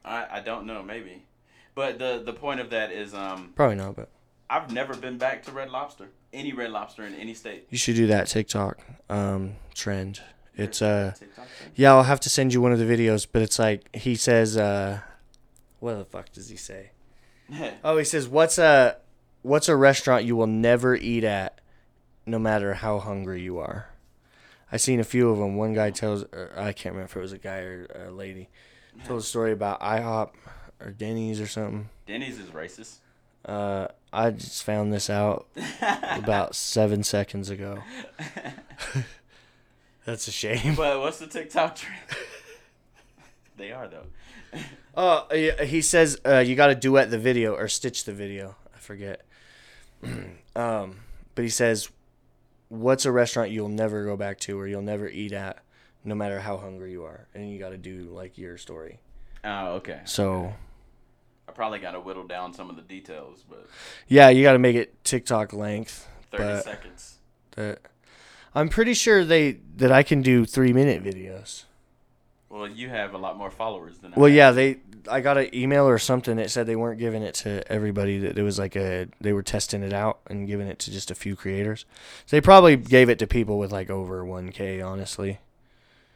I, 0.03 0.25
I 0.31 0.39
don't 0.41 0.65
know, 0.65 0.83
maybe. 0.83 1.23
But 1.75 1.99
the 1.99 2.21
the 2.25 2.33
point 2.33 2.59
of 2.59 2.69
that 2.71 2.91
is, 2.91 3.13
um, 3.13 3.53
Probably 3.55 3.75
not, 3.77 3.95
but 3.95 4.09
I've 4.49 4.71
never 4.71 4.95
been 4.95 5.17
back 5.17 5.43
to 5.43 5.51
Red 5.51 5.69
Lobster, 5.69 6.09
any 6.33 6.51
Red 6.53 6.71
Lobster 6.71 7.05
in 7.05 7.15
any 7.15 7.33
state. 7.33 7.67
you 7.69 7.77
should 7.77 7.95
do 7.95 8.07
that 8.07 8.27
TikTok 8.27 8.79
um, 9.09 9.53
trend. 9.73 10.21
It's 10.57 10.81
uh, 10.81 11.13
yeah, 11.75 11.91
I'll 11.93 12.03
have 12.03 12.19
to 12.21 12.29
send 12.29 12.53
you 12.53 12.61
one 12.61 12.73
of 12.73 12.79
the 12.79 12.85
videos, 12.85 13.25
but 13.31 13.41
it's 13.41 13.57
like 13.57 13.95
he 13.95 14.15
says, 14.15 14.57
uh, 14.57 14.99
what 15.79 15.97
the 15.97 16.05
fuck 16.05 16.31
does 16.31 16.49
he 16.49 16.57
say? 16.57 16.91
Oh, 17.83 17.97
he 17.97 18.05
says, 18.05 18.27
"What's 18.29 18.57
a 18.57 18.97
what's 19.41 19.67
a 19.67 19.75
restaurant 19.75 20.23
you 20.25 20.35
will 20.37 20.47
never 20.47 20.95
eat 20.95 21.23
at, 21.25 21.59
no 22.25 22.39
matter 22.39 22.75
how 22.75 22.99
hungry 22.99 23.41
you 23.41 23.59
are?" 23.59 23.89
I 24.71 24.77
seen 24.77 25.01
a 25.01 25.03
few 25.03 25.29
of 25.29 25.37
them. 25.37 25.57
One 25.57 25.73
guy 25.73 25.91
tells, 25.91 26.23
or 26.23 26.53
I 26.55 26.71
can't 26.71 26.95
remember 26.95 27.11
if 27.11 27.15
it 27.17 27.19
was 27.19 27.33
a 27.33 27.37
guy 27.37 27.57
or 27.59 27.87
a 28.07 28.11
lady, 28.11 28.49
told 29.05 29.19
a 29.19 29.23
story 29.23 29.51
about 29.51 29.81
IHOP 29.81 30.29
or 30.83 30.91
Denny's 30.91 31.39
or 31.39 31.47
something. 31.47 31.89
Denny's 32.05 32.39
is 32.39 32.49
racist. 32.49 32.97
Uh, 33.43 33.87
I 34.13 34.31
just 34.31 34.63
found 34.63 34.93
this 34.93 35.09
out 35.09 35.47
about 35.81 36.55
seven 36.55 37.03
seconds 37.03 37.49
ago. 37.49 37.79
That's 40.05 40.27
a 40.27 40.31
shame. 40.31 40.75
But 40.75 40.99
what's 40.99 41.19
the 41.19 41.27
TikTok 41.27 41.75
trend? 41.75 42.01
they 43.57 43.71
are 43.71 43.87
though. 43.87 44.07
Oh, 44.95 45.27
yeah, 45.33 45.63
he 45.63 45.81
says 45.81 46.19
uh, 46.25 46.39
you 46.39 46.55
got 46.55 46.67
to 46.67 46.75
duet 46.75 47.09
the 47.09 47.17
video 47.17 47.53
or 47.55 47.67
stitch 47.67 48.03
the 48.03 48.13
video. 48.13 48.55
I 48.75 48.79
forget. 48.79 49.21
um, 50.55 50.99
but 51.35 51.43
he 51.43 51.49
says, 51.49 51.89
"What's 52.69 53.05
a 53.05 53.11
restaurant 53.11 53.51
you'll 53.51 53.69
never 53.69 54.03
go 54.03 54.17
back 54.17 54.39
to 54.41 54.59
or 54.59 54.67
you'll 54.67 54.81
never 54.81 55.07
eat 55.07 55.31
at, 55.31 55.59
no 56.03 56.15
matter 56.15 56.39
how 56.41 56.57
hungry 56.57 56.91
you 56.91 57.03
are?" 57.05 57.27
And 57.33 57.49
you 57.49 57.59
got 57.59 57.69
to 57.69 57.77
do 57.77 58.09
like 58.11 58.37
your 58.37 58.57
story. 58.57 58.99
Oh, 59.43 59.75
okay. 59.75 60.01
So 60.05 60.53
I 61.51 61.53
probably 61.53 61.79
got 61.79 61.91
to 61.91 61.99
whittle 61.99 62.23
down 62.23 62.53
some 62.53 62.69
of 62.69 62.77
the 62.77 62.81
details, 62.81 63.43
but 63.49 63.67
yeah, 64.07 64.29
you 64.29 64.41
got 64.41 64.53
to 64.53 64.59
make 64.59 64.77
it 64.77 65.03
TikTok 65.03 65.51
length. 65.51 66.07
thirty 66.31 66.61
seconds. 66.61 67.17
that, 67.57 67.79
I'm 68.55 68.69
pretty 68.69 68.93
sure 68.93 69.25
they 69.25 69.57
that 69.75 69.91
I 69.91 70.01
can 70.01 70.21
do 70.21 70.45
three 70.45 70.71
minute 70.71 71.03
videos. 71.03 71.65
Well, 72.47 72.69
you 72.69 72.87
have 72.87 73.13
a 73.13 73.17
lot 73.17 73.37
more 73.37 73.51
followers 73.51 73.97
than 73.97 74.13
I. 74.13 74.19
Well, 74.19 74.29
have. 74.29 74.35
yeah, 74.35 74.51
they. 74.51 74.77
I 75.09 75.19
got 75.19 75.37
an 75.37 75.53
email 75.53 75.85
or 75.85 75.97
something 75.97 76.37
that 76.37 76.51
said 76.51 76.67
they 76.67 76.75
weren't 76.77 76.99
giving 76.99 77.21
it 77.21 77.35
to 77.35 77.69
everybody. 77.69 78.17
That 78.19 78.37
it 78.37 78.43
was 78.43 78.57
like 78.57 78.77
a 78.77 79.07
they 79.19 79.33
were 79.33 79.43
testing 79.43 79.83
it 79.83 79.91
out 79.91 80.21
and 80.27 80.47
giving 80.47 80.67
it 80.67 80.79
to 80.79 80.91
just 80.91 81.11
a 81.11 81.15
few 81.15 81.35
creators. 81.35 81.85
So 82.27 82.37
they 82.37 82.41
probably 82.41 82.77
gave 82.77 83.09
it 83.09 83.19
to 83.19 83.27
people 83.27 83.57
with 83.57 83.73
like 83.73 83.89
over 83.89 84.23
1k. 84.23 84.85
Honestly, 84.85 85.39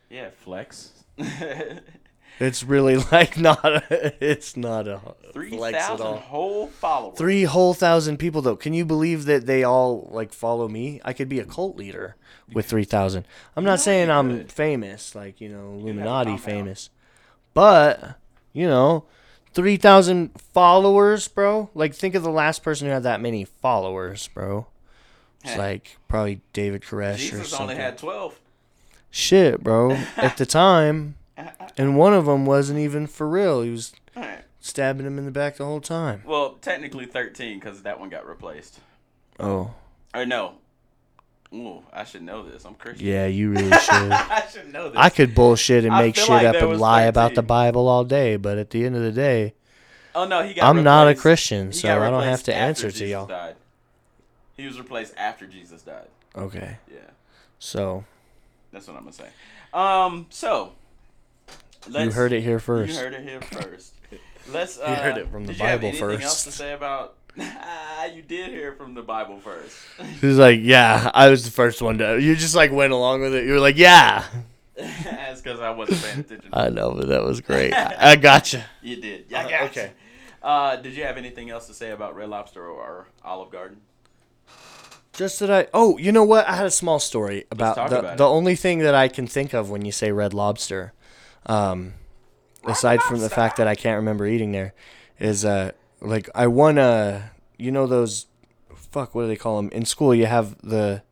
Yeah, 0.09 0.29
flex. 0.29 0.91
it's 2.39 2.63
really 2.63 2.97
like 3.11 3.37
not. 3.37 3.63
A, 3.65 4.13
it's 4.23 4.55
not 4.57 4.87
a 4.87 5.01
Three 5.33 5.49
flex 5.49 5.77
at 5.77 5.87
thousand 5.97 6.17
whole 6.21 6.67
followers. 6.67 7.17
Three 7.17 7.43
whole 7.43 7.73
thousand 7.73 8.17
people 8.17 8.41
though. 8.41 8.55
Can 8.55 8.73
you 8.73 8.85
believe 8.85 9.25
that 9.25 9.45
they 9.45 9.63
all 9.63 10.09
like 10.11 10.33
follow 10.33 10.67
me? 10.67 11.01
I 11.03 11.13
could 11.13 11.29
be 11.29 11.39
a 11.39 11.45
cult 11.45 11.77
leader 11.77 12.15
with 12.53 12.65
three 12.65 12.83
thousand. 12.83 13.25
I'm 13.55 13.63
not 13.63 13.71
know 13.71 13.77
saying 13.77 14.09
I'm 14.09 14.47
famous, 14.47 15.15
like 15.15 15.41
you 15.41 15.49
know, 15.49 15.73
Illuminati 15.73 16.31
compound. 16.31 16.41
famous, 16.43 16.89
but 17.53 18.17
you 18.53 18.67
know, 18.67 19.05
three 19.53 19.77
thousand 19.77 20.31
followers, 20.39 21.27
bro. 21.27 21.69
Like 21.73 21.93
think 21.93 22.15
of 22.15 22.23
the 22.23 22.31
last 22.31 22.63
person 22.63 22.87
who 22.87 22.93
had 22.93 23.03
that 23.03 23.21
many 23.21 23.45
followers, 23.45 24.27
bro. 24.29 24.67
It's 25.43 25.53
Heh. 25.53 25.59
like 25.59 25.97
probably 26.07 26.41
David 26.53 26.81
Koresh 26.81 27.15
or 27.15 27.37
Jesus 27.37 27.53
only 27.53 27.75
had 27.75 27.97
twelve. 27.97 28.39
Shit, 29.11 29.63
bro. 29.63 29.91
At 30.17 30.37
the 30.37 30.45
time, 30.45 31.15
and 31.77 31.97
one 31.97 32.13
of 32.13 32.25
them 32.25 32.45
wasn't 32.45 32.79
even 32.79 33.07
for 33.07 33.27
real. 33.27 33.61
He 33.61 33.69
was 33.69 33.93
Alright. 34.15 34.43
stabbing 34.59 35.05
him 35.05 35.17
in 35.17 35.25
the 35.25 35.31
back 35.31 35.57
the 35.57 35.65
whole 35.65 35.81
time. 35.81 36.21
Well, 36.25 36.57
technically 36.61 37.05
thirteen 37.05 37.59
because 37.59 37.83
that 37.83 37.99
one 37.99 38.09
got 38.09 38.27
replaced. 38.27 38.79
Oh, 39.39 39.73
Or 40.13 40.25
no. 40.25 40.55
Ooh, 41.53 41.83
I 41.93 42.03
should 42.03 42.23
know 42.23 42.43
this. 42.43 42.65
I'm 42.65 42.73
Christian. 42.75 43.05
yeah, 43.07 43.27
you 43.27 43.51
really 43.51 43.69
should. 43.69 43.71
I 44.11 44.43
should 44.51 44.73
know 44.73 44.89
this. 44.89 44.97
I 44.97 45.09
could 45.09 45.33
bullshit 45.35 45.85
and 45.85 45.93
I 45.93 46.01
make 46.01 46.15
shit 46.15 46.27
like 46.27 46.45
up 46.45 46.55
and 46.55 46.79
lie 46.79 47.03
about 47.03 47.35
the 47.35 47.43
Bible 47.43 47.87
all 47.87 48.03
day, 48.03 48.35
but 48.35 48.57
at 48.57 48.71
the 48.71 48.85
end 48.85 48.95
of 48.95 49.01
the 49.03 49.11
day, 49.11 49.53
Oh 50.13 50.25
no, 50.25 50.43
he 50.43 50.53
got. 50.53 50.65
I'm 50.65 50.83
not 50.83 51.07
a 51.07 51.15
Christian, 51.15 51.71
so 51.73 51.89
I 52.01 52.09
don't 52.09 52.23
have 52.23 52.43
to 52.43 52.55
answer 52.55 52.89
to 52.91 53.05
y'all. 53.05 53.25
Died. 53.27 53.55
He 54.57 54.65
was 54.65 54.79
replaced 54.79 55.13
after 55.17 55.45
Jesus 55.45 55.81
died. 55.81 56.07
okay. 56.35 56.77
Yeah, 56.89 56.99
So 57.59 58.05
that's 58.71 58.87
what 58.87 58.95
I'm 58.97 59.03
gonna 59.03 59.13
say. 59.13 59.27
Um, 59.73 60.25
so 60.29 60.71
let's, 61.89 62.05
you 62.05 62.11
heard 62.11 62.31
it 62.33 62.41
here 62.41 62.59
first. 62.59 62.93
You 62.93 62.99
heard 62.99 63.13
it 63.13 63.23
here 63.23 63.41
first. 63.41 63.93
Let's. 64.51 64.77
Uh, 64.79 64.85
You 64.89 64.95
heard 64.95 65.17
it 65.17 65.29
from 65.31 65.45
the 65.45 65.53
did 65.53 65.59
you 65.61 65.65
have 65.67 65.81
Bible 65.81 65.87
anything 65.89 66.23
else 66.25 66.43
first. 66.43 66.45
to 66.45 66.51
say 66.51 66.73
about? 66.73 67.15
Ah, 67.37 68.05
you 68.05 68.21
did 68.21 68.49
hear 68.51 68.71
it 68.71 68.77
from 68.77 68.93
the 68.93 69.01
Bible 69.01 69.39
first. 69.39 69.75
He's 70.21 70.37
like, 70.37 70.59
yeah, 70.61 71.11
I 71.13 71.29
was 71.29 71.43
the 71.43 71.51
first 71.51 71.81
one 71.81 71.97
to. 71.97 72.19
You 72.21 72.35
just 72.35 72.55
like 72.55 72.71
went 72.71 72.93
along 72.93 73.21
with 73.21 73.33
it. 73.35 73.45
You 73.45 73.53
were 73.53 73.59
like, 73.59 73.77
yeah. 73.77 74.23
That's 74.77 75.41
because 75.41 75.59
I 75.59 75.69
wasn't 75.71 76.01
paying 76.03 76.19
attention. 76.19 76.49
I 76.53 76.69
know, 76.69 76.91
but 76.91 77.07
that 77.09 77.23
was 77.23 77.41
great. 77.41 77.73
I, 77.73 78.11
I 78.11 78.15
gotcha. 78.15 78.65
you 78.81 78.97
did. 79.01 79.25
Yeah, 79.29 79.41
I 79.41 79.43
Uh, 79.45 79.49
got 79.49 79.61
okay. 79.71 79.91
Uh, 80.43 80.75
did 80.77 80.93
you 80.95 81.03
have 81.03 81.17
anything 81.17 81.49
else 81.49 81.67
to 81.67 81.73
say 81.73 81.91
about 81.91 82.15
Red 82.15 82.29
Lobster 82.29 82.65
or 82.65 83.07
Olive 83.23 83.49
Garden? 83.51 83.77
Just 85.13 85.39
that 85.39 85.49
I. 85.49 85.67
Oh, 85.73 85.97
you 85.97 86.11
know 86.11 86.23
what? 86.25 86.45
I 86.47 86.55
had 86.55 86.65
a 86.65 86.71
small 86.71 86.99
story 86.99 87.45
about 87.51 87.75
the 87.75 87.85
about 87.99 88.17
the 88.17 88.23
it. 88.25 88.27
only 88.27 88.55
thing 88.55 88.79
that 88.79 88.93
I 88.95 89.07
can 89.07 89.27
think 89.27 89.53
of 89.53 89.69
when 89.69 89.85
you 89.85 89.91
say 89.93 90.11
Red 90.11 90.33
Lobster, 90.33 90.91
um, 91.45 91.93
aside 92.65 93.01
from 93.01 93.19
the 93.19 93.29
fact 93.29 93.57
that 93.57 93.67
I 93.67 93.75
can't 93.75 93.97
remember 93.97 94.25
eating 94.25 94.51
there, 94.51 94.73
is 95.19 95.45
uh 95.45 95.71
like 96.01 96.29
I 96.35 96.47
won 96.47 96.77
a 96.77 97.31
you 97.57 97.71
know 97.71 97.87
those 97.87 98.27
fuck 98.73 99.15
what 99.15 99.23
do 99.23 99.27
they 99.27 99.35
call 99.35 99.57
them 99.57 99.69
in 99.71 99.85
school? 99.85 100.13
You 100.13 100.25
have 100.25 100.57
the 100.61 101.03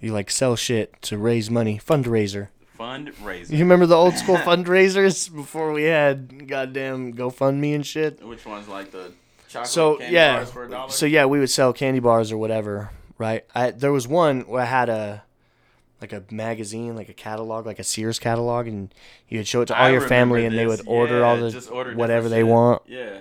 you 0.00 0.12
like 0.12 0.30
sell 0.30 0.56
shit 0.56 1.00
to 1.02 1.18
raise 1.18 1.50
money 1.50 1.78
fundraiser. 1.84 2.48
Fundraiser. 2.78 3.50
You 3.50 3.58
remember 3.58 3.86
the 3.86 3.96
old 3.96 4.16
school 4.16 4.36
fundraisers 4.50 5.32
before 5.32 5.72
we 5.72 5.84
had 5.84 6.48
goddamn 6.48 7.14
GoFundMe 7.14 7.74
and 7.74 7.86
shit? 7.86 8.22
Which 8.22 8.44
one's 8.44 8.68
like 8.68 8.90
the 8.90 9.12
chocolate 9.54 9.70
so 9.70 9.96
candy 9.96 10.14
yeah 10.14 10.36
bars 10.36 10.50
for 10.50 10.64
a 10.64 10.70
dollar? 10.70 10.90
so 10.90 11.06
yeah 11.06 11.24
we 11.24 11.38
would 11.38 11.50
sell 11.50 11.72
candy 11.72 12.00
bars 12.00 12.32
or 12.32 12.36
whatever 12.36 12.90
right 13.18 13.44
I, 13.54 13.70
there 13.70 13.92
was 13.92 14.08
one 14.08 14.40
where 14.42 14.62
i 14.62 14.64
had 14.64 14.88
a 14.88 15.22
like 16.04 16.12
a 16.12 16.34
magazine 16.34 16.94
like 16.94 17.08
a 17.08 17.14
catalog 17.14 17.64
like 17.66 17.78
a 17.78 17.84
sears 17.84 18.18
catalog 18.18 18.66
and 18.66 18.94
you 19.28 19.38
would 19.38 19.46
show 19.48 19.62
it 19.62 19.66
to 19.66 19.78
all 19.78 19.86
I 19.86 19.90
your 19.90 20.00
family 20.02 20.44
and 20.44 20.56
they 20.58 20.66
would 20.66 20.82
order 20.86 21.24
all 21.24 21.36
the 21.36 21.92
whatever 21.96 22.28
they 22.28 22.40
shit. 22.40 22.46
want 22.46 22.82
Yeah. 22.86 23.18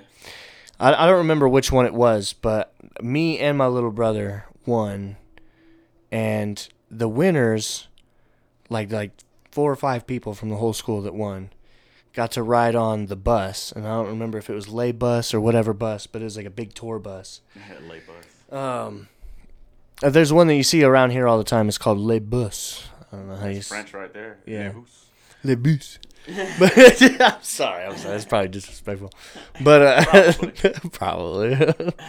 I, 0.79 0.93
I 0.93 1.07
don't 1.07 1.17
remember 1.19 1.47
which 1.47 1.71
one 1.71 1.85
it 1.85 1.93
was 1.93 2.33
but 2.33 2.73
me 3.01 3.39
and 3.39 3.57
my 3.57 3.67
little 3.67 3.91
brother 3.91 4.45
won 4.65 5.15
and 6.11 6.67
the 6.91 7.07
winners 7.07 7.87
like 8.69 8.91
like 8.91 9.11
four 9.51 9.71
or 9.71 9.75
five 9.75 10.05
people 10.07 10.33
from 10.33 10.49
the 10.49 10.57
whole 10.57 10.73
school 10.73 11.01
that 11.01 11.13
won 11.13 11.49
got 12.13 12.31
to 12.31 12.43
ride 12.43 12.75
on 12.75 13.05
the 13.07 13.15
bus 13.15 13.71
and 13.71 13.85
i 13.87 13.89
don't 13.89 14.07
remember 14.07 14.37
if 14.37 14.49
it 14.49 14.53
was 14.53 14.67
lay 14.67 14.91
bus 14.91 15.33
or 15.33 15.39
whatever 15.41 15.73
bus 15.73 16.05
but 16.07 16.21
it 16.21 16.25
was 16.25 16.37
like 16.37 16.45
a 16.45 16.49
big 16.51 16.73
tour 16.73 16.99
bus 16.99 17.41
Late 17.89 18.03
bus. 18.05 18.59
um, 18.59 19.07
there's 20.09 20.33
one 20.33 20.47
that 20.47 20.55
you 20.55 20.63
see 20.63 20.83
around 20.83 21.11
here 21.11 21.27
all 21.27 21.37
the 21.37 21.43
time. 21.43 21.67
It's 21.67 21.77
called 21.77 21.97
Le 21.99 22.19
Bus. 22.19 22.87
I 23.11 23.15
don't 23.17 23.27
know 23.29 23.35
how 23.35 23.47
you 23.47 23.55
That's 23.55 23.65
s- 23.67 23.69
French 23.69 23.93
right 23.93 24.13
there. 24.13 24.39
Yeah. 24.45 24.71
Bus. 24.71 25.05
Le 25.43 25.55
Bus. 25.57 25.99
but 26.59 26.73
I'm 27.21 27.41
sorry, 27.43 27.85
I'm 27.85 27.97
sorry. 27.97 28.13
That's 28.13 28.25
probably 28.25 28.47
disrespectful. 28.49 29.11
But 29.61 29.81
uh, 30.09 30.33
probably. 30.91 31.93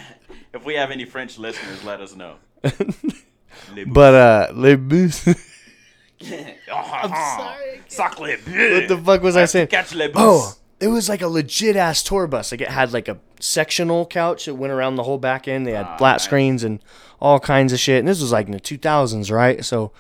If 0.55 0.65
we 0.65 0.75
have 0.75 0.93
any 0.93 1.05
French 1.05 1.37
listeners, 1.37 1.83
let 1.83 2.01
us 2.01 2.15
know. 2.15 2.37
Les 2.63 3.85
but 3.87 4.15
uh, 4.15 4.53
Le 4.55 4.77
Bus. 4.79 5.27
I'm 5.27 7.11
sorry. 7.11 7.81
Suck 7.89 8.21
les 8.21 8.37
what 8.37 8.87
the 8.89 9.01
fuck 9.05 9.23
was 9.23 9.37
I 9.37 9.47
saying? 9.47 9.67
Catch 9.67 9.95
les 9.97 10.07
bus. 10.09 10.23
Oh, 10.23 10.55
it 10.79 10.87
was 10.89 11.09
like 11.09 11.23
a 11.23 11.27
legit 11.29 11.75
ass 11.75 12.05
tour 12.05 12.29
bus. 12.29 12.53
Like 12.53 12.61
it 12.61 12.69
had 12.69 12.93
like 12.93 13.09
a 13.09 13.19
sectional 13.45 14.07
couch 14.07 14.47
that 14.47 14.55
went 14.55 14.73
around 14.73 14.97
the 14.97 15.03
whole 15.03 15.19
back 15.19 15.47
end. 15.47 15.67
They 15.67 15.73
had 15.73 15.87
Ah, 15.87 15.97
flat 15.99 16.13
nice. 16.15 16.23
screens 16.25 16.65
and 16.65 16.81
all 17.21 17.39
kinds 17.39 17.73
of 17.73 17.79
shit. 17.79 17.99
And 17.99 18.09
this 18.09 18.21
was 18.23 18.33
like 18.33 18.47
in 18.47 18.53
the 18.53 18.61
2000s, 18.61 19.31
right? 19.31 19.65
So 19.65 19.93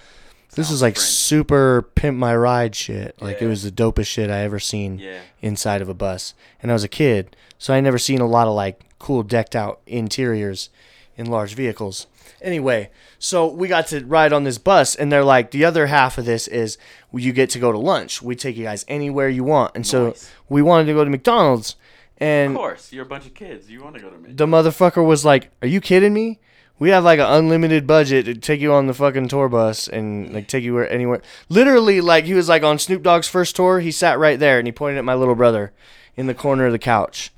This 0.55 0.69
Sounds 0.69 0.77
is 0.77 0.83
like 0.83 0.97
super 0.97 1.83
pimp 1.97 2.17
my 2.17 2.35
ride 2.35 2.75
shit. 2.77 3.17
Like 3.21 3.43
it 3.43 3.49
was 3.49 3.65
the 3.65 3.73
dopest 3.73 4.07
shit 4.07 4.31
I 4.31 4.39
ever 4.45 4.61
seen 4.61 4.99
Yeah. 5.01 5.19
inside 5.43 5.83
of 5.83 5.89
a 5.89 5.95
bus. 5.95 6.33
And 6.63 6.71
I 6.71 6.75
was 6.75 6.85
a 6.85 6.89
kid, 6.89 7.35
so 7.59 7.75
I 7.75 7.81
never 7.81 7.99
seen 7.99 8.21
a 8.21 8.27
lot 8.27 8.47
of 8.47 8.55
like 8.55 8.81
cool 9.01 9.23
decked 9.25 9.57
out 9.57 9.81
interiors 9.87 10.71
in 11.17 11.27
large 11.27 11.55
vehicles. 11.55 12.07
Anyway, 12.41 12.91
so 13.19 13.47
we 13.49 13.67
got 13.69 13.87
to 13.89 14.05
ride 14.05 14.33
on 14.33 14.45
this 14.45 14.59
bus, 14.59 14.95
and 14.95 15.11
they're 15.11 15.25
like, 15.25 15.51
the 15.51 15.65
other 15.65 15.87
half 15.87 16.19
of 16.19 16.25
this 16.25 16.47
is 16.47 16.77
you 17.13 17.33
get 17.33 17.51
to 17.51 17.59
go 17.59 17.73
to 17.73 17.79
lunch. 17.79 18.21
We 18.23 18.37
take 18.37 18.57
you 18.57 18.65
guys 18.65 18.85
anywhere 18.87 19.29
you 19.29 19.45
want. 19.45 19.73
And 19.75 19.87
so 19.87 20.15
we 20.49 20.61
wanted 20.63 20.85
to 20.87 20.93
go 20.95 21.05
to 21.05 21.11
McDonald's, 21.11 21.75
Of 22.17 22.23
and 22.23 22.57
course, 22.57 22.93
you're 22.93 23.05
a 23.05 23.09
bunch 23.09 23.27
of 23.27 23.35
kids. 23.35 23.71
You 23.71 23.83
want 23.83 23.97
to 23.97 24.01
go 24.01 24.11
to 24.11 24.35
the 24.35 24.47
motherfucker 24.47 25.05
was 25.05 25.25
like, 25.25 25.51
"Are 25.63 25.69
you 25.69 25.81
kidding 25.81 26.15
me? 26.15 26.41
We 26.79 26.91
have 26.91 27.05
like 27.05 27.19
an 27.19 27.27
unlimited 27.27 27.87
budget 27.87 28.27
to 28.27 28.35
take 28.35 28.61
you 28.61 28.73
on 28.73 28.87
the 28.87 28.95
fucking 28.95 29.29
tour 29.29 29.49
bus 29.49 29.89
and 29.89 30.33
like 30.33 30.47
take 30.47 30.65
you 30.65 30.75
where 30.75 30.91
anywhere." 30.91 31.23
Literally, 31.49 32.01
like 32.01 32.25
he 32.25 32.35
was 32.35 32.49
like 32.49 32.63
on 32.63 32.79
Snoop 32.79 33.03
Dogg's 33.03 33.29
first 33.29 33.57
tour. 33.57 33.81
He 33.81 33.91
sat 33.91 34.19
right 34.19 34.39
there 34.39 34.59
and 34.59 34.69
he 34.69 34.73
pointed 34.73 34.99
at 34.99 35.05
my 35.05 35.15
little 35.15 35.35
brother 35.35 35.73
in 36.17 36.27
the 36.27 36.35
corner 36.35 36.67
of 36.67 36.73
the 36.73 36.79
couch, 36.79 37.33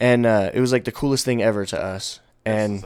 and 0.00 0.24
uh, 0.24 0.50
it 0.54 0.60
was 0.60 0.72
like 0.72 0.84
the 0.84 0.92
coolest 0.92 1.24
thing 1.24 1.42
ever 1.42 1.66
to 1.66 1.82
us. 1.82 2.20
And? 2.44 2.84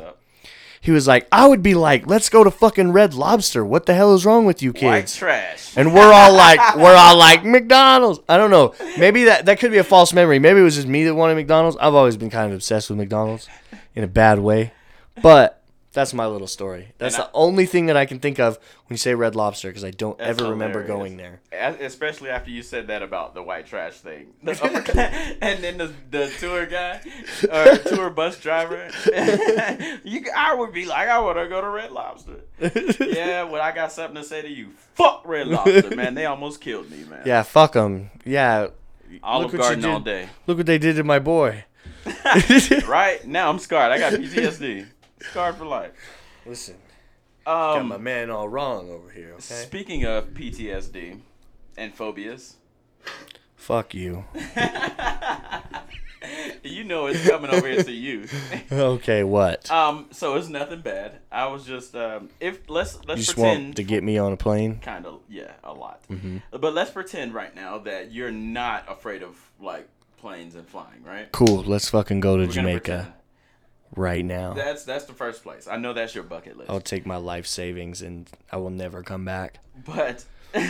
He 0.81 0.91
was 0.91 1.07
like, 1.07 1.29
"I 1.31 1.47
would 1.47 1.63
be 1.63 1.75
like, 1.75 2.07
let's 2.07 2.29
go 2.29 2.43
to 2.43 2.51
fucking 2.51 2.93
Red 2.93 3.15
Lobster. 3.15 3.65
What 3.65 3.87
the 3.87 3.95
hell 3.95 4.15
is 4.15 4.25
wrong 4.25 4.47
with 4.47 4.63
you 4.63 4.73
White 4.73 5.01
kids?" 5.03 5.17
trash. 5.17 5.77
And 5.77 5.95
we're 5.95 6.13
all 6.13 6.33
like, 6.33 6.77
we're 6.77 6.97
all 6.97 7.17
like 7.17 7.45
McDonald's. 7.45 8.21
I 8.29 8.37
don't 8.37 8.51
know. 8.51 8.75
Maybe 8.99 9.25
that 9.25 9.47
that 9.47 9.61
could 9.61 9.71
be 9.71 9.79
a 9.79 9.85
false 9.85 10.13
memory. 10.13 10.39
Maybe 10.39 10.61
it 10.61 10.65
was 10.65 10.77
just 10.77 10.89
me 10.89 11.05
that 11.05 11.15
wanted 11.15 11.35
McDonald's. 11.35 11.77
I've 11.81 11.95
always 11.95 12.17
been 12.17 12.31
kind 12.31 12.47
of 12.51 12.55
obsessed 12.55 12.89
with 12.91 12.99
McDonald's 12.99 13.49
in 13.95 14.05
a 14.05 14.09
bad 14.09 14.39
way, 14.39 14.73
but 15.23 15.60
that's 15.93 16.15
my 16.15 16.27
little 16.27 16.47
story. 16.47 16.93
That's 16.99 17.17
And 17.17 17.25
the 17.25 17.31
only 17.35 17.67
thing 17.67 17.87
that 17.87 17.97
I 17.97 18.07
can 18.07 18.21
think 18.21 18.39
of 18.39 18.57
when 18.87 18.95
you 18.95 18.97
say 18.97 19.15
Red 19.15 19.35
Lobster 19.35 19.69
because 19.69 19.85
I 19.85 19.91
don't 19.91 20.21
ever 20.21 20.51
remember 20.51 20.85
going 20.87 21.17
there. 21.17 21.41
Especially 21.53 22.31
after 22.31 22.51
you 22.51 22.63
said 22.63 22.87
that 22.87 23.03
about 23.03 23.35
the 23.35 23.43
white 23.43 23.67
trash 23.67 23.95
thing, 23.95 24.29
the 24.43 24.53
upper 24.63 24.83
class, 24.83 25.35
and 25.43 25.65
then 25.65 25.79
the, 25.79 25.93
the 26.11 26.33
tour 26.39 26.67
guy 26.67 27.01
or 27.51 27.77
tour 27.79 28.11
bus 28.11 28.39
driver, 28.39 28.89
you, 30.05 30.27
I 30.37 30.55
would 30.55 30.73
be 30.73 30.87
like, 30.87 31.09
I 31.09 31.19
want 31.19 31.39
to 31.39 31.49
go 31.49 31.61
to 31.61 31.69
Red 31.69 31.91
Lobster. 31.91 32.41
yeah, 32.61 33.43
well, 33.43 33.61
I 33.61 33.73
got 33.73 33.91
something 33.91 34.23
to 34.23 34.25
say 34.25 34.43
to 34.43 34.49
you. 34.49 34.71
Fuck 34.95 35.23
Red 35.27 35.49
Lobster, 35.49 35.97
man. 35.97 36.15
They 36.15 36.27
almost 36.27 36.61
killed 36.61 36.89
me, 36.91 37.03
man. 37.05 37.23
Yeah, 37.27 37.43
fuck 37.43 37.73
them. 37.73 38.11
Yeah, 38.25 38.69
Olive 39.25 39.53
look 39.53 39.61
Garden 39.61 39.85
all 39.87 39.99
day. 40.01 40.29
look 40.47 40.57
what 40.59 40.67
they 40.67 40.79
did 40.79 40.97
to 40.97 41.05
my 41.05 41.19
boy. 41.19 41.65
Right 42.87 43.21
now, 43.27 43.51
I'm 43.51 43.59
scarred. 43.59 43.91
I 43.93 43.99
got 43.99 44.13
PTSD. 44.13 44.87
Scarred 45.21 45.57
for 45.57 45.67
life. 45.67 45.93
Listen, 46.47 46.77
got 47.45 47.85
my 47.87 47.97
Um, 47.97 48.03
man 48.03 48.31
all 48.31 48.49
wrong 48.49 48.91
over 48.91 49.11
here. 49.11 49.33
Okay, 49.35 49.41
speaking 49.41 50.05
of 50.05 50.29
PTSD 50.35 51.21
and 51.77 51.95
phobias, 51.95 52.57
fuck 53.57 53.93
you. 53.95 54.25
you 56.63 56.85
know 56.85 57.07
it's 57.07 57.27
coming 57.29 57.51
over 57.51 57.67
here 57.69 57.83
to 57.83 57.93
you. 57.93 58.27
Okay, 58.73 59.25
what? 59.25 59.69
Um, 59.71 60.07
so 60.13 60.37
it's 60.37 60.49
nothing 60.49 60.81
bad. 60.81 61.19
I 61.33 61.47
was 61.49 61.65
just 61.67 61.95
um, 61.97 62.29
if 62.41 62.69
let's 62.71 62.99
let's 63.07 63.21
just 63.23 63.35
pretend 63.35 63.65
want 63.65 63.77
to 63.77 63.83
get 63.83 64.05
me 64.05 64.17
on 64.17 64.33
a 64.33 64.37
plane? 64.37 64.79
kind 64.81 65.07
of 65.07 65.21
yeah 65.29 65.53
a 65.65 65.73
lot, 65.73 66.03
Mm-hmm. 66.09 66.39
but 66.59 66.73
let's 66.73 66.91
pretend 66.91 67.35
right 67.35 67.55
now 67.55 67.79
that 67.79 68.13
you're 68.13 68.31
not 68.31 68.85
afraid 68.89 69.23
of 69.23 69.37
like 69.61 69.89
planes 70.19 70.55
and 70.55 70.67
flying, 70.69 71.03
right? 71.05 71.31
Cool. 71.33 71.63
Let's 71.65 71.89
fucking 71.91 72.21
go 72.21 72.37
to 72.37 72.43
We're 72.43 72.47
gonna 72.47 72.53
Jamaica 72.55 72.81
pretend. 72.81 73.13
Right 73.97 74.25
now. 74.25 74.55
That's 74.55 74.85
that's 74.85 75.05
the 75.05 75.13
first 75.13 75.43
place. 75.43 75.67
I 75.69 75.77
know 75.77 75.93
that's 75.93 76.15
your 76.15 76.25
bucket 76.25 76.57
list, 76.57 76.71
I'll 76.71 76.81
take 76.81 77.07
my 77.07 77.17
life 77.17 77.47
savings 77.47 78.03
and 78.03 78.29
I 78.51 78.57
will 78.57 78.71
never 78.71 79.03
come 79.03 79.25
back. 79.25 79.59
but 79.85 80.25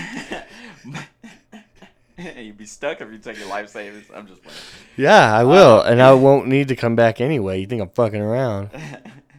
you'd 2.18 2.58
be 2.58 2.66
stuck 2.66 3.00
if 3.00 3.10
you 3.10 3.18
take 3.18 3.38
your 3.38 3.48
life 3.48 3.68
savings. 3.68 4.06
I'm 4.14 4.26
just 4.26 4.42
playing. 4.42 4.58
Yeah, 4.96 5.34
I 5.34 5.44
will, 5.44 5.80
and 5.80 6.02
I 6.02 6.12
won't 6.12 6.46
need 6.46 6.68
to 6.68 6.76
come 6.76 6.96
back 6.96 7.20
anyway. 7.20 7.60
You 7.60 7.66
think 7.66 7.82
I'm 7.82 7.88
fucking 7.90 8.20
around? 8.20 8.70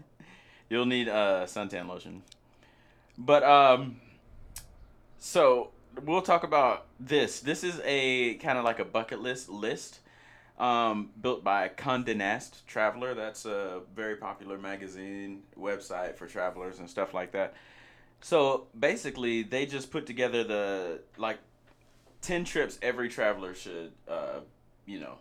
You'll 0.69 0.85
need 0.85 1.09
uh, 1.09 1.45
suntan 1.45 1.87
lotion. 1.87 2.23
But 3.17 3.43
um, 3.43 3.99
so 5.19 5.71
we'll 6.03 6.21
talk 6.21 6.43
about 6.43 6.85
this. 6.99 7.39
This 7.41 7.63
is 7.63 7.81
a 7.83 8.35
kind 8.35 8.57
of 8.57 8.63
like 8.63 8.79
a 8.79 8.85
bucket 8.85 9.21
list 9.21 9.49
list, 9.49 9.99
um, 10.61 11.09
built 11.19 11.43
by 11.43 11.69
Condé 11.69 12.15
Nast 12.15 12.65
Traveler. 12.67 13.15
That's 13.15 13.45
a 13.45 13.81
very 13.95 14.15
popular 14.15 14.59
magazine 14.59 15.41
website 15.59 16.15
for 16.15 16.27
travelers 16.27 16.79
and 16.79 16.89
stuff 16.89 17.13
like 17.13 17.31
that. 17.31 17.55
So 18.21 18.67
basically, 18.79 19.41
they 19.41 19.65
just 19.65 19.89
put 19.91 20.05
together 20.05 20.43
the 20.43 21.01
like 21.17 21.39
ten 22.21 22.45
trips 22.45 22.77
every 22.83 23.09
traveler 23.09 23.55
should, 23.55 23.91
uh, 24.07 24.41
you 24.85 24.99
know, 24.99 25.15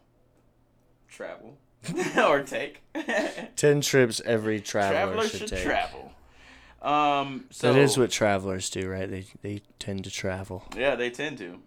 travel 1.09 1.57
or 2.19 2.43
take. 2.43 2.83
Ten 3.57 3.81
trips 3.81 4.21
every 4.27 4.61
traveler 4.61 4.93
Travelers 4.93 5.31
should, 5.31 5.39
should 5.41 5.49
take. 5.49 5.65
travel. 5.65 6.13
Um, 6.83 7.47
so 7.51 7.73
that 7.73 7.79
is 7.81 7.97
what 7.97 8.11
travelers 8.11 8.69
do, 8.69 8.87
right? 8.89 9.11
They 9.11 9.25
they 9.41 9.63
tend 9.79 10.05
to 10.05 10.11
travel. 10.11 10.65
Yeah, 10.77 10.95
they 10.97 11.09
tend 11.09 11.39
to. 11.39 11.61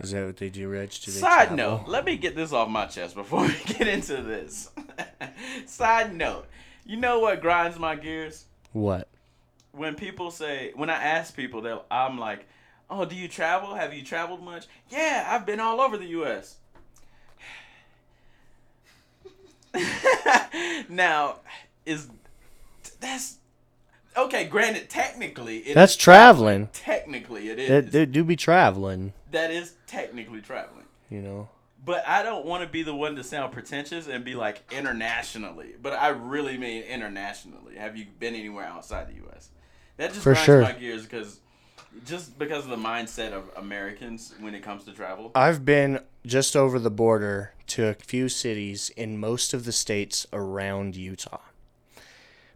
Is 0.00 0.10
that 0.10 0.26
what 0.26 0.36
they 0.36 0.48
do, 0.50 0.68
Reg? 0.68 0.90
Do 0.90 1.10
Side 1.10 1.48
travel? 1.48 1.56
note, 1.56 1.84
let 1.86 2.04
me 2.04 2.16
get 2.16 2.34
this 2.34 2.52
off 2.52 2.68
my 2.68 2.86
chest 2.86 3.14
before 3.14 3.42
we 3.46 3.56
get 3.66 3.86
into 3.86 4.22
this. 4.22 4.70
Side 5.66 6.14
note, 6.14 6.46
you 6.84 6.96
know 6.96 7.20
what 7.20 7.40
grinds 7.40 7.78
my 7.78 7.94
gears? 7.94 8.44
What? 8.72 9.08
When 9.72 9.94
people 9.94 10.30
say, 10.30 10.72
when 10.74 10.90
I 10.90 11.02
ask 11.02 11.34
people, 11.34 11.60
they 11.60 11.76
I'm 11.90 12.18
like, 12.18 12.46
"Oh, 12.90 13.04
do 13.04 13.14
you 13.14 13.28
travel? 13.28 13.74
Have 13.74 13.92
you 13.94 14.02
traveled 14.04 14.42
much?" 14.42 14.66
Yeah, 14.88 15.26
I've 15.28 15.46
been 15.46 15.60
all 15.60 15.80
over 15.80 15.96
the 15.96 16.06
U.S. 16.06 16.56
now, 20.88 21.36
is 21.86 22.08
that's 23.00 23.38
okay? 24.16 24.44
Granted, 24.44 24.88
technically, 24.90 25.58
it 25.58 25.74
That's 25.74 25.96
traveling. 25.96 26.68
Technically, 26.72 27.48
it 27.48 27.58
is. 27.58 27.68
They, 27.68 27.80
they 27.80 28.06
do 28.06 28.24
be 28.24 28.36
traveling, 28.36 29.12
that 29.34 29.50
is 29.50 29.74
technically 29.86 30.40
traveling. 30.40 30.86
you 31.10 31.20
know. 31.22 31.48
But 31.84 32.02
I 32.08 32.22
don't 32.22 32.46
want 32.46 32.62
to 32.64 32.68
be 32.68 32.82
the 32.82 32.94
one 32.94 33.14
to 33.16 33.22
sound 33.22 33.52
pretentious 33.52 34.08
and 34.08 34.24
be 34.24 34.34
like 34.34 34.62
internationally. 34.72 35.74
But 35.80 35.92
I 35.92 36.08
really 36.08 36.56
mean 36.56 36.82
internationally. 36.84 37.76
Have 37.76 37.94
you 37.96 38.06
been 38.18 38.34
anywhere 38.34 38.64
outside 38.64 39.08
the 39.08 39.16
U.S.? 39.16 39.50
That 39.98 40.10
just 40.10 40.22
For 40.22 40.32
grinds 40.32 40.44
sure. 40.46 40.62
my 40.62 40.72
gears 40.72 41.02
because 41.02 41.40
just 42.06 42.38
because 42.38 42.64
of 42.64 42.70
the 42.70 42.76
mindset 42.76 43.32
of 43.32 43.50
Americans 43.56 44.34
when 44.40 44.54
it 44.54 44.62
comes 44.62 44.84
to 44.84 44.92
travel. 44.92 45.30
I've 45.34 45.64
been 45.66 46.00
just 46.24 46.56
over 46.56 46.78
the 46.78 46.90
border 46.90 47.52
to 47.68 47.86
a 47.86 47.94
few 47.94 48.28
cities 48.30 48.90
in 48.96 49.18
most 49.18 49.52
of 49.52 49.64
the 49.66 49.72
states 49.72 50.26
around 50.32 50.96
Utah. 50.96 51.40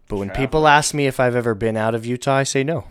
But 0.09 0.17
when 0.17 0.31
people 0.31 0.67
ask 0.67 0.95
me 0.95 1.07
if 1.07 1.21
I've 1.21 1.37
ever 1.37 1.55
been 1.55 1.77
out 1.77 1.95
of 1.95 2.07
Utah, 2.07 2.37
I 2.37 2.43
say 2.45 2.65
no. 2.65 2.87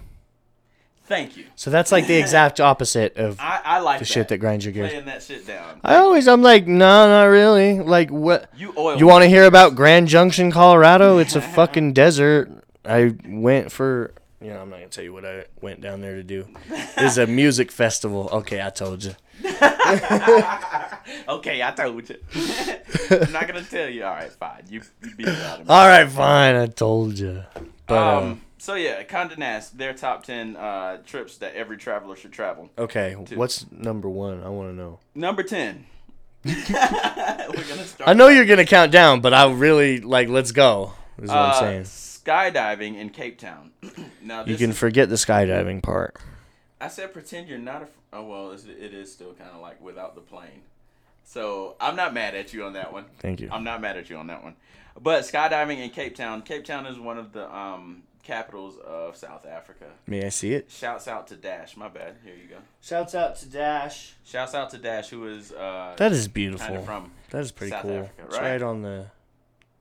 Thank 1.08 1.38
you. 1.38 1.46
So 1.56 1.70
that's 1.72 1.92
like 1.92 2.06
the 2.08 2.16
exact 2.20 2.60
opposite 2.60 3.16
of 3.18 3.40
I, 3.40 3.62
I 3.64 3.80
like 3.80 4.00
the 4.00 4.06
that. 4.06 4.12
shit 4.12 4.28
that 4.28 4.40
grinds 4.40 4.66
your 4.66 4.74
gears. 4.74 4.92
laying 4.92 5.06
that 5.06 5.24
shit 5.24 5.48
down. 5.48 5.80
I 5.84 5.96
always, 5.96 6.28
I'm 6.28 6.42
like, 6.42 6.68
no, 6.68 7.08
not 7.08 7.24
really. 7.26 7.80
Like, 7.80 8.10
what? 8.10 8.50
you 8.56 8.74
oil. 8.78 8.98
You 8.98 9.08
want 9.08 9.24
to 9.24 9.30
hear 9.30 9.46
about 9.46 9.76
Grand 9.76 10.10
Junction, 10.10 10.52
Colorado? 10.52 11.18
It's 11.18 11.36
a 11.36 11.42
fucking 11.58 11.94
desert. 11.94 12.52
I 12.84 13.16
went 13.26 13.72
for, 13.72 14.14
you 14.42 14.50
know, 14.50 14.62
I'm 14.62 14.70
not 14.70 14.78
gonna 14.78 14.90
tell 14.90 15.04
you 15.04 15.14
what 15.14 15.26
I 15.26 15.46
went 15.62 15.82
down 15.82 16.02
there 16.02 16.16
to 16.16 16.24
do. 16.24 16.48
It's 16.98 17.18
a 17.18 17.26
music 17.42 17.72
festival. 17.72 18.30
Okay, 18.32 18.62
I 18.62 18.70
told 18.70 19.04
you. 19.04 19.16
Okay, 21.30 21.62
I 21.64 21.72
told 21.72 22.10
you. 22.10 22.18
I'm 23.12 23.32
not 23.32 23.48
gonna 23.48 23.64
tell 23.64 23.90
you. 23.90 24.04
All 24.04 24.12
right, 24.12 24.32
fine. 24.32 24.64
You, 24.70 24.82
you 25.04 25.16
beat 25.16 25.28
it 25.28 25.40
out 25.42 25.62
of 25.62 25.68
me. 25.68 25.74
All 25.74 25.88
right, 25.88 26.10
fine. 26.10 26.56
I 26.56 26.66
told 26.68 27.18
you. 27.18 27.44
But 27.86 27.98
um, 27.98 28.24
um, 28.24 28.42
so 28.68 28.74
yeah, 28.74 29.02
Condé 29.04 29.38
Nast, 29.38 29.78
their 29.78 29.94
top 29.94 30.26
ten 30.26 30.58
uh, 30.58 30.98
trips 31.06 31.38
that 31.38 31.56
every 31.56 31.78
traveler 31.78 32.18
should 32.18 32.34
travel. 32.34 32.70
okay, 32.78 33.14
what's 33.14 33.66
number 33.72 34.10
one? 34.10 34.44
I 34.44 34.50
want 34.50 34.72
to 34.72 34.76
know. 34.76 35.00
Number 35.16 35.42
ten. 35.42 35.86
We're 36.44 36.54
gonna 36.54 37.86
start. 37.86 38.10
I 38.10 38.14
know 38.14 38.28
you're 38.28 38.44
gonna 38.44 38.66
count 38.66 38.92
down, 38.92 39.22
but 39.22 39.34
I 39.34 39.50
really 39.50 40.02
like. 40.02 40.28
Let's 40.28 40.52
go. 40.52 40.92
Is 41.18 41.30
what 41.30 41.38
uh, 41.38 41.52
I'm 41.54 41.86
saying. 41.86 42.24
skydiving 42.26 42.98
in 42.98 43.10
Cape 43.10 43.40
Town. 43.40 43.72
now 44.22 44.44
You 44.44 44.58
can 44.58 44.72
is- 44.72 44.78
forget 44.78 45.08
the 45.08 45.16
skydiving 45.16 45.82
part. 45.82 46.18
I 46.82 46.90
said 46.90 47.14
pretend 47.14 47.48
you're 47.48 47.58
not 47.60 47.84
a. 47.84 47.88
Oh 48.12 48.26
well, 48.26 48.52
it 48.52 48.94
is 48.94 49.10
still 49.14 49.32
kind 49.32 49.52
of 49.54 49.62
like 49.62 49.82
without 49.82 50.14
the 50.14 50.22
plane. 50.22 50.64
So 51.24 51.78
I'm 51.80 51.96
not 51.96 52.14
mad 52.14 52.36
at 52.36 52.52
you 52.52 52.66
on 52.66 52.74
that 52.74 52.92
one. 52.92 53.06
Thank 53.20 53.40
you. 53.40 53.48
I'm 53.50 53.64
not 53.64 53.80
mad 53.80 53.96
at 53.96 54.10
you 54.10 54.18
on 54.18 54.28
that 54.28 54.44
one. 54.44 54.58
But 55.00 55.24
skydiving 55.24 55.78
in 55.78 55.90
Cape 55.92 56.18
Town. 56.18 56.42
Cape 56.42 56.66
Town 56.66 56.86
is 56.86 57.00
one 57.00 57.18
of 57.18 57.32
the 57.32 57.50
um, 57.56 58.04
capitals 58.28 58.78
of 58.86 59.16
South 59.16 59.46
Africa. 59.46 59.86
May 60.06 60.26
I 60.26 60.30
see 60.30 60.54
it? 60.54 60.70
Shouts 60.70 61.08
out 61.08 61.28
to 61.28 61.36
Dash. 61.36 61.78
My 61.78 61.88
bad. 61.88 62.18
Here 62.24 62.36
you 62.36 62.48
go. 62.50 62.58
Shouts 62.82 63.16
out 63.16 63.38
to 63.38 63.50
Dash. 63.50 64.14
Shouts 64.26 64.54
out 64.54 64.70
to 64.72 64.78
Dash, 64.78 65.10
who 65.10 65.26
is 65.28 65.52
uh, 65.54 65.96
That 65.98 66.12
is 66.12 66.26
kind 66.26 66.34
beautiful. 66.34 66.76
of 66.78 66.86
from. 66.86 67.12
That 67.32 67.42
is 67.42 67.52
pretty 67.52 67.72
South 67.72 67.84
cool. 67.84 67.98
Africa, 68.00 68.24
It's 68.26 68.36
right? 68.38 68.52
right 68.52 68.62
on 68.62 68.82
the, 68.82 69.06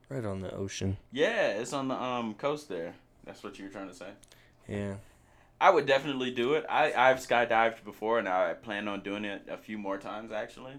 right 0.08 0.24
on 0.24 0.40
the 0.40 0.54
ocean. 0.54 0.96
Yeah, 1.12 1.48
it's 1.48 1.72
on 1.72 1.88
the 1.88 2.00
um 2.00 2.34
coast 2.34 2.68
there. 2.68 2.94
That's 3.24 3.42
what 3.42 3.58
you 3.58 3.64
were 3.64 3.70
trying 3.72 3.88
to 3.88 3.94
say. 3.94 4.08
Yeah. 4.68 4.94
I 5.60 5.70
would 5.70 5.86
definitely 5.86 6.30
do 6.30 6.54
it. 6.54 6.64
I 6.68 6.92
I've 6.92 7.16
skydived 7.18 7.82
before, 7.84 8.18
and 8.20 8.28
I 8.28 8.54
plan 8.54 8.86
on 8.88 9.00
doing 9.00 9.24
it 9.24 9.42
a 9.50 9.56
few 9.56 9.76
more 9.78 9.98
times. 9.98 10.30
Actually, 10.30 10.74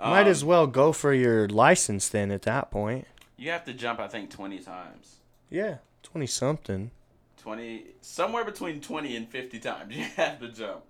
Might 0.00 0.22
Um, 0.22 0.28
as 0.28 0.44
well 0.44 0.66
go 0.66 0.92
for 0.92 1.12
your 1.12 1.48
license 1.48 2.08
then 2.08 2.30
at 2.30 2.42
that 2.42 2.70
point. 2.70 3.06
You 3.36 3.50
have 3.50 3.64
to 3.64 3.74
jump, 3.74 3.98
I 4.00 4.08
think, 4.08 4.30
twenty 4.30 4.60
times. 4.60 5.16
Yeah, 5.50 5.78
twenty 6.04 6.26
something. 6.28 6.90
20 7.38 7.84
somewhere 8.00 8.42
between 8.44 8.80
20 8.80 9.16
and 9.16 9.28
50 9.28 9.58
times 9.58 9.94
you 9.96 10.02
have 10.16 10.40
to 10.40 10.48
jump 10.48 10.80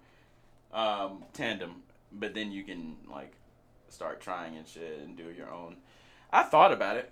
um, 0.72 1.24
tandem 1.32 1.82
but 2.12 2.32
then 2.32 2.52
you 2.52 2.62
can 2.62 2.94
like 3.10 3.32
start 3.88 4.20
trying 4.20 4.56
and 4.56 4.66
shit 4.68 5.00
and 5.02 5.16
do 5.16 5.24
your 5.36 5.50
own 5.50 5.74
i 6.32 6.44
thought 6.44 6.72
about 6.72 6.96
it 6.96 7.10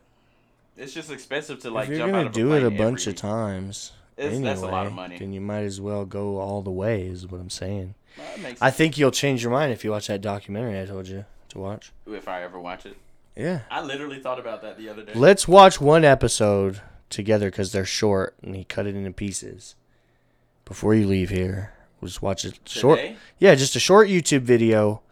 it's 0.77 0.93
just 0.95 1.11
expensive 1.11 1.59
to 1.59 1.71
like 1.71 1.85
if 1.85 1.91
you're 1.91 1.99
jump 1.99 2.13
gonna 2.13 2.21
out 2.21 2.27
of 2.29 2.33
do 2.35 2.53
it 2.53 2.63
a 2.63 2.71
bunch 2.71 3.03
every- 3.03 3.13
of 3.15 3.17
times, 3.19 3.91
It's- 4.17 4.33
anyway, 4.33 4.51
that's 4.51 4.63
a 4.63 4.67
lot 4.69 4.87
of 4.87 4.93
money. 4.93 5.19
then 5.19 5.33
you 5.33 5.41
might 5.41 5.65
as 5.65 5.81
well 5.81 6.05
go 6.05 6.39
all 6.39 6.63
the 6.63 6.71
way. 6.71 7.03
Is 7.03 7.27
what 7.27 7.41
I'm 7.41 7.51
saying. 7.51 7.95
Well, 8.17 8.55
I 8.61 8.71
think 8.71 8.97
you'll 8.97 9.11
change 9.11 9.43
your 9.43 9.51
mind 9.53 9.73
if 9.73 9.83
you 9.85 9.91
watch 9.91 10.07
that 10.07 10.21
documentary 10.21 10.81
I 10.81 10.87
told 10.87 11.09
you 11.09 11.25
to 11.49 11.59
watch. 11.59 11.91
if 12.07 12.29
i 12.29 12.43
ever 12.45 12.59
watch 12.61 12.87
it 12.87 12.97
Yeah. 13.37 13.61
i 13.73 13.83
literally 13.83 14.21
thought 14.21 14.39
about 14.39 14.63
that 14.63 14.79
the 14.79 14.89
other 14.89 15.03
day 15.03 15.13
Let's 15.15 15.47
watch 15.49 15.81
one 15.81 16.05
episode 16.05 16.81
together 17.13 17.51
because 17.51 17.71
they're 17.73 17.85
short 17.85 18.35
and 18.43 18.57
he 18.57 18.65
cut 18.65 18.87
it 18.87 18.97
into 18.97 19.13
pieces. 19.13 19.77
Before 20.65 20.95
you 20.95 21.07
leave 21.07 21.31
here, 21.31 21.75
we'll 22.01 22.09
just 22.09 22.23
watch 22.23 22.45
it 22.45 22.59
short. 22.65 22.99
Today? 22.99 23.17
Yeah, 23.39 23.55
just 23.55 23.77
a 23.77 23.81
short 23.81 24.09
YouTube 24.09 24.41
video, 24.43 25.03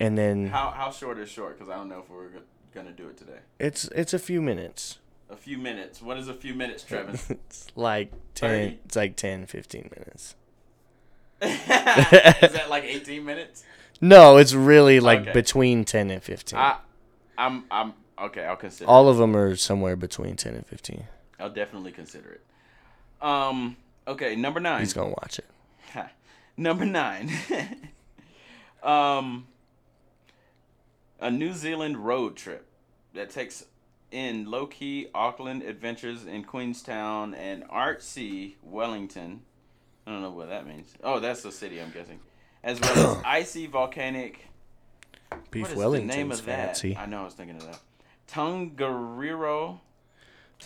and 0.00 0.16
then 0.16 0.46
how, 0.48 0.70
how 0.70 0.90
short 0.90 1.18
is 1.18 1.28
short 1.28 1.56
because 1.58 1.70
i 1.70 1.76
don't 1.76 1.88
know 1.88 2.00
if 2.00 2.10
we're 2.10 2.28
gonna 2.74 2.90
do 2.90 3.06
it 3.08 3.16
today 3.16 3.38
it's 3.60 3.84
it's 3.88 4.12
a 4.14 4.18
few 4.18 4.40
minutes. 4.42 4.98
a 5.30 5.36
few 5.36 5.56
minutes 5.58 6.02
what 6.02 6.16
is 6.18 6.26
a 6.28 6.34
few 6.34 6.54
minutes 6.54 6.82
trevin 6.84 7.14
It's 7.30 7.66
like 7.76 8.10
10 8.34 8.50
Thirty? 8.50 8.78
it's 8.84 8.96
like 8.96 9.14
10 9.16 9.46
15 9.46 9.90
minutes. 9.96 10.34
is 11.42 11.48
that 12.52 12.66
like 12.68 12.84
18 12.84 13.24
minutes 13.24 13.64
No, 14.00 14.36
it's 14.38 14.54
really 14.54 14.98
like 15.00 15.20
Okay. 15.20 15.32
between 15.32 15.84
10 15.84 16.10
and 16.10 16.22
15. 16.22 16.58
i 16.58 16.76
i'm 17.38 17.64
i'm 17.70 17.92
okay 18.18 18.44
i'll 18.44 18.56
consider 18.56 18.88
All 18.90 19.08
of 19.08 19.18
them 19.18 19.36
are 19.36 19.54
somewhere 19.56 19.94
between 19.96 20.34
10 20.36 20.54
and 20.54 20.66
15. 20.66 21.04
I'll 21.42 21.50
definitely 21.50 21.92
consider 21.92 22.30
it 22.30 22.40
um 23.20 23.76
okay 24.06 24.36
number 24.36 24.60
nine 24.60 24.80
He's 24.80 24.92
going 24.92 25.10
to 25.10 25.16
watch 25.20 25.38
it. 25.38 25.44
Number 26.56 26.84
nine. 26.84 27.30
um, 28.82 29.46
a 31.20 31.30
New 31.30 31.52
Zealand 31.52 32.04
road 32.04 32.36
trip 32.36 32.66
that 33.14 33.30
takes 33.30 33.64
in 34.10 34.50
low 34.50 34.66
key 34.66 35.08
Auckland 35.14 35.62
adventures 35.62 36.26
in 36.26 36.44
Queenstown 36.44 37.34
and 37.34 37.64
artsy 37.64 38.54
Wellington. 38.62 39.42
I 40.06 40.10
don't 40.10 40.22
know 40.22 40.30
what 40.30 40.48
that 40.50 40.66
means. 40.66 40.92
Oh, 41.02 41.20
that's 41.20 41.42
the 41.42 41.52
city, 41.52 41.80
I'm 41.80 41.90
guessing. 41.90 42.20
As 42.62 42.80
well 42.80 43.16
as 43.16 43.22
icy 43.24 43.66
volcanic. 43.66 44.46
Beef 45.50 45.62
what 45.62 45.70
is 45.70 45.76
Wellington's 45.76 46.12
the 46.12 46.16
name 46.16 46.32
of 46.32 46.40
fancy. 46.40 46.94
that? 46.94 47.00
I 47.00 47.06
know 47.06 47.22
I 47.22 47.24
was 47.24 47.34
thinking 47.34 47.56
of 47.56 47.64
that. 47.64 47.80
Tongariro. 48.30 49.80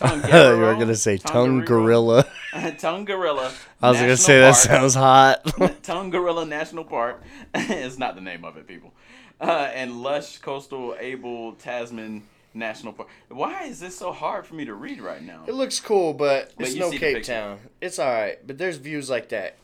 you 0.05 0.31
were 0.59 0.75
going 0.75 0.87
to 0.87 0.95
say 0.95 1.17
tongue 1.17 1.65
gorilla. 1.65 2.25
tongue 2.77 3.05
gorilla. 3.05 3.51
I 3.81 3.89
was 3.89 3.97
going 3.97 4.07
to 4.09 4.13
National 4.13 4.17
say 4.17 4.39
that 4.39 4.51
sounds 4.55 4.95
hot. 4.95 5.43
tongue 5.83 6.09
gorilla 6.09 6.45
National 6.45 6.83
Park 6.83 7.21
is 7.55 7.97
not 7.97 8.15
the 8.15 8.21
name 8.21 8.45
of 8.45 8.57
it, 8.57 8.67
people. 8.67 8.93
Uh, 9.39 9.69
and 9.73 10.01
lush 10.01 10.39
coastal 10.39 10.95
Abel 10.99 11.53
Tasman 11.53 12.23
National 12.53 12.93
Park. 12.93 13.09
Why 13.29 13.63
is 13.65 13.79
this 13.79 13.95
so 13.97 14.11
hard 14.11 14.45
for 14.47 14.55
me 14.55 14.65
to 14.65 14.73
read 14.73 14.99
right 15.01 15.21
now? 15.21 15.43
It 15.47 15.53
looks 15.53 15.79
cool, 15.79 16.13
but 16.13 16.53
But 16.57 16.67
it's 16.67 16.75
no 16.75 16.89
Cape. 16.91 17.23
Town. 17.23 17.59
It's 17.81 17.99
all 17.99 18.11
right, 18.11 18.37
but 18.45 18.57
there's 18.57 18.77
views 18.77 19.09
like 19.09 19.29
that. 19.29 19.57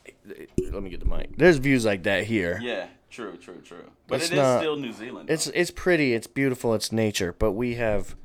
Let 0.71 0.83
me 0.83 0.89
get 0.89 0.99
the 0.99 1.05
mic. 1.07 1.35
There's 1.37 1.57
views 1.57 1.85
like 1.85 2.03
that 2.03 2.25
here. 2.25 2.59
Yeah, 2.61 2.87
true, 3.09 3.35
true, 3.37 3.61
true. 3.63 3.89
But 4.07 4.17
It's 4.21 4.29
it 4.29 4.33
is 4.33 4.37
not- 4.37 4.59
still 4.59 4.75
New 4.77 4.93
Zealand. 4.93 5.29
It's 5.29 5.47
it's 5.47 5.71
pretty. 5.71 6.13
It's 6.13 6.27
beautiful. 6.27 6.73
It's 6.75 6.91
nature. 6.91 7.33
But 7.37 7.53
we 7.53 7.75
have, 7.75 8.15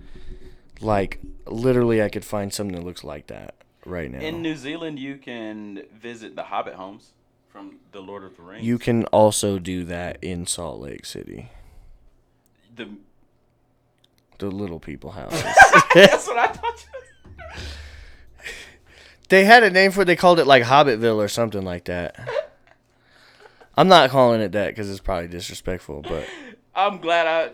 like, 0.81 1.21
literally, 1.47 2.03
I 2.03 2.09
could 2.09 2.25
find 2.25 2.53
something 2.53 2.77
that 2.77 2.85
looks 2.85 3.05
like 3.05 3.27
that 3.29 3.55
right 3.85 4.11
now. 4.11 4.19
in 4.21 4.43
New 4.43 4.57
Zealand. 4.57 4.99
You 4.99 5.17
can 5.17 5.83
visit 5.95 6.37
the 6.37 6.45
Hobbit 6.45 6.75
homes 6.75 7.13
from 7.49 7.77
the 7.93 8.01
Lord 8.01 8.23
of 8.25 8.37
the 8.37 8.43
Rings. 8.43 8.65
you 8.67 8.79
can 8.79 9.05
also 9.07 9.59
do 9.59 9.85
that 9.85 10.19
in 10.23 10.47
Salt 10.47 10.81
Lake 10.81 11.05
City. 11.07 11.49
the 12.75 12.89
The 14.39 14.51
little 14.51 14.79
people 14.81 15.11
houses. 15.21 15.43
that's 15.95 16.27
what 16.27 16.39
I 16.39 16.47
thought. 16.49 16.87
You 16.87 17.55
they 19.29 19.45
had 19.45 19.63
a 19.63 19.71
name 19.71 19.91
for 19.91 20.03
it. 20.03 20.05
They 20.07 20.17
called 20.17 20.39
it 20.39 20.47
like 20.47 20.63
Hobbitville 20.65 21.17
or 21.17 21.29
something 21.29 21.63
like 21.63 21.85
that. 21.85 22.17
I'm 23.77 23.89
not 23.89 24.11
calling 24.11 24.41
it 24.41 24.53
that 24.53 24.69
because 24.69 24.91
it's 24.91 25.01
probably 25.01 25.29
disrespectful, 25.29 26.03
but 26.03 26.27
I'm 26.75 26.99
glad 26.99 27.27
I 27.27 27.53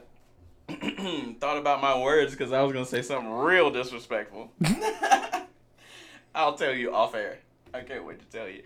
thought 1.41 1.59
about 1.59 1.81
my 1.83 1.99
words 1.99 2.33
because 2.33 2.53
I 2.53 2.63
was 2.63 2.73
gonna 2.73 2.87
say 2.87 3.03
something 3.03 3.31
real 3.33 3.71
disrespectful. 3.71 4.51
I'll 6.35 6.55
tell 6.55 6.73
you 6.75 6.95
off 6.95 7.15
air. 7.15 7.39
I 7.73 7.81
can't 7.81 8.05
wait 8.05 8.19
to 8.21 8.27
tell 8.37 8.49
you. 8.49 8.63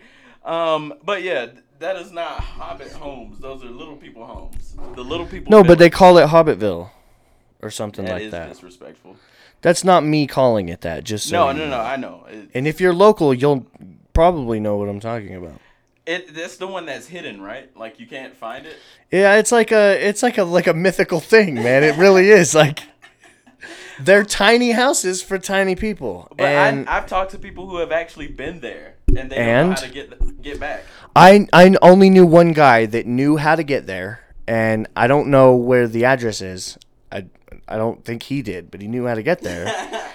Um, 0.49 0.93
but 1.03 1.23
yeah, 1.23 1.47
that 1.79 1.95
is 1.97 2.11
not 2.11 2.39
Hobbit 2.39 2.91
homes. 2.91 3.39
Those 3.39 3.63
are 3.63 3.67
little 3.69 3.95
people 3.95 4.25
homes. 4.25 4.75
The 4.95 5.03
little 5.03 5.25
people. 5.25 5.51
no, 5.51 5.63
but 5.63 5.77
they 5.77 5.89
call 5.89 6.17
it 6.17 6.27
Hobbitville 6.27 6.89
or 7.61 7.69
something 7.69 8.05
That 8.05 8.13
like 8.13 8.21
is 8.23 8.31
that. 8.31 8.49
disrespectful. 8.49 9.17
That's 9.61 9.83
not 9.83 10.05
me 10.05 10.25
calling 10.25 10.69
it 10.69 10.81
that. 10.81 11.03
Just 11.03 11.27
so 11.27 11.35
No, 11.35 11.51
you 11.51 11.57
no, 11.59 11.65
know. 11.65 11.77
no. 11.77 11.83
I 11.83 11.95
know. 11.97 12.25
It, 12.29 12.49
And 12.53 12.65
if 12.67 12.79
you're 12.79 12.93
local, 12.93 13.33
you'll 13.33 13.65
probably 14.13 14.59
know 14.59 14.77
what 14.77 14.87
I'm 14.87 15.01
talking 15.01 15.35
about. 15.35 15.59
It 16.09 16.33
that's 16.33 16.57
the 16.57 16.67
one 16.67 16.85
that's 16.85 17.07
hidden, 17.07 17.41
right? 17.41 17.69
Like 17.77 17.99
you 17.99 18.07
can't 18.07 18.35
find 18.35 18.65
it. 18.65 18.75
Yeah, 19.11 19.35
it's 19.35 19.51
like 19.51 19.71
a 19.71 20.07
it's 20.07 20.23
like 20.23 20.37
a 20.37 20.43
like 20.43 20.67
a 20.67 20.73
mythical 20.73 21.19
thing, 21.19 21.55
man. 21.55 21.83
It 21.83 21.95
really 21.97 22.29
is. 22.29 22.55
Like 22.55 22.79
they're 23.99 24.23
tiny 24.23 24.71
houses 24.71 25.21
for 25.21 25.37
tiny 25.37 25.75
people. 25.75 26.27
But 26.37 26.45
and 26.47 26.89
I, 26.89 26.97
I've 26.97 27.07
talked 27.07 27.31
to 27.31 27.37
people 27.37 27.67
who 27.69 27.77
have 27.77 27.91
actually 27.91 28.27
been 28.27 28.59
there, 28.61 28.95
and 29.15 29.29
they 29.29 29.35
don't 29.35 29.69
know 29.69 29.75
how 29.75 29.81
to 29.81 29.89
get 29.89 30.41
get 30.41 30.59
back. 30.59 30.83
I 31.15 31.47
I 31.53 31.75
only 31.81 32.09
knew 32.09 32.25
one 32.25 32.53
guy 32.53 32.85
that 32.87 33.05
knew 33.05 33.37
how 33.37 33.55
to 33.55 33.63
get 33.63 33.85
there, 33.87 34.21
and 34.47 34.87
I 34.95 35.07
don't 35.07 35.27
know 35.27 35.55
where 35.55 35.87
the 35.87 36.05
address 36.05 36.41
is. 36.41 36.77
I 37.11 37.25
I 37.67 37.77
don't 37.77 38.03
think 38.03 38.23
he 38.23 38.41
did, 38.41 38.71
but 38.71 38.81
he 38.81 38.87
knew 38.87 39.05
how 39.05 39.15
to 39.15 39.23
get 39.23 39.41
there. 39.41 39.67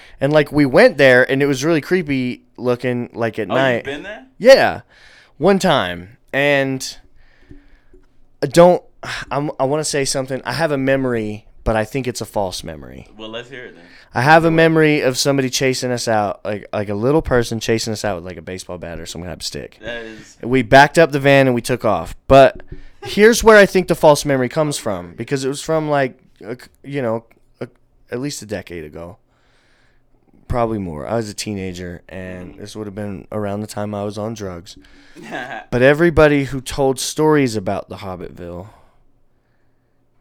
and 0.20 0.32
like 0.32 0.50
we 0.50 0.66
went 0.66 0.96
there, 0.96 1.28
and 1.30 1.42
it 1.42 1.46
was 1.46 1.64
really 1.64 1.80
creepy 1.80 2.44
looking, 2.56 3.10
like 3.12 3.38
at 3.38 3.50
Oh, 3.50 3.54
night. 3.54 3.76
you've 3.76 3.84
been 3.84 4.02
there? 4.02 4.26
Yeah, 4.38 4.80
one 5.38 5.58
time, 5.58 6.16
and 6.32 6.98
I 8.42 8.46
don't. 8.46 8.82
I'm, 9.30 9.50
I 9.60 9.64
want 9.64 9.80
to 9.80 9.84
say 9.84 10.04
something. 10.04 10.40
I 10.44 10.52
have 10.52 10.70
a 10.72 10.78
memory, 10.78 11.46
but 11.62 11.76
I 11.76 11.84
think 11.84 12.06
it's 12.08 12.20
a 12.20 12.26
false 12.26 12.64
memory. 12.64 13.06
Well, 13.16 13.28
let's 13.28 13.50
hear 13.50 13.66
it 13.66 13.74
then. 13.74 13.84
I 14.14 14.22
have 14.22 14.44
a 14.44 14.50
memory 14.50 15.00
of 15.00 15.18
somebody 15.18 15.50
chasing 15.50 15.90
us 15.90 16.08
out, 16.08 16.44
like 16.44 16.66
like 16.72 16.88
a 16.88 16.94
little 16.94 17.22
person 17.22 17.60
chasing 17.60 17.92
us 17.92 18.04
out 18.04 18.16
with 18.16 18.24
like 18.24 18.36
a 18.36 18.42
baseball 18.42 18.78
bat 18.78 19.00
or 19.00 19.06
some 19.06 19.22
type 19.22 19.40
of 19.40 19.42
stick. 19.42 19.78
That 19.80 20.04
is. 20.04 20.38
We 20.42 20.62
backed 20.62 20.98
up 20.98 21.12
the 21.12 21.20
van 21.20 21.46
and 21.46 21.54
we 21.54 21.60
took 21.60 21.84
off. 21.84 22.14
But 22.28 22.62
here's 23.02 23.42
where 23.42 23.56
I 23.56 23.66
think 23.66 23.88
the 23.88 23.94
false 23.94 24.24
memory 24.24 24.48
comes 24.48 24.78
from 24.78 25.14
because 25.14 25.44
it 25.44 25.48
was 25.48 25.62
from 25.62 25.90
like 25.90 26.18
a, 26.40 26.56
you 26.82 27.02
know 27.02 27.26
a, 27.60 27.68
at 28.10 28.20
least 28.20 28.40
a 28.42 28.46
decade 28.46 28.84
ago. 28.84 29.18
Probably 30.48 30.78
more. 30.78 31.06
I 31.06 31.16
was 31.16 31.28
a 31.28 31.34
teenager, 31.34 32.02
and 32.08 32.56
this 32.58 32.76
would 32.76 32.86
have 32.86 32.94
been 32.94 33.26
around 33.32 33.60
the 33.60 33.66
time 33.66 33.94
I 33.94 34.04
was 34.04 34.18
on 34.18 34.34
drugs. 34.34 34.76
But 35.70 35.80
everybody 35.82 36.44
who 36.44 36.60
told 36.60 36.98
stories 37.00 37.54
about 37.56 37.88
the 37.88 37.96
Hobbitville, 37.98 38.68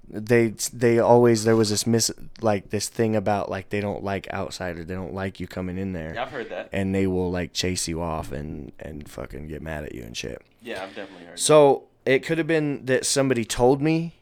they 0.10 0.50
they 0.72 1.00
always 1.00 1.44
there 1.44 1.56
was 1.56 1.70
this 1.70 1.88
mis 1.88 2.12
like 2.42 2.70
this 2.70 2.90
thing 2.90 3.16
about 3.16 3.50
like 3.50 3.70
they 3.70 3.80
don't 3.82 4.04
like 4.04 4.32
outsiders, 4.32 4.86
they 4.86 4.94
don't 4.94 5.14
like 5.14 5.40
you 5.40 5.48
coming 5.48 5.78
in 5.78 5.94
there, 5.94 6.14
Yeah, 6.14 6.24
I've 6.24 6.32
heard 6.32 6.50
that. 6.50 6.70
and 6.72 6.94
they 6.94 7.08
will 7.08 7.32
like 7.32 7.54
chase 7.54 7.88
you 7.88 8.02
off 8.02 8.32
and 8.32 8.72
and 8.80 9.10
fucking 9.10 9.48
get 9.48 9.62
mad 9.62 9.84
at 9.86 9.96
you 9.96 10.04
and 10.04 10.16
shit. 10.16 10.42
Yeah, 10.62 10.84
I've 10.84 10.94
definitely 10.96 11.26
heard. 11.26 11.40
So 11.40 11.86
it 12.06 12.20
could 12.20 12.38
have 12.38 12.48
been 12.48 12.86
that 12.86 13.06
somebody 13.06 13.46
told 13.46 13.82
me 13.82 14.14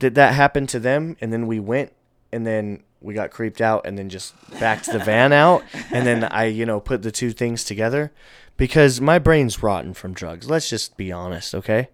that 0.00 0.14
that 0.14 0.34
happened 0.34 0.68
to 0.70 0.80
them, 0.80 1.16
and 1.20 1.32
then 1.32 1.46
we 1.46 1.60
went, 1.60 1.92
and 2.32 2.46
then 2.46 2.82
we 3.06 3.14
got 3.14 3.30
creeped 3.30 3.60
out, 3.60 3.86
and 3.86 3.96
then 3.96 4.08
just 4.08 4.34
backed 4.60 4.92
the 4.92 4.98
van 4.98 5.32
out, 5.32 5.62
and 5.92 6.06
then 6.06 6.24
I, 6.24 6.46
you 6.46 6.66
know, 6.66 6.80
put 6.80 7.02
the 7.02 7.12
two 7.12 7.30
things 7.30 7.64
together, 7.64 8.12
because 8.56 9.00
my 9.00 9.18
brain's 9.18 9.62
rotten 9.62 9.94
from 9.94 10.12
drugs. 10.12 10.50
Let's 10.50 10.68
just 10.68 10.96
be 10.96 11.12
honest, 11.12 11.54
okay? 11.54 11.88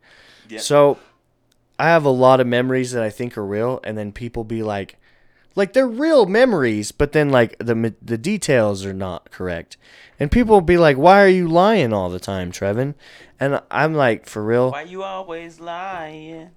Yeah. 0.49 0.59
So 0.59 0.99
I 1.79 1.89
have 1.89 2.05
a 2.05 2.11
lot 2.11 2.41
of 2.41 2.47
memories 2.47 2.93
that 2.93 3.03
I 3.03 3.11
think 3.11 3.37
are 3.37 3.45
real, 3.45 3.79
and 3.85 3.97
then 3.97 4.11
people 4.13 4.43
be 4.43 4.63
like, 4.63 4.97
like 5.55 5.75
they're 5.75 5.87
real 5.87 6.27
memories, 6.27 6.93
but 6.93 7.13
then 7.13 7.31
like 7.31 7.59
the 7.59 7.95
the 8.01 8.19
details 8.19 8.87
are 8.87 8.95
not 8.95 9.31
correct, 9.31 9.77
and 10.19 10.31
people 10.31 10.63
be 10.63 10.79
like, 10.79 10.97
"Why 10.97 11.23
are 11.23 11.29
you 11.29 11.47
lying 11.47 11.93
all 11.93 12.09
the 12.09 12.19
time, 12.21 12.53
Trevin?" 12.53 12.95
And 13.39 13.61
I'm 13.71 13.95
like, 13.95 14.27
"For 14.27 14.43
real, 14.43 14.71
Why 14.71 14.83
you 14.83 15.03
always 15.03 15.61
lying? 15.61 16.53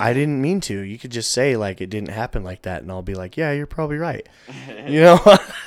I 0.00 0.12
didn't 0.12 0.40
mean 0.42 0.60
to. 0.62 0.80
You 0.80 0.98
could 0.98 1.12
just 1.12 1.30
say 1.32 1.56
like 1.56 1.80
it 1.80 1.90
didn't 1.90 2.10
happen 2.10 2.42
like 2.42 2.62
that, 2.62 2.82
and 2.82 2.90
I'll 2.90 3.02
be 3.02 3.14
like, 3.14 3.36
"Yeah, 3.36 3.52
you're 3.52 3.66
probably 3.66 3.98
right." 3.98 4.26
You 4.86 5.00
know, 5.00 5.20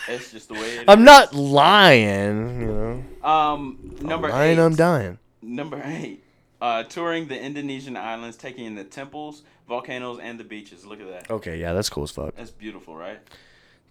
It's 0.08 0.32
just 0.32 0.48
the 0.48 0.54
way 0.56 0.78
it 0.78 0.86
I'm 0.88 1.00
is. 1.00 1.06
not 1.06 1.34
lying. 1.34 2.62
You 2.62 2.68
know, 2.68 3.28
Um, 3.30 3.96
number 4.02 4.30
lying, 4.30 4.58
eight. 4.58 4.62
I'm 4.64 4.76
dying. 4.76 5.20
Number 5.42 5.82
eight. 5.84 6.24
Uh, 6.62 6.84
touring 6.84 7.28
the 7.28 7.40
Indonesian 7.42 7.96
islands, 7.98 8.36
taking 8.38 8.66
in 8.66 8.76
the 8.76 8.84
temples, 8.84 9.44
volcanoes, 9.68 10.20
and 10.22 10.40
the 10.40 10.44
beaches. 10.44 10.86
Look 10.86 11.00
at 11.02 11.10
that. 11.10 11.32
Okay, 11.32 11.58
yeah, 11.60 11.72
that's 11.74 11.90
cool 11.90 12.04
as 12.04 12.12
fuck. 12.12 12.36
That's 12.36 12.52
beautiful, 12.52 12.96
right? 12.96 13.20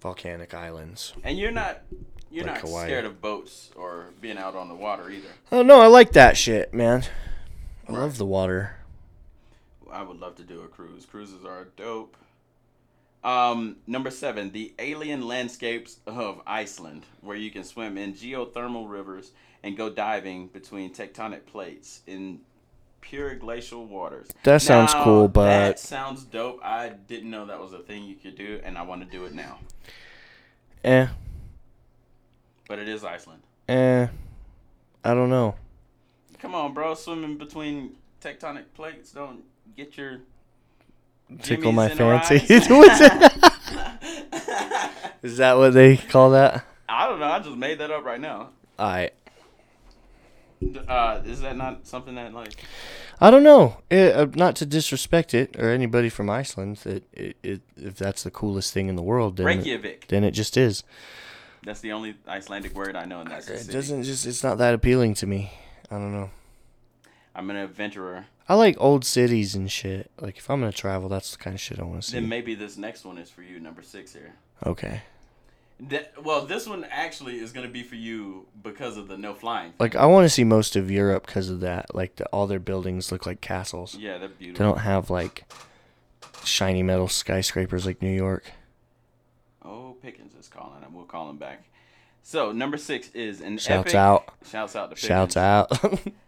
Volcanic 0.00 0.54
islands. 0.54 1.12
And 1.24 1.38
you're 1.38 1.50
not 1.50 1.82
you're 2.30 2.44
Like 2.44 2.56
not 2.56 2.62
Hawaii. 2.62 2.86
scared 2.86 3.04
of 3.06 3.20
boats 3.22 3.70
or 3.76 4.06
being 4.20 4.36
out 4.38 4.54
on 4.54 4.68
the 4.68 4.74
water 4.74 5.10
either. 5.10 5.28
Oh 5.50 5.62
no, 5.62 5.80
I 5.80 5.86
like 5.86 6.12
that 6.12 6.36
shit, 6.36 6.72
man. 6.74 7.04
I 7.88 7.92
Right. 7.92 8.00
love 8.00 8.18
the 8.18 8.26
water. 8.26 8.76
I 9.92 10.02
would 10.02 10.18
love 10.20 10.36
to 10.36 10.42
do 10.42 10.62
a 10.62 10.68
cruise. 10.68 11.06
Cruises 11.06 11.44
are 11.44 11.68
dope. 11.76 12.16
Um, 13.24 13.76
number 13.86 14.10
seven, 14.10 14.52
the 14.52 14.72
alien 14.78 15.26
landscapes 15.26 15.98
of 16.06 16.40
Iceland, 16.46 17.04
where 17.20 17.36
you 17.36 17.50
can 17.50 17.64
swim 17.64 17.98
in 17.98 18.14
geothermal 18.14 18.88
rivers 18.88 19.32
and 19.62 19.76
go 19.76 19.90
diving 19.90 20.46
between 20.48 20.94
tectonic 20.94 21.44
plates 21.46 22.00
in 22.06 22.40
pure 23.00 23.34
glacial 23.34 23.86
waters. 23.86 24.28
That 24.44 24.62
sounds 24.62 24.94
Now, 24.94 25.04
cool, 25.04 25.28
but 25.28 25.44
that 25.46 25.78
sounds 25.80 26.24
dope. 26.24 26.60
I 26.62 26.90
didn't 26.90 27.30
know 27.30 27.46
that 27.46 27.60
was 27.60 27.72
a 27.72 27.80
thing 27.80 28.04
you 28.04 28.14
could 28.14 28.36
do, 28.36 28.60
and 28.62 28.78
I 28.78 28.82
want 28.82 29.02
to 29.02 29.08
do 29.10 29.24
it 29.24 29.34
now. 29.34 29.58
eh, 30.84 31.08
But 32.68 32.78
it 32.78 32.88
is 32.88 33.02
Iceland. 33.02 33.42
eh, 33.68 34.06
I 35.04 35.14
don't 35.14 35.30
know. 35.30 35.56
Come 36.38 36.54
on, 36.54 36.72
bro, 36.72 36.94
swimming 36.94 37.36
between 37.36 37.96
tectonic 38.22 38.64
plates 38.74 39.10
don't 39.10 39.42
get 39.76 39.96
your 39.96 40.18
Tickle 41.42 41.72
my 41.72 41.88
fancy. 41.88 42.36
rise. 42.54 42.68
What's 42.70 42.98
that? 43.00 43.54
Is 45.22 45.36
that 45.38 45.58
what 45.58 45.74
they 45.74 45.96
call 45.96 46.30
that? 46.30 46.64
I 46.88 47.06
don't 47.08 47.18
know. 47.20 47.26
I 47.26 47.40
just 47.40 47.56
made 47.56 47.78
that 47.80 47.90
up 47.90 48.04
right 48.04 48.20
now. 48.20 48.50
I 48.78 49.10
Uh, 50.88 51.20
is 51.24 51.40
that 51.40 51.56
not 51.56 51.86
something 51.86 52.14
that 52.14 52.32
like? 52.32 52.54
I 53.20 53.30
don't 53.30 53.42
know. 53.42 53.78
It, 53.90 54.14
uh, 54.14 54.26
not 54.34 54.54
to 54.56 54.66
disrespect 54.66 55.34
it 55.34 55.56
or 55.58 55.70
anybody 55.70 56.08
from 56.08 56.30
Iceland. 56.30 56.80
It, 56.84 57.04
it, 57.12 57.36
it 57.42 57.60
if 57.76 57.96
that's 57.96 58.22
the 58.22 58.30
coolest 58.30 58.72
thing 58.72 58.88
in 58.88 58.96
the 58.96 59.02
world, 59.02 59.36
then 59.36 59.46
it, 59.46 59.56
Reykjavik. 59.56 60.06
then 60.08 60.24
it 60.24 60.30
just 60.30 60.56
is. 60.56 60.84
That's 61.64 61.80
the 61.80 61.92
only 61.92 62.14
Icelandic 62.26 62.74
word 62.74 62.96
I 62.96 63.04
know, 63.04 63.20
and 63.20 63.30
that's 63.30 63.48
It 63.48 63.70
doesn't 63.70 64.04
just. 64.04 64.24
It's 64.24 64.42
not 64.44 64.58
that 64.58 64.72
appealing 64.74 65.14
to 65.14 65.26
me. 65.26 65.52
I 65.90 65.96
don't 65.96 66.12
know. 66.12 66.30
I'm 67.38 67.50
an 67.50 67.56
adventurer. 67.56 68.26
I 68.48 68.54
like 68.54 68.74
old 68.80 69.04
cities 69.04 69.54
and 69.54 69.70
shit. 69.70 70.10
Like 70.20 70.38
if 70.38 70.50
I'm 70.50 70.58
gonna 70.58 70.72
travel, 70.72 71.08
that's 71.08 71.30
the 71.30 71.38
kind 71.38 71.54
of 71.54 71.60
shit 71.60 71.78
I 71.78 71.84
want 71.84 72.02
to 72.02 72.08
see. 72.08 72.14
Then 72.16 72.28
maybe 72.28 72.56
this 72.56 72.76
next 72.76 73.04
one 73.04 73.16
is 73.16 73.30
for 73.30 73.42
you, 73.42 73.60
number 73.60 73.80
six 73.80 74.12
here. 74.12 74.34
okay. 74.66 75.02
That, 75.80 76.24
well, 76.24 76.44
this 76.44 76.66
one 76.66 76.84
actually 76.90 77.38
is 77.38 77.52
gonna 77.52 77.68
be 77.68 77.84
for 77.84 77.94
you 77.94 78.46
because 78.64 78.96
of 78.96 79.06
the 79.06 79.16
no 79.16 79.34
flying. 79.34 79.72
Like 79.78 79.94
I 79.94 80.06
want 80.06 80.24
to 80.24 80.28
see 80.28 80.42
most 80.42 80.74
of 80.74 80.90
Europe 80.90 81.26
because 81.26 81.48
of 81.48 81.60
that. 81.60 81.94
Like 81.94 82.16
the, 82.16 82.26
all 82.26 82.48
their 82.48 82.58
buildings 82.58 83.12
look 83.12 83.24
like 83.24 83.40
castles. 83.40 83.94
Yeah, 83.94 84.18
they're 84.18 84.28
beautiful. 84.28 84.58
They 84.64 84.68
don't 84.72 84.80
have 84.82 85.08
like 85.08 85.44
shiny 86.42 86.82
metal 86.82 87.06
skyscrapers 87.06 87.86
like 87.86 88.02
New 88.02 88.10
York. 88.12 88.50
Oh, 89.64 89.94
Pickens 90.02 90.34
is 90.34 90.48
calling 90.48 90.82
him. 90.82 90.92
We'll 90.92 91.04
call 91.04 91.30
him 91.30 91.36
back. 91.36 91.62
So 92.24 92.50
number 92.50 92.76
six 92.78 93.10
is 93.10 93.40
an 93.40 93.58
Shouts 93.58 93.90
epic. 93.90 93.94
out. 93.94 94.34
Shouts 94.50 94.74
out 94.74 94.90
to 94.90 94.96
Pickens. 94.96 95.06
Shouts 95.06 95.36
out. 95.36 96.00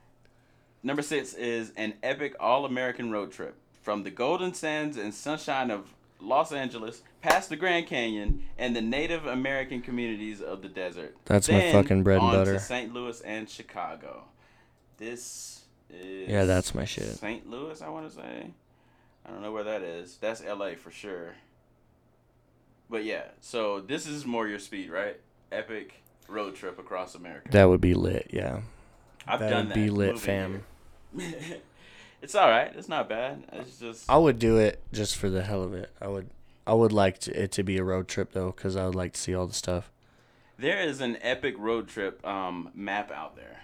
Number 0.83 1.03
six 1.03 1.35
is 1.35 1.73
an 1.77 1.95
epic 2.03 2.35
all-American 2.41 3.11
road 3.11 3.33
trip 3.33 3.57
from 3.83 4.03
the 4.03 4.11
golden 4.11 4.55
sands 4.55 4.97
and 4.97 5.13
sunshine 5.13 5.71
of 5.71 5.95
Los 6.21 6.53
Angeles, 6.53 7.03
past 7.23 7.49
the 7.49 7.57
Grand 7.57 7.87
Canyon, 7.87 8.43
and 8.59 8.75
the 8.77 8.81
Native 8.83 9.27
American 9.27 9.81
communities 9.83 10.41
of 10.41 10.63
the 10.63 10.69
desert. 10.69 11.17
That's 11.25 11.49
my 11.49 11.73
fucking 11.73 12.03
bread 12.03 12.19
and 12.19 12.27
on 12.27 12.33
to 12.33 12.39
butter. 12.39 12.59
St. 12.59 12.93
Louis 12.93 13.21
and 13.23 13.49
Chicago. 13.49 14.25
This 14.99 15.63
is 15.91 16.29
Yeah, 16.29 16.45
that's 16.45 16.75
my 16.75 16.85
shit. 16.85 17.07
St. 17.17 17.49
Louis, 17.49 17.81
I 17.81 17.89
want 17.89 18.09
to 18.11 18.15
say. 18.15 18.51
I 19.25 19.31
don't 19.31 19.43
know 19.43 19.53
where 19.53 19.65
that 19.65 19.83
is. 19.83 20.19
That's 20.21 20.43
L.A. 20.43 20.75
for 20.77 20.91
sure. 20.91 21.35
But 22.89 23.05
yeah, 23.05 23.25
so 23.41 23.81
this 23.81 24.07
is 24.07 24.27
more 24.27 24.49
your 24.49 24.59
speed, 24.59 24.91
right? 24.91 25.21
Epic 25.53 26.03
road 26.29 26.55
trip 26.55 26.79
across 26.79 27.15
America. 27.15 27.51
that 27.51 27.65
would 27.69 27.81
be 27.81 27.95
lit. 27.95 28.29
Yeah. 28.33 28.61
I've 29.27 29.41
that 29.41 29.51
done 29.51 29.69
that. 29.69 29.75
be 29.75 29.91
lit, 29.91 30.19
fam. 30.19 30.65
it's 32.23 32.35
all 32.35 32.49
right. 32.49 32.73
It's 32.77 32.89
not 32.89 33.09
bad. 33.09 33.45
It's 33.53 33.79
just 33.79 34.05
I 34.11 34.17
would 34.17 34.39
do 34.39 34.59
it 34.59 34.83
just 34.93 35.17
for 35.17 35.29
the 35.31 35.43
hell 35.43 35.63
of 35.63 35.75
it. 35.75 35.91
I 36.01 36.09
would. 36.09 36.29
I 36.67 36.75
would 36.75 36.93
like 36.93 37.19
to, 37.21 37.43
it 37.43 37.51
to 37.53 37.63
be 37.65 37.79
a 37.79 37.85
road 37.85 38.07
trip 38.07 38.33
though, 38.33 38.53
because 38.55 38.77
I 38.77 38.85
would 38.85 38.95
like 38.95 39.15
to 39.15 39.21
see 39.21 39.35
all 39.35 39.47
the 39.47 39.55
stuff. 39.55 39.91
there 40.59 40.79
is 40.81 41.01
an 41.01 41.17
epic 41.23 41.55
road 41.59 41.89
trip 41.89 42.25
um, 42.25 42.71
map 42.75 43.11
out 43.11 43.35
there. 43.35 43.63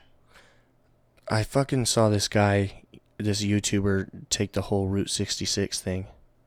I 1.28 1.42
fucking 1.44 1.86
saw 1.86 2.08
this 2.08 2.26
guy, 2.26 2.82
this 3.18 3.44
YouTuber, 3.44 4.28
take 4.30 4.52
the 4.52 4.62
whole 4.62 4.88
Route 4.88 5.10
66 5.10 5.80
thing, 5.80 6.06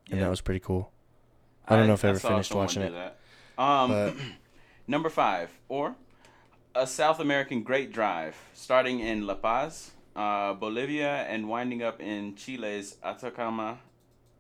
and 0.10 0.20
Yeah. 0.20 0.26
that 0.26 0.30
was 0.30 0.42
pretty 0.42 0.60
cool. 0.60 0.92
I 1.68 1.76
don't 1.76 1.88
know 1.88 1.94
if 1.94 2.04
I 2.04 2.10
ever 2.10 2.20
finished 2.20 2.54
watching 2.54 2.82
it. 2.82 2.94
Um, 3.58 4.20
number 4.88 5.10
five, 5.10 5.52
or 5.70 5.96
a 6.76 6.86
South 6.86 7.20
American 7.20 7.64
Great 7.64 7.92
Drive, 7.92 8.36
starting 8.54 9.00
in 9.00 9.26
La 9.26 9.36
Paz, 9.36 9.92
uh, 10.16 10.54
Bolivia, 10.54 11.26
and 11.28 11.48
winding 11.48 11.84
up 11.84 12.00
in 12.00 12.36
Chile's 12.36 12.98
Atacama, 13.04 13.80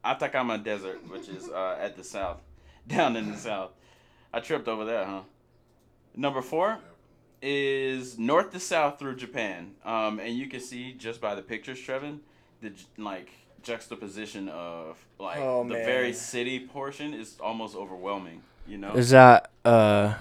Atacama 0.04 0.58
Desert, 0.58 1.00
which 1.10 1.28
is 1.28 1.50
uh, 1.50 1.78
at 1.80 1.96
the 1.98 2.04
south, 2.04 2.42
down 2.88 3.16
in 3.16 3.32
the 3.32 3.38
south. 3.38 3.72
I 4.34 4.40
tripped 4.40 4.68
over 4.68 4.86
that, 4.86 5.08
huh? 5.08 5.22
Number 6.16 6.42
four 6.42 6.80
is 7.42 8.20
north 8.20 8.52
to 8.52 8.60
south 8.60 9.00
through 9.00 9.16
Japan, 9.16 9.76
um, 9.86 10.20
and 10.20 10.36
you 10.36 10.48
can 10.48 10.60
see 10.60 10.94
just 10.94 11.22
by 11.22 11.36
the 11.36 11.42
pictures, 11.42 11.80
Trevin, 11.80 12.20
the 12.62 12.72
like 12.98 13.30
juxtaposition 13.64 14.50
of 14.50 14.98
like 15.20 15.40
Oh, 15.40 15.64
the 15.68 15.76
very 15.76 16.14
city 16.14 16.60
portion 16.60 17.14
is 17.14 17.38
almost 17.40 17.76
overwhelming. 17.76 18.42
You 18.68 18.78
know, 18.78 18.94
is 18.94 19.10
that 19.12 19.52
uh? 19.66 20.16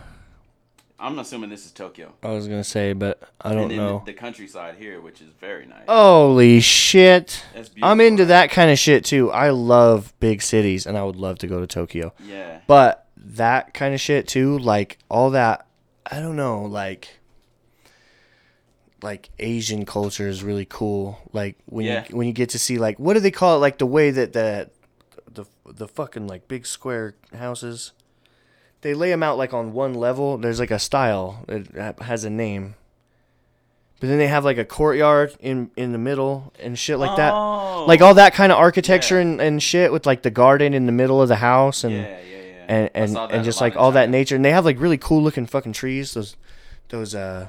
I'm 1.01 1.19
assuming 1.21 1.49
this 1.51 1.65
is 1.65 1.71
Tokyo. 1.73 2.13
I 2.23 2.29
was 2.31 2.49
gonna 2.49 2.65
say, 2.65 2.93
but 2.93 3.23
I 3.41 3.53
don't 3.53 3.63
and 3.63 3.71
then 3.71 3.77
know. 3.79 4.03
The, 4.05 4.13
the 4.13 4.19
countryside 4.19 4.75
here, 4.77 5.01
which 5.01 5.21
is 5.21 5.29
very 5.41 5.65
nice. 5.67 5.85
Holy 5.89 6.61
shit! 6.61 7.45
That's 7.55 7.69
beautiful. 7.69 7.89
I'm 7.91 8.01
into 8.01 8.25
that 8.27 8.51
kind 8.51 8.71
of 8.71 8.79
shit 8.79 9.05
too. 9.05 9.31
I 9.31 9.51
love 9.51 10.13
big 10.19 10.43
cities, 10.43 10.87
and 10.87 10.99
I 10.99 11.05
would 11.05 11.17
love 11.17 11.39
to 11.39 11.47
go 11.47 11.61
to 11.61 11.67
Tokyo. 11.69 12.13
Yeah. 12.25 12.61
But 12.67 13.07
that 13.17 13.75
kind 13.75 13.95
of 13.95 14.01
shit 14.01 14.27
too, 14.27 14.59
like 14.59 14.99
all 15.09 15.31
that, 15.31 15.67
I 16.11 16.19
don't 16.21 16.37
know, 16.37 16.63
like 16.65 17.21
like 19.03 19.31
Asian 19.39 19.85
culture 19.85 20.27
is 20.29 20.43
really 20.43 20.67
cool. 20.69 21.19
Like 21.33 21.57
when 21.67 21.87
Yeah. 21.87 22.05
you 22.09 22.17
when 22.17 22.27
you 22.27 22.33
get 22.33 22.49
to 22.51 22.59
see 22.59 22.79
like 22.79 22.99
what 22.99 23.15
do 23.15 23.21
they 23.21 23.31
call 23.31 23.57
it? 23.57 23.61
Like 23.61 23.79
the 23.79 23.87
way 23.87 24.11
that 24.11 24.33
the 24.33 24.71
the 25.31 25.45
the 25.65 25.87
fucking 25.87 26.27
like 26.27 26.49
big 26.49 26.67
square 26.67 27.15
houses, 27.37 27.93
they 28.83 28.95
lay 28.95 29.11
them 29.11 29.23
out 29.23 29.39
like 29.39 29.53
on 29.55 29.73
one 29.73 29.95
level. 29.95 30.39
There's 30.39 30.61
like 30.61 30.71
a 30.71 30.79
style. 30.79 31.45
that 31.49 32.01
has 32.03 32.25
a 32.25 32.31
name. 32.31 32.75
But 34.01 34.07
then 34.09 34.19
they 34.19 34.29
have 34.29 34.45
like 34.45 34.59
a 34.59 34.65
courtyard 34.65 35.37
in 35.41 35.71
in 35.77 35.91
the 35.93 35.99
middle 35.99 36.53
and 36.61 36.79
shit 36.79 36.99
like 36.99 37.17
that. 37.17 37.33
Oh. 37.35 37.85
Like 37.89 38.01
all 38.01 38.15
that 38.15 38.33
kind 38.35 38.53
of 38.53 38.59
architecture 38.59 39.17
Yeah. 39.17 39.23
and, 39.23 39.41
and 39.41 39.63
shit 39.63 39.91
with 39.91 40.07
like 40.07 40.23
the 40.23 40.31
garden 40.31 40.73
in 40.75 40.87
the 40.87 40.93
middle 40.93 41.21
of 41.21 41.29
the 41.29 41.37
house 41.37 41.83
and 41.83 41.95
Yeah, 41.95 42.01
yeah, 42.21 42.65
and 42.69 42.91
and, 42.95 43.17
and 43.17 43.45
just 43.45 43.61
like 43.61 43.75
all 43.75 43.91
that 43.93 44.09
nature 44.11 44.37
and 44.37 44.45
they 44.45 44.53
have 44.53 44.65
like 44.65 44.79
really 44.79 44.99
cool 44.99 45.23
looking 45.23 45.47
fucking 45.47 45.73
trees 45.73 46.15
those 46.15 46.37
those 46.91 47.15
uh 47.15 47.49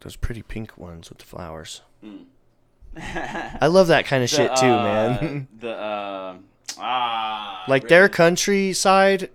those 0.00 0.16
pretty 0.16 0.42
pink 0.42 0.76
ones 0.76 1.08
with 1.08 1.18
the 1.18 1.24
flowers 1.24 1.80
i 2.96 3.66
love 3.66 3.86
that 3.86 4.04
kind 4.04 4.22
of 4.24 4.30
The, 4.30 4.36
shit 4.36 4.56
too 4.56 4.66
uh, 4.66 4.82
man 5.20 5.48
The 5.60 5.70
uh, 5.70 6.34
ah, 6.78 7.64
like 7.68 7.88
their 7.88 8.08
countryside 8.08 9.30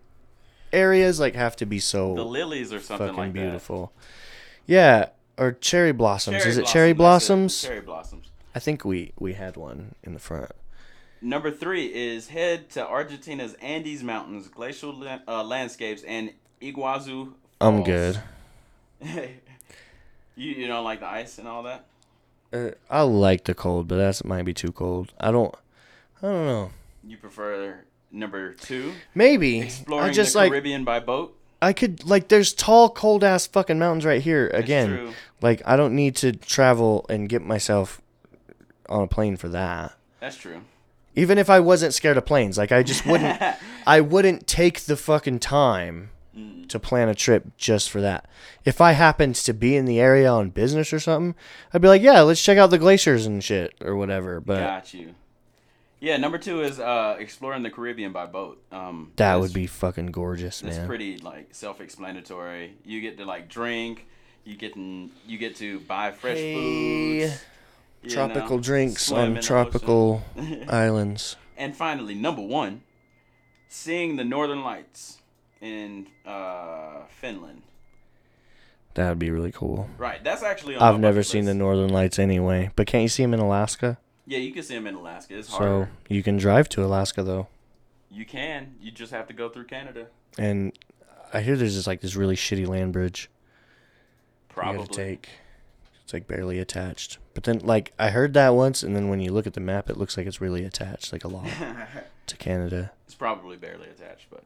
areas 0.73 1.19
like 1.19 1.35
have 1.35 1.55
to 1.55 1.65
be 1.65 1.79
so 1.79 2.13
the 2.15 2.23
lilies 2.25 2.73
or 2.73 2.79
something 2.79 3.07
fucking 3.07 3.19
like 3.19 3.33
beautiful. 3.33 3.91
Yeah 4.65 5.09
or 5.37 5.51
cherry 5.53 5.91
blossoms. 5.91 6.37
Cherry 6.37 6.49
is 6.49 6.57
it 6.57 6.65
cherry 6.65 6.93
blossom, 6.93 7.43
that's 7.43 7.61
blossoms? 7.61 7.63
It, 7.63 7.67
Cherry 7.67 7.81
blossoms. 7.81 8.27
i 8.55 8.59
think 8.59 8.83
we 8.83 9.13
we 9.19 9.33
had 9.33 9.55
one 9.57 9.95
in 10.03 10.13
the 10.13 10.19
front. 10.19 10.51
Number 11.21 11.49
three 11.51 11.85
is 11.87 12.27
head 12.27 12.69
to 12.71 12.85
Argentina's 12.87 13.55
Andes 13.55 14.03
Mountains, 14.03 14.47
glacial 14.47 14.93
la- 14.93 15.19
uh, 15.27 15.43
landscapes, 15.43 16.03
and 16.03 16.31
Iguazu. 16.61 17.33
i'm 17.61 17.83
Falls. 17.83 17.85
good. 17.87 18.19
You 20.35 20.51
you 20.51 20.67
don't 20.67 20.83
like 20.83 20.99
the 20.99 21.07
ice 21.07 21.39
and 21.39 21.47
all 21.47 21.63
that? 21.63 21.85
uh, 22.53 22.69
i 22.89 23.01
like 23.01 23.43
the 23.45 23.53
cold 23.55 23.87
but 23.87 23.97
that 23.97 24.23
might 24.25 24.43
be 24.45 24.53
too 24.53 24.71
cold. 24.71 25.11
I 25.19 25.31
don't 25.31 25.53
i 26.21 26.27
don't 26.27 26.45
know 26.45 26.71
You 27.07 27.17
prefer 27.17 27.79
number 28.11 28.53
two, 28.53 28.93
maybe 29.15 29.61
exploring 29.61 30.09
i 30.09 30.13
just 30.13 30.33
the 30.33 30.39
like 30.39 30.51
Caribbean 30.51 30.83
by 30.83 30.99
boat? 30.99 31.37
I 31.61 31.73
could 31.73 32.05
like 32.05 32.27
there's 32.27 32.53
tall 32.53 32.89
cold 32.89 33.23
ass 33.23 33.47
fucking 33.47 33.79
mountains 33.79 34.05
right 34.05 34.21
here 34.21 34.49
That's 34.51 34.63
again. 34.63 34.87
true. 34.89 35.13
Like 35.41 35.61
I 35.65 35.75
don't 35.75 35.95
need 35.95 36.15
to 36.17 36.33
travel 36.33 37.05
and 37.09 37.29
get 37.29 37.41
myself 37.41 38.01
on 38.89 39.03
a 39.03 39.07
plane 39.07 39.37
for 39.37 39.49
that. 39.49 39.93
That's 40.19 40.37
true. 40.37 40.61
Even 41.15 41.37
if 41.39 41.49
I 41.49 41.59
wasn't 41.59 41.93
scared 41.95 42.17
of 42.17 42.25
planes, 42.25 42.57
like 42.57 42.71
I 42.71 42.83
just 42.83 43.05
wouldn't 43.05 43.41
I 43.87 44.01
wouldn't 44.01 44.45
take 44.47 44.81
the 44.81 44.97
fucking 44.97 45.39
time 45.39 46.11
Mm. 46.37 46.69
to 46.69 46.77
plan 46.77 47.09
a 47.09 47.15
trip 47.15 47.45
just 47.57 47.89
for 47.89 47.99
that. 48.01 48.29
If 48.63 48.79
I 48.79 48.91
happened 48.91 49.33
to 49.37 49.53
be 49.55 49.75
in 49.75 49.85
the 49.85 49.99
area 49.99 50.29
on 50.29 50.51
business 50.51 50.93
or 50.93 50.99
something, 50.99 51.33
I'd 51.73 51.81
be 51.81 51.87
like, 51.87 52.03
yeah, 52.03 52.21
let's 52.21 52.43
check 52.43 52.59
out 52.59 52.69
the 52.69 52.77
glaciers 52.77 53.25
and 53.25 53.43
shit 53.43 53.73
or 53.81 53.95
whatever. 53.95 54.39
But 54.39 54.59
Got 54.59 54.93
you. 54.93 55.15
Yeah, 55.99 56.17
number 56.17 56.37
two 56.37 56.61
is 56.61 56.79
uh, 56.79 57.15
exploring 57.17 57.63
the 57.63 57.71
Caribbean 57.71 58.11
by 58.11 58.27
boat. 58.27 58.61
Um, 58.71 59.11
that 59.15 59.39
would 59.39 59.53
be 59.53 59.65
fucking 59.65 60.07
gorgeous, 60.07 60.61
man. 60.61 60.71
It's 60.73 60.85
pretty 60.85 61.17
like 61.17 61.55
self-explanatory. 61.55 62.75
You 62.85 63.01
get 63.01 63.17
to 63.17 63.25
like 63.25 63.49
drink. 63.49 64.05
You 64.43 64.55
get 64.55 64.75
to, 64.75 65.09
you 65.25 65.37
get 65.37 65.55
to 65.57 65.79
buy 65.81 66.11
fresh 66.11 66.37
Hey, 66.37 67.27
foods. 67.27 68.13
tropical 68.13 68.57
know, 68.57 68.63
drinks 68.63 69.11
on 69.11 69.41
tropical 69.41 70.23
islands. 70.69 71.35
And 71.57 71.75
finally, 71.75 72.13
number 72.13 72.41
one, 72.43 72.83
seeing 73.67 74.15
the 74.15 74.23
Northern 74.23 74.63
Lights 74.63 75.17
in 75.59 76.07
uh, 76.25 77.05
Finland. 77.09 77.63
That 78.93 79.09
would 79.09 79.19
be 79.19 79.31
really 79.31 79.51
cool. 79.51 79.89
Right, 79.97 80.23
that's 80.23 80.43
actually. 80.43 80.75
On 80.75 80.81
I've 80.81 80.99
never 80.99 81.23
seen 81.23 81.45
the. 81.45 81.53
Northern 81.53 81.89
Lights 81.89 82.17
anyway, 82.19 82.71
but 82.75 82.87
can't 82.87 83.01
you 83.03 83.09
see 83.09 83.23
them 83.23 83.33
in 83.33 83.39
Alaska? 83.39 83.97
Yeah, 84.27 84.39
you 84.39 84.51
can 84.51 84.61
see 84.61 84.75
them 84.75 84.85
in 84.87 84.95
Alaska. 84.95 85.37
It's 85.37 85.47
hard. 85.47 85.59
So 85.59 85.67
harder. 85.69 85.89
you 86.09 86.21
can 86.21 86.35
drive 86.37 86.67
to 86.69 86.83
Alaska 86.85 87.23
though, 87.23 87.47
You 88.11 88.25
can. 88.25 88.75
You 88.81 88.91
just 88.91 89.11
have 89.13 89.27
to 89.27 89.33
go 89.33 89.47
through 89.49 89.65
Canada. 89.65 90.07
and 90.37 90.77
I 91.33 91.41
hear 91.41 91.55
there's 91.55 91.75
just 91.75 91.87
like 91.87 92.01
this 92.01 92.15
really 92.15 92.35
shitty 92.35 92.67
land 92.67 92.93
bridge 92.93 93.29
Probably. 94.49 94.81
you 94.81 94.87
gotta 94.87 94.93
take. 94.93 95.29
It's 96.03 96.13
like 96.13 96.27
barely 96.27 96.59
attached. 96.59 97.17
But 97.33 97.43
then, 97.43 97.59
like 97.59 97.93
I 97.99 98.09
heard 98.11 98.33
that 98.33 98.49
once, 98.49 98.81
and 98.83 98.95
then 98.95 99.09
when 99.09 99.19
you 99.19 99.31
look 99.31 99.45
at 99.47 99.53
the 99.53 99.59
map, 99.59 99.89
it 99.89 99.97
looks 99.97 100.15
like 100.17 100.25
it's 100.25 100.39
really 100.41 100.63
attached, 100.63 101.11
like 101.11 101.23
a 101.23 101.27
lot 101.27 101.47
to 102.27 102.37
Canada. 102.37 102.91
it's 103.05 103.15
probably 103.15 103.57
barely 103.57 103.87
attached, 103.89 104.27
but. 104.29 104.43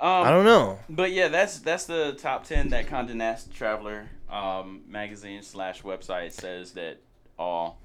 Um, 0.00 0.26
I 0.26 0.30
don't 0.30 0.44
know. 0.44 0.78
But 0.90 1.12
yeah, 1.12 1.28
that's 1.28 1.58
that's 1.60 1.84
the 1.84 2.12
top 2.18 2.44
ten 2.44 2.68
that 2.70 2.86
Condé 2.86 3.14
Nast 3.14 3.54
Traveler 3.54 4.08
um, 4.28 4.82
magazine 4.88 5.42
slash 5.42 5.82
website 5.82 6.32
says 6.32 6.72
that 6.72 6.98
all 7.38 7.78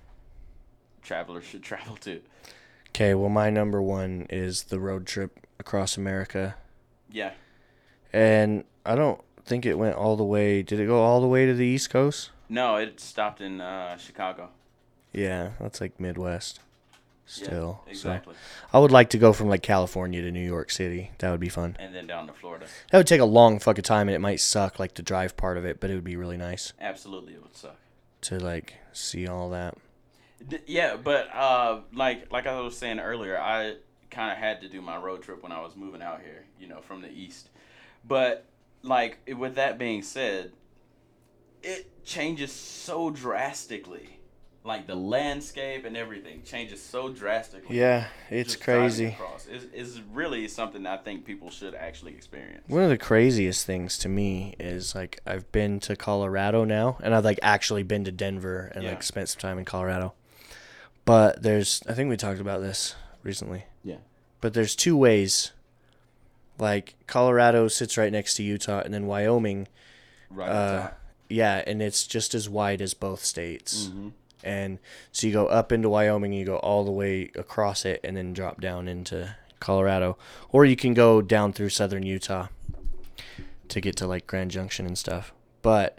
travelers 1.01 1.43
should 1.45 1.63
travel 1.71 1.95
to. 1.97 2.21
Okay, 2.89 3.13
well, 3.13 3.29
my 3.29 3.49
number 3.49 3.81
one 3.81 4.25
is 4.29 4.63
the 4.65 4.79
road 4.79 5.05
trip 5.05 5.45
across 5.59 5.95
America, 5.97 6.55
Yeah, 7.11 7.31
and 8.11 8.63
I 8.85 8.95
don't 8.95 9.21
think 9.45 9.65
it 9.65 9.77
went 9.77 9.95
all 9.95 10.15
the 10.15 10.23
way. 10.23 10.63
Did 10.63 10.79
it 10.79 10.87
go 10.87 11.01
all 11.01 11.21
the 11.21 11.27
way 11.27 11.45
to 11.45 11.53
the 11.53 11.65
East 11.65 11.89
Coast? 11.89 12.31
no, 12.49 12.77
it 12.77 12.99
stopped 12.99 13.41
in 13.41 13.61
uh, 13.61 13.95
Chicago. 13.97 14.49
Yeah, 15.13 15.51
that's 15.59 15.79
like 15.81 15.99
Midwest. 15.99 16.59
Yeah, 17.27 17.43
Still, 17.45 17.83
so 17.93 18.19
I 18.73 18.79
would 18.79 18.91
like 18.91 19.11
to 19.11 19.19
go 19.19 19.33
from 19.33 19.49
like 19.49 19.61
California 19.61 20.19
to 20.23 20.31
New 20.31 20.43
York 20.45 20.71
City. 20.71 21.11
That 21.19 21.29
would 21.29 21.39
be 21.39 21.47
fun. 21.49 21.75
and 21.79 21.93
then 21.93 22.07
down 22.07 22.25
to 22.25 22.33
Florida. 22.33 22.65
That 22.91 22.97
would 22.97 23.05
take 23.05 23.21
a 23.21 23.25
long 23.25 23.59
fucking 23.59 23.83
time, 23.83 24.07
and 24.09 24.15
it 24.15 24.19
might 24.19 24.39
suck 24.39 24.79
like 24.79 24.95
the 24.95 25.03
drive 25.03 25.37
part 25.37 25.55
of 25.57 25.63
it, 25.63 25.79
but 25.79 25.91
it 25.91 25.93
would 25.93 26.03
be 26.03 26.15
really 26.15 26.37
nice 26.37 26.73
Absolutely, 26.81 27.33
it 27.33 27.43
would 27.43 27.55
suck. 27.55 27.75
to 28.21 28.39
like 28.39 28.75
see 28.93 29.27
all 29.27 29.51
that. 29.51 29.77
D- 30.47 30.59
yeah, 30.67 30.95
but 30.95 31.33
uh, 31.33 31.81
like 31.93 32.31
like 32.31 32.47
I 32.47 32.59
was 32.61 32.77
saying 32.77 32.99
earlier, 32.99 33.37
I 33.37 33.75
kind 34.09 34.31
of 34.31 34.37
had 34.37 34.61
to 34.61 34.69
do 34.69 34.81
my 34.81 34.97
road 34.97 35.21
trip 35.21 35.43
when 35.43 35.51
I 35.51 35.61
was 35.61 35.75
moving 35.75 36.01
out 36.01 36.21
here, 36.21 36.45
you 36.59 36.67
know, 36.67 36.81
from 36.81 37.01
the 37.01 37.09
east. 37.11 37.49
But 38.07 38.45
like 38.81 39.19
with 39.37 39.55
that 39.55 39.77
being 39.77 40.01
said, 40.01 40.53
it 41.61 42.03
changes 42.05 42.51
so 42.51 43.09
drastically. 43.09 44.15
Like 44.63 44.87
the 44.87 44.95
landscape 44.95 45.85
and 45.85 45.95
everything 45.95 46.43
changes 46.43 46.81
so 46.81 47.09
drastically. 47.09 47.77
Yeah, 47.77 48.07
it's 48.29 48.53
just 48.53 48.63
crazy. 48.63 49.15
it's 49.73 50.01
really 50.11 50.47
something 50.49 50.85
I 50.85 50.97
think 50.97 51.23
people 51.25 51.49
should 51.49 51.73
actually 51.73 52.11
experience. 52.13 52.67
One 52.67 52.83
of 52.83 52.89
the 52.89 52.97
craziest 52.97 53.65
things 53.65 53.97
to 53.99 54.09
me 54.09 54.55
is 54.59 54.93
like 54.93 55.21
I've 55.25 55.49
been 55.53 55.79
to 55.81 55.95
Colorado 55.95 56.65
now, 56.65 56.97
and 57.01 57.15
I've 57.15 57.23
like 57.23 57.39
actually 57.41 57.83
been 57.83 58.03
to 58.03 58.11
Denver 58.11 58.71
and 58.75 58.83
Yeah. 58.83 58.91
like 58.91 59.03
spent 59.03 59.29
some 59.29 59.39
time 59.39 59.57
in 59.59 59.65
Colorado. 59.65 60.13
But 61.09 61.41
there's, 61.41 61.81
I 61.89 61.93
think 61.93 62.07
we 62.11 62.17
talked 62.17 62.39
about 62.39 62.61
this 62.61 62.93
recently. 63.23 63.63
Yeah. 63.83 63.95
But 64.41 64.53
there's 64.53 64.75
two 64.75 64.95
ways. 64.95 65.51
Like 66.59 66.93
Colorado 67.07 67.67
sits 67.67 67.97
right 67.97 68.11
next 68.11 68.35
to 68.35 68.43
Utah, 68.43 68.81
and 68.85 68.93
then 68.93 69.07
Wyoming, 69.07 69.67
Right. 70.29 70.47
uh, 70.49 70.89
yeah, 71.27 71.63
and 71.65 71.81
it's 71.81 72.05
just 72.05 72.35
as 72.35 72.47
wide 72.47 72.79
as 72.79 72.93
both 72.93 73.25
states. 73.25 73.87
hmm 73.87 74.09
And 74.43 74.77
so 75.11 75.25
you 75.25 75.33
go 75.33 75.47
up 75.47 75.71
into 75.71 75.89
Wyoming, 75.89 76.31
you 76.31 76.45
go 76.45 76.57
all 76.57 76.83
the 76.85 76.91
way 76.91 77.31
across 77.35 77.85
it, 77.85 78.01
and 78.03 78.15
then 78.15 78.33
drop 78.33 78.61
down 78.61 78.87
into 78.87 79.35
Colorado. 79.59 80.15
Or 80.51 80.63
you 80.63 80.75
can 80.75 80.93
go 80.93 81.23
down 81.23 81.53
through 81.53 81.69
southern 81.69 82.03
Utah 82.03 82.49
to 83.69 83.81
get 83.81 83.95
to 83.95 84.05
like 84.05 84.27
Grand 84.27 84.51
Junction 84.51 84.85
and 84.85 84.95
stuff. 84.97 85.33
But 85.63 85.97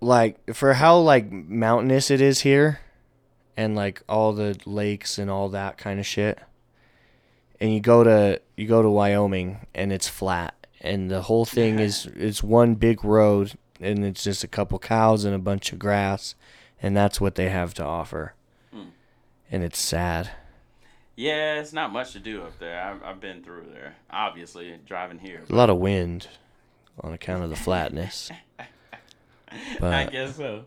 like 0.00 0.54
for 0.54 0.72
how 0.74 0.96
like 0.98 1.30
mountainous 1.30 2.10
it 2.10 2.22
is 2.22 2.40
here 2.40 2.80
and 3.56 3.76
like 3.76 4.02
all 4.08 4.32
the 4.32 4.58
lakes 4.64 5.18
and 5.18 5.30
all 5.30 5.48
that 5.50 5.78
kind 5.78 6.00
of 6.00 6.06
shit. 6.06 6.38
And 7.60 7.72
you 7.72 7.80
go 7.80 8.04
to 8.04 8.40
you 8.56 8.66
go 8.66 8.82
to 8.82 8.90
Wyoming 8.90 9.66
and 9.74 9.92
it's 9.92 10.08
flat 10.08 10.54
and 10.84 11.10
the 11.10 11.22
whole 11.22 11.46
thing 11.46 11.78
is 11.78 12.06
it's 12.14 12.42
one 12.42 12.74
big 12.74 13.04
road 13.04 13.54
and 13.80 14.04
it's 14.04 14.22
just 14.22 14.44
a 14.44 14.48
couple 14.48 14.78
cows 14.78 15.24
and 15.24 15.34
a 15.34 15.38
bunch 15.38 15.72
of 15.72 15.78
grass 15.78 16.34
and 16.82 16.94
that's 16.94 17.20
what 17.20 17.36
they 17.36 17.48
have 17.48 17.72
to 17.74 17.84
offer. 17.84 18.34
Hmm. 18.70 18.88
And 19.50 19.64
it's 19.64 19.78
sad. 19.78 20.30
Yeah, 21.16 21.60
it's 21.60 21.72
not 21.72 21.92
much 21.92 22.12
to 22.12 22.18
do 22.18 22.42
up 22.42 22.58
there. 22.58 22.82
I've, 22.82 23.02
I've 23.02 23.20
been 23.20 23.42
through 23.42 23.66
there. 23.72 23.96
Obviously, 24.10 24.78
driving 24.84 25.18
here. 25.18 25.42
A 25.48 25.54
lot 25.54 25.70
of 25.70 25.78
wind 25.78 26.28
on 27.00 27.12
account 27.12 27.44
of 27.44 27.50
the 27.50 27.56
flatness. 27.56 28.30
but, 29.80 29.94
I 29.94 30.06
guess 30.06 30.36
so. 30.36 30.64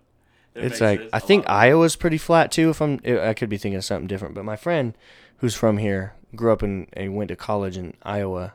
It 0.58 0.66
it's 0.66 0.82
like 0.82 0.99
sense. 0.99 1.10
I 1.14 1.20
think 1.20 1.49
Iowa's 1.49 1.95
pretty 1.95 2.18
flat 2.18 2.51
too. 2.51 2.70
If 2.70 2.82
I'm, 2.82 2.99
I 3.05 3.34
could 3.34 3.49
be 3.49 3.58
thinking 3.58 3.78
of 3.78 3.86
something 3.86 4.08
different. 4.08 4.36
But 4.36 4.45
my 4.45 4.55
friend, 4.55 4.95
who's 5.38 5.55
from 5.55 5.78
here, 5.78 6.14
grew 6.36 6.51
up 6.51 6.64
in 6.64 6.88
and 6.93 7.16
went 7.16 7.30
to 7.30 7.36
college 7.36 7.78
in 7.78 7.93
Iowa, 8.03 8.53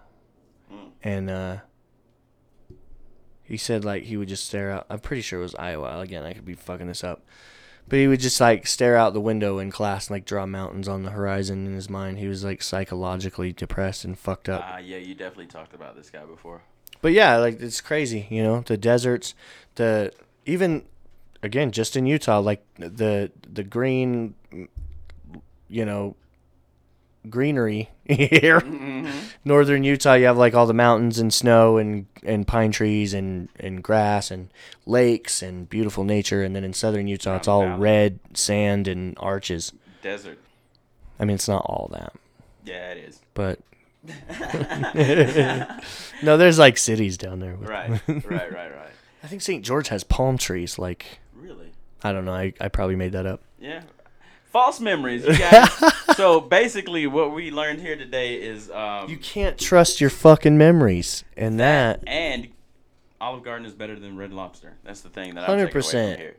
Mm. 0.73 0.91
and 1.03 1.31
uh, 1.31 1.57
he 3.43 3.57
said 3.57 3.85
like 3.85 4.05
he 4.05 4.17
would 4.17 4.29
just 4.29 4.47
stare 4.47 4.71
out. 4.71 4.87
I'm 4.89 5.01
pretty 5.01 5.23
sure 5.23 5.41
it 5.41 5.43
was 5.43 5.55
Iowa. 5.57 6.01
Again, 6.01 6.25
I 6.25 6.33
could 6.33 6.45
be 6.45 6.55
fucking 6.55 6.87
this 6.87 7.05
up, 7.05 7.23
but 7.89 7.99
he 7.99 8.07
would 8.07 8.21
just 8.21 8.41
like 8.41 8.67
stare 8.67 8.97
out 8.97 9.13
the 9.13 9.21
window 9.21 9.59
in 9.59 9.71
class 9.71 10.09
and 10.09 10.15
like 10.15 10.25
draw 10.25 10.47
mountains 10.47 10.89
on 10.89 11.03
the 11.03 11.11
horizon 11.11 11.67
in 11.67 11.75
his 11.75 11.91
mind. 11.91 12.19
He 12.19 12.29
was 12.29 12.45
like 12.45 12.63
psychologically 12.63 13.53
depressed 13.53 14.05
and 14.05 14.19
fucked 14.19 14.49
up. 14.49 14.65
Ah, 14.67 14.79
yeah, 14.79 14.99
you 14.99 15.15
definitely 15.15 15.47
talked 15.47 15.75
about 15.75 15.97
this 15.97 16.11
guy 16.11 16.25
before. 16.25 16.63
But 17.01 17.13
yeah, 17.13 17.37
like 17.39 17.61
it's 17.61 17.81
crazy, 17.81 18.27
you 18.31 18.43
know, 18.43 18.61
the 18.61 18.77
deserts, 18.77 19.35
the 19.75 20.13
even 20.47 20.85
again 21.43 21.71
just 21.73 21.97
in 21.97 22.07
Utah, 22.07 22.41
like 22.41 22.65
the 22.79 23.31
the 23.51 23.63
green, 23.63 24.35
you 25.69 25.85
know, 25.85 26.17
greenery 27.29 27.91
here. 28.05 28.61
Mm-hmm. 28.61 29.11
Northern 29.45 29.85
Utah, 29.85 30.15
you 30.15 30.27
have 30.27 30.39
like 30.39 30.55
all 30.55 30.67
the 30.67 30.75
mountains 30.75 31.19
and 31.19 31.33
snow 31.33 31.79
and 31.79 32.07
and 32.25 32.47
pine 32.47 32.73
trees 32.73 33.15
and 33.15 33.49
and 33.59 33.83
grass 33.83 34.31
and 34.31 34.51
lakes 34.87 35.43
and 35.43 35.69
beautiful 35.69 36.05
nature, 36.05 36.43
and 36.43 36.55
then 36.57 36.65
in 36.65 36.73
southern 36.73 37.07
Utah, 37.09 37.37
it's 37.37 37.49
all 37.49 37.67
red 37.79 38.19
sand 38.35 38.89
and 38.89 39.17
arches. 39.21 39.73
Desert. 40.03 40.39
I 41.21 41.25
mean, 41.25 41.37
it's 41.37 41.49
not 41.49 41.65
all 41.67 41.89
that, 41.93 42.13
Yeah, 42.65 42.91
it 42.91 42.99
is. 42.99 43.21
but 43.35 43.61
no, 46.23 46.37
there's 46.37 46.59
like 46.59 46.77
cities 46.79 47.17
down 47.17 47.39
there. 47.39 47.55
right, 47.55 47.91
right, 48.09 48.29
right, 48.29 48.53
right. 48.53 48.91
I 49.23 49.27
think 49.29 49.43
St. 49.43 49.65
George 49.65 49.87
has 49.89 50.03
palm 50.03 50.37
trees. 50.39 50.81
Like? 50.81 51.21
I 52.05 52.13
don't 52.13 52.25
know. 52.25 52.35
I, 52.35 52.53
I 52.61 52.69
probably 52.69 52.97
made 52.97 53.13
that 53.13 53.27
up. 53.27 53.43
Yeah. 53.61 53.83
False 54.47 54.81
memories, 54.81 55.25
you 55.25 55.39
guys. 55.39 55.71
so 56.17 56.39
basically, 56.41 57.07
what 57.07 57.33
we 57.33 57.51
learned 57.51 57.81
here 57.81 57.97
today 57.97 58.35
is 58.35 58.71
um, 58.71 59.09
You 59.09 59.17
can't 59.17 59.59
trust 59.59 59.99
your 60.01 60.11
fucking 60.11 60.59
memories, 60.59 61.25
and 61.39 61.59
that 61.59 62.03
and 62.07 62.49
Olive 63.19 63.45
Garden 63.45 63.65
is 63.65 63.73
better 63.73 63.99
than 63.99 64.19
Red 64.19 64.31
Lobster. 64.33 64.75
That's 64.85 65.01
the 65.01 65.09
thing 65.09 65.37
that 65.37 65.49
I'm 65.49 65.57
taking 65.59 65.75
away 65.75 65.83
100%. 65.83 66.11
from 66.13 66.21
here. 66.21 66.37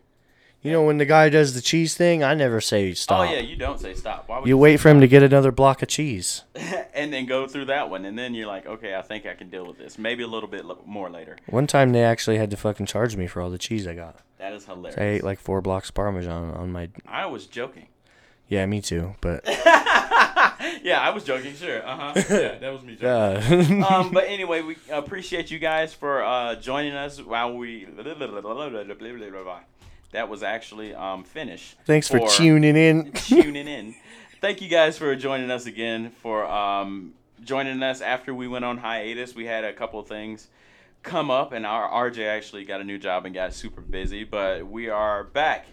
you 0.62 0.72
know 0.72 0.84
when 0.84 1.00
the 1.00 1.06
guy 1.06 1.30
does 1.30 1.56
the 1.56 1.62
cheese 1.62 1.96
thing, 1.96 2.24
I 2.24 2.36
never 2.36 2.62
say 2.62 2.94
stop. 2.94 3.22
Oh 3.22 3.32
yeah, 3.34 3.40
you 3.40 3.56
don't 3.56 3.80
say 3.80 3.96
stop. 3.96 4.30
Why 4.30 4.38
would 4.40 4.48
You 4.48 4.58
wait 4.60 4.78
for 4.80 4.90
him 4.90 5.02
to 5.02 5.08
get 5.08 5.24
another 5.24 5.52
block 5.52 5.82
of 5.82 5.88
cheese. 5.88 6.44
and 6.94 7.12
then 7.12 7.26
go 7.26 7.48
through 7.48 7.66
that 7.66 7.90
one, 7.90 8.06
and 8.06 8.16
then 8.20 8.36
you're 8.36 8.46
like, 8.48 8.68
okay, 8.68 8.94
I 8.94 9.02
think 9.02 9.26
I 9.26 9.34
can 9.34 9.50
deal 9.50 9.66
with 9.66 9.80
this. 9.80 9.98
Maybe 9.98 10.22
a 10.22 10.28
little 10.28 10.50
bit 10.50 10.66
lo- 10.66 10.84
more 10.86 11.10
later. 11.10 11.38
One 11.48 11.66
time 11.66 11.94
they 11.94 12.04
actually 12.04 12.38
had 12.38 12.52
to 12.52 12.58
fucking 12.58 12.86
charge 12.86 13.16
me 13.16 13.26
for 13.26 13.42
all 13.42 13.50
the 13.50 13.58
cheese 13.58 13.88
I 13.88 13.96
got. 13.96 14.20
That 14.44 14.52
is 14.52 14.66
hilarious. 14.66 14.98
I 15.00 15.04
ate 15.06 15.24
like 15.24 15.40
four 15.40 15.62
blocks 15.62 15.88
of 15.88 15.96
Parmesan 15.96 16.52
on 16.52 16.70
my. 16.70 16.90
I 17.08 17.28
was 17.28 17.48
joking. 17.48 17.88
Yeah, 18.50 18.66
me 18.66 18.82
too. 18.82 19.16
But 19.22 19.42
yeah, 19.48 21.00
I 21.00 21.12
was 21.12 21.24
joking. 21.24 21.56
Sure. 21.56 21.82
Uh 21.88 22.12
huh. 22.12 22.24
Yeah, 22.30 22.58
that 22.58 22.74
was 22.74 22.84
me 22.84 22.96
joking. 23.00 23.82
uh, 23.82 23.88
um, 23.88 24.12
but 24.14 24.26
anyway, 24.28 24.62
we 24.62 24.76
appreciate 24.92 25.50
you 25.50 25.60
guys 25.60 25.94
for 25.94 26.22
uh, 26.26 26.56
joining 26.56 26.92
us 26.92 27.22
while 27.22 27.56
we. 27.56 27.86
That 30.12 30.28
was 30.28 30.44
actually 30.44 30.94
um, 30.94 31.24
finished. 31.24 31.78
thanks 31.86 32.10
for 32.10 32.20
for 32.20 32.28
tuning 32.28 32.76
in. 32.76 33.14
tuning 33.14 33.70
in. 33.70 33.96
Thank 34.42 34.62
you 34.62 34.68
guys 34.68 34.98
for 34.98 35.16
joining 35.16 35.52
us 35.52 35.68
again 35.68 36.12
for 36.22 36.46
um, 36.46 37.14
joining 37.46 37.82
us 37.82 38.02
after 38.02 38.34
we 38.36 38.50
went 38.50 38.66
on 38.66 38.78
hiatus. 38.80 39.34
We 39.36 39.46
had 39.46 39.64
a 39.64 39.72
couple 39.72 40.02
of 40.02 40.08
things 40.10 40.50
come 41.04 41.30
up, 41.30 41.52
and 41.52 41.66
our 41.66 42.10
RJ 42.10 42.26
actually 42.28 42.66
got 42.66 42.82
a 42.82 42.84
new 42.84 42.98
job 42.98 43.26
and 43.26 43.36
got 43.36 43.54
super 43.54 43.82
busy. 43.82 44.24
But 44.24 44.66
we 44.68 44.90
are 44.90 45.24
back, 45.24 45.68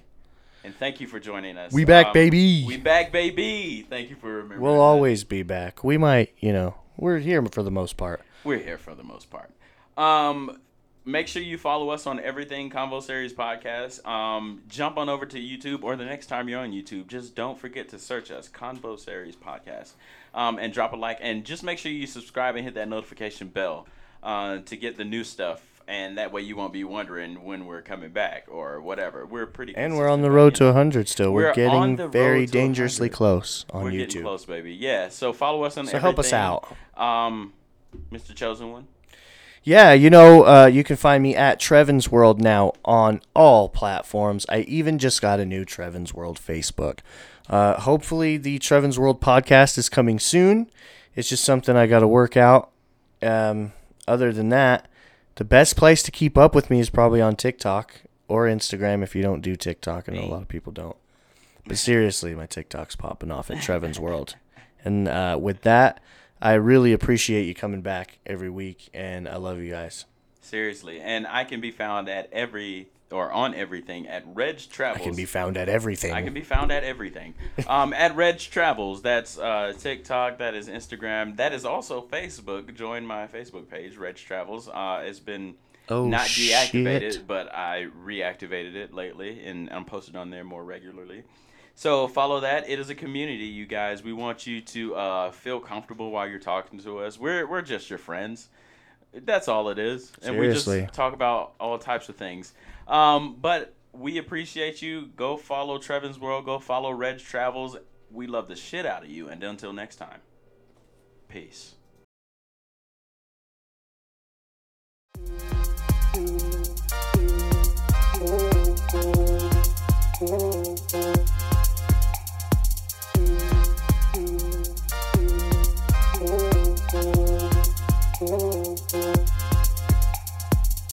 and 0.64 0.74
thank 0.74 1.00
you 1.00 1.06
for 1.06 1.18
joining 1.18 1.56
us. 1.56 1.72
We 1.72 1.84
back, 1.84 2.08
Um, 2.08 2.12
baby. 2.12 2.64
We 2.66 2.76
back, 2.76 3.12
baby. 3.12 3.86
Thank 3.88 4.10
you 4.10 4.16
for 4.16 4.28
remembering. 4.28 4.60
We'll 4.60 4.74
that. 4.74 4.80
always 4.80 5.24
be 5.24 5.42
back. 5.42 5.82
We 5.82 5.96
might, 5.96 6.34
you 6.38 6.52
know, 6.52 6.74
we're 6.96 7.18
here 7.18 7.42
for 7.46 7.62
the 7.62 7.70
most 7.70 7.96
part. 7.96 8.20
We're 8.44 8.58
here 8.58 8.78
for 8.78 8.94
the 8.94 9.04
most 9.04 9.30
part. 9.30 9.50
Um, 9.96 10.58
make 11.04 11.28
sure 11.28 11.42
you 11.42 11.58
follow 11.58 11.90
us 11.90 12.06
on 12.06 12.20
everything 12.20 12.70
Convo 12.70 13.02
Series 13.02 13.32
podcast. 13.32 14.04
Um, 14.06 14.62
jump 14.68 14.96
on 14.98 15.08
over 15.08 15.26
to 15.26 15.38
YouTube, 15.38 15.82
or 15.82 15.96
the 15.96 16.04
next 16.04 16.26
time 16.26 16.48
you're 16.48 16.60
on 16.60 16.72
YouTube, 16.72 17.06
just 17.06 17.34
don't 17.34 17.58
forget 17.58 17.88
to 17.90 17.98
search 17.98 18.30
us 18.30 18.48
Convo 18.48 18.98
Series 18.98 19.36
podcast, 19.36 19.92
um, 20.34 20.58
and 20.58 20.72
drop 20.72 20.92
a 20.92 20.96
like, 20.96 21.18
and 21.20 21.44
just 21.44 21.62
make 21.62 21.78
sure 21.78 21.92
you 21.92 22.06
subscribe 22.06 22.56
and 22.56 22.64
hit 22.64 22.74
that 22.74 22.88
notification 22.88 23.48
bell 23.48 23.86
uh, 24.22 24.58
to 24.58 24.76
get 24.76 24.96
the 24.96 25.04
new 25.04 25.24
stuff. 25.24 25.62
And 25.88 26.18
that 26.18 26.32
way 26.32 26.42
you 26.42 26.54
won't 26.56 26.72
be 26.72 26.84
wondering 26.84 27.44
when 27.44 27.66
we're 27.66 27.82
coming 27.82 28.10
back 28.12 28.44
or 28.48 28.80
whatever. 28.80 29.26
We're 29.26 29.46
pretty. 29.46 29.74
And 29.74 29.96
we're 29.96 30.08
on 30.08 30.22
the 30.22 30.30
road 30.30 30.54
to 30.56 30.64
know. 30.64 30.68
100 30.70 31.08
still. 31.08 31.32
We're, 31.32 31.48
We're 31.48 31.54
getting 31.54 32.10
very 32.10 32.46
dangerously 32.46 33.08
100. 33.08 33.16
close 33.16 33.66
on 33.70 33.82
We're 33.84 33.90
YouTube. 33.90 33.98
getting 33.98 34.22
close, 34.22 34.44
baby. 34.44 34.72
Yeah. 34.72 35.08
So 35.08 35.32
follow 35.32 35.64
us 35.64 35.76
on. 35.76 35.86
So 35.88 35.98
help 35.98 36.20
us 36.20 36.32
out. 36.32 36.76
Um, 36.96 37.54
Mr. 38.12 38.32
Chosen 38.34 38.70
One. 38.70 38.86
Yeah, 39.62 39.92
you 39.92 40.08
know, 40.08 40.46
uh, 40.46 40.66
you 40.66 40.82
can 40.82 40.96
find 40.96 41.22
me 41.22 41.36
at 41.36 41.60
Trevin's 41.60 42.10
World 42.10 42.40
now 42.40 42.72
on 42.84 43.20
all 43.34 43.68
platforms. 43.68 44.46
I 44.48 44.60
even 44.60 44.98
just 44.98 45.20
got 45.20 45.38
a 45.38 45.44
new 45.44 45.66
Trevin's 45.66 46.14
World 46.14 46.40
Facebook. 46.40 47.00
Uh, 47.48 47.78
hopefully, 47.80 48.38
the 48.38 48.58
Trevin's 48.58 48.98
World 48.98 49.20
podcast 49.20 49.76
is 49.76 49.90
coming 49.90 50.18
soon. 50.18 50.70
It's 51.14 51.28
just 51.28 51.44
something 51.44 51.76
I 51.76 51.86
got 51.86 52.00
to 52.00 52.08
work 52.08 52.36
out. 52.38 52.70
Um, 53.20 53.72
other 54.06 54.32
than 54.32 54.48
that, 54.50 54.88
the 55.36 55.44
best 55.44 55.76
place 55.76 56.02
to 56.02 56.10
keep 56.10 56.36
up 56.36 56.54
with 56.54 56.70
me 56.70 56.80
is 56.80 56.90
probably 56.90 57.20
on 57.20 57.36
TikTok 57.36 58.02
or 58.28 58.46
Instagram 58.46 59.02
if 59.02 59.14
you 59.14 59.22
don't 59.22 59.40
do 59.40 59.56
TikTok. 59.56 60.08
I 60.08 60.12
know 60.12 60.24
a 60.24 60.26
lot 60.26 60.42
of 60.42 60.48
people 60.48 60.72
don't. 60.72 60.96
But 61.66 61.78
seriously, 61.78 62.34
my 62.34 62.46
TikTok's 62.46 62.96
popping 62.96 63.30
off 63.30 63.50
at 63.50 63.62
Trevin's 63.62 64.00
World. 64.00 64.36
And 64.84 65.08
uh, 65.08 65.38
with 65.40 65.62
that, 65.62 66.00
I 66.40 66.54
really 66.54 66.92
appreciate 66.92 67.46
you 67.46 67.54
coming 67.54 67.82
back 67.82 68.18
every 68.24 68.48
week, 68.48 68.88
and 68.94 69.28
I 69.28 69.36
love 69.36 69.58
you 69.58 69.70
guys. 69.70 70.06
Seriously, 70.40 71.00
and 71.00 71.26
I 71.26 71.44
can 71.44 71.60
be 71.60 71.70
found 71.70 72.08
at 72.08 72.32
every 72.32 72.88
or 73.10 73.30
on 73.32 73.54
everything 73.54 74.06
at 74.08 74.22
Reg 74.26 74.58
Travels. 74.70 75.00
I 75.00 75.04
can 75.04 75.16
be 75.16 75.24
found 75.24 75.56
at 75.56 75.68
everything. 75.68 76.12
I 76.12 76.22
can 76.22 76.32
be 76.32 76.42
found 76.42 76.70
at 76.72 76.84
everything. 76.84 77.34
Um, 77.66 77.92
at 77.92 78.16
Reg 78.16 78.38
Travels. 78.38 79.02
That's 79.02 79.38
uh, 79.38 79.72
TikTok. 79.78 80.38
That 80.38 80.54
is 80.54 80.68
Instagram. 80.68 81.36
That 81.36 81.52
is 81.52 81.64
also 81.64 82.00
Facebook. 82.02 82.74
Join 82.74 83.06
my 83.06 83.26
Facebook 83.26 83.68
page, 83.68 83.96
Reg 83.96 84.16
Travels. 84.16 84.68
Uh, 84.68 85.02
it's 85.04 85.20
been 85.20 85.54
Oh, 85.88 86.06
not 86.06 86.26
deactivated, 86.26 87.14
shit. 87.14 87.26
but 87.26 87.52
I 87.54 87.88
reactivated 88.04 88.76
it 88.76 88.94
lately, 88.94 89.44
and 89.44 89.68
I'm 89.70 89.84
posted 89.84 90.14
on 90.14 90.30
there 90.30 90.44
more 90.44 90.62
regularly. 90.64 91.24
So 91.74 92.06
follow 92.06 92.40
that. 92.40 92.68
It 92.68 92.78
is 92.78 92.90
a 92.90 92.94
community, 92.94 93.46
you 93.46 93.66
guys. 93.66 94.02
We 94.04 94.12
want 94.12 94.46
you 94.46 94.60
to 94.60 94.94
uh, 94.94 95.30
feel 95.32 95.58
comfortable 95.58 96.10
while 96.10 96.28
you're 96.28 96.38
talking 96.38 96.78
to 96.80 96.98
us. 97.00 97.18
We're 97.18 97.46
we're 97.46 97.62
just 97.62 97.88
your 97.90 97.98
friends. 97.98 98.48
That's 99.12 99.48
all 99.48 99.68
it 99.70 99.78
is, 99.78 100.12
and 100.22 100.38
we 100.38 100.48
just 100.52 100.68
talk 100.92 101.14
about 101.14 101.54
all 101.58 101.78
types 101.78 102.08
of 102.08 102.16
things. 102.16 102.52
Um, 102.86 103.36
but 103.40 103.74
we 103.92 104.18
appreciate 104.18 104.82
you. 104.82 105.08
Go 105.16 105.36
follow 105.36 105.78
Trevin's 105.78 106.18
World. 106.18 106.44
Go 106.44 106.58
follow 106.58 106.92
Reg 106.92 107.18
Travels. 107.18 107.76
We 108.10 108.26
love 108.26 108.48
the 108.48 108.56
shit 108.56 108.86
out 108.86 109.02
of 109.02 109.10
you. 109.10 109.28
And 109.28 109.42
until 109.42 109.72
next 109.72 109.96
time, 109.96 110.20
peace. 111.28 111.74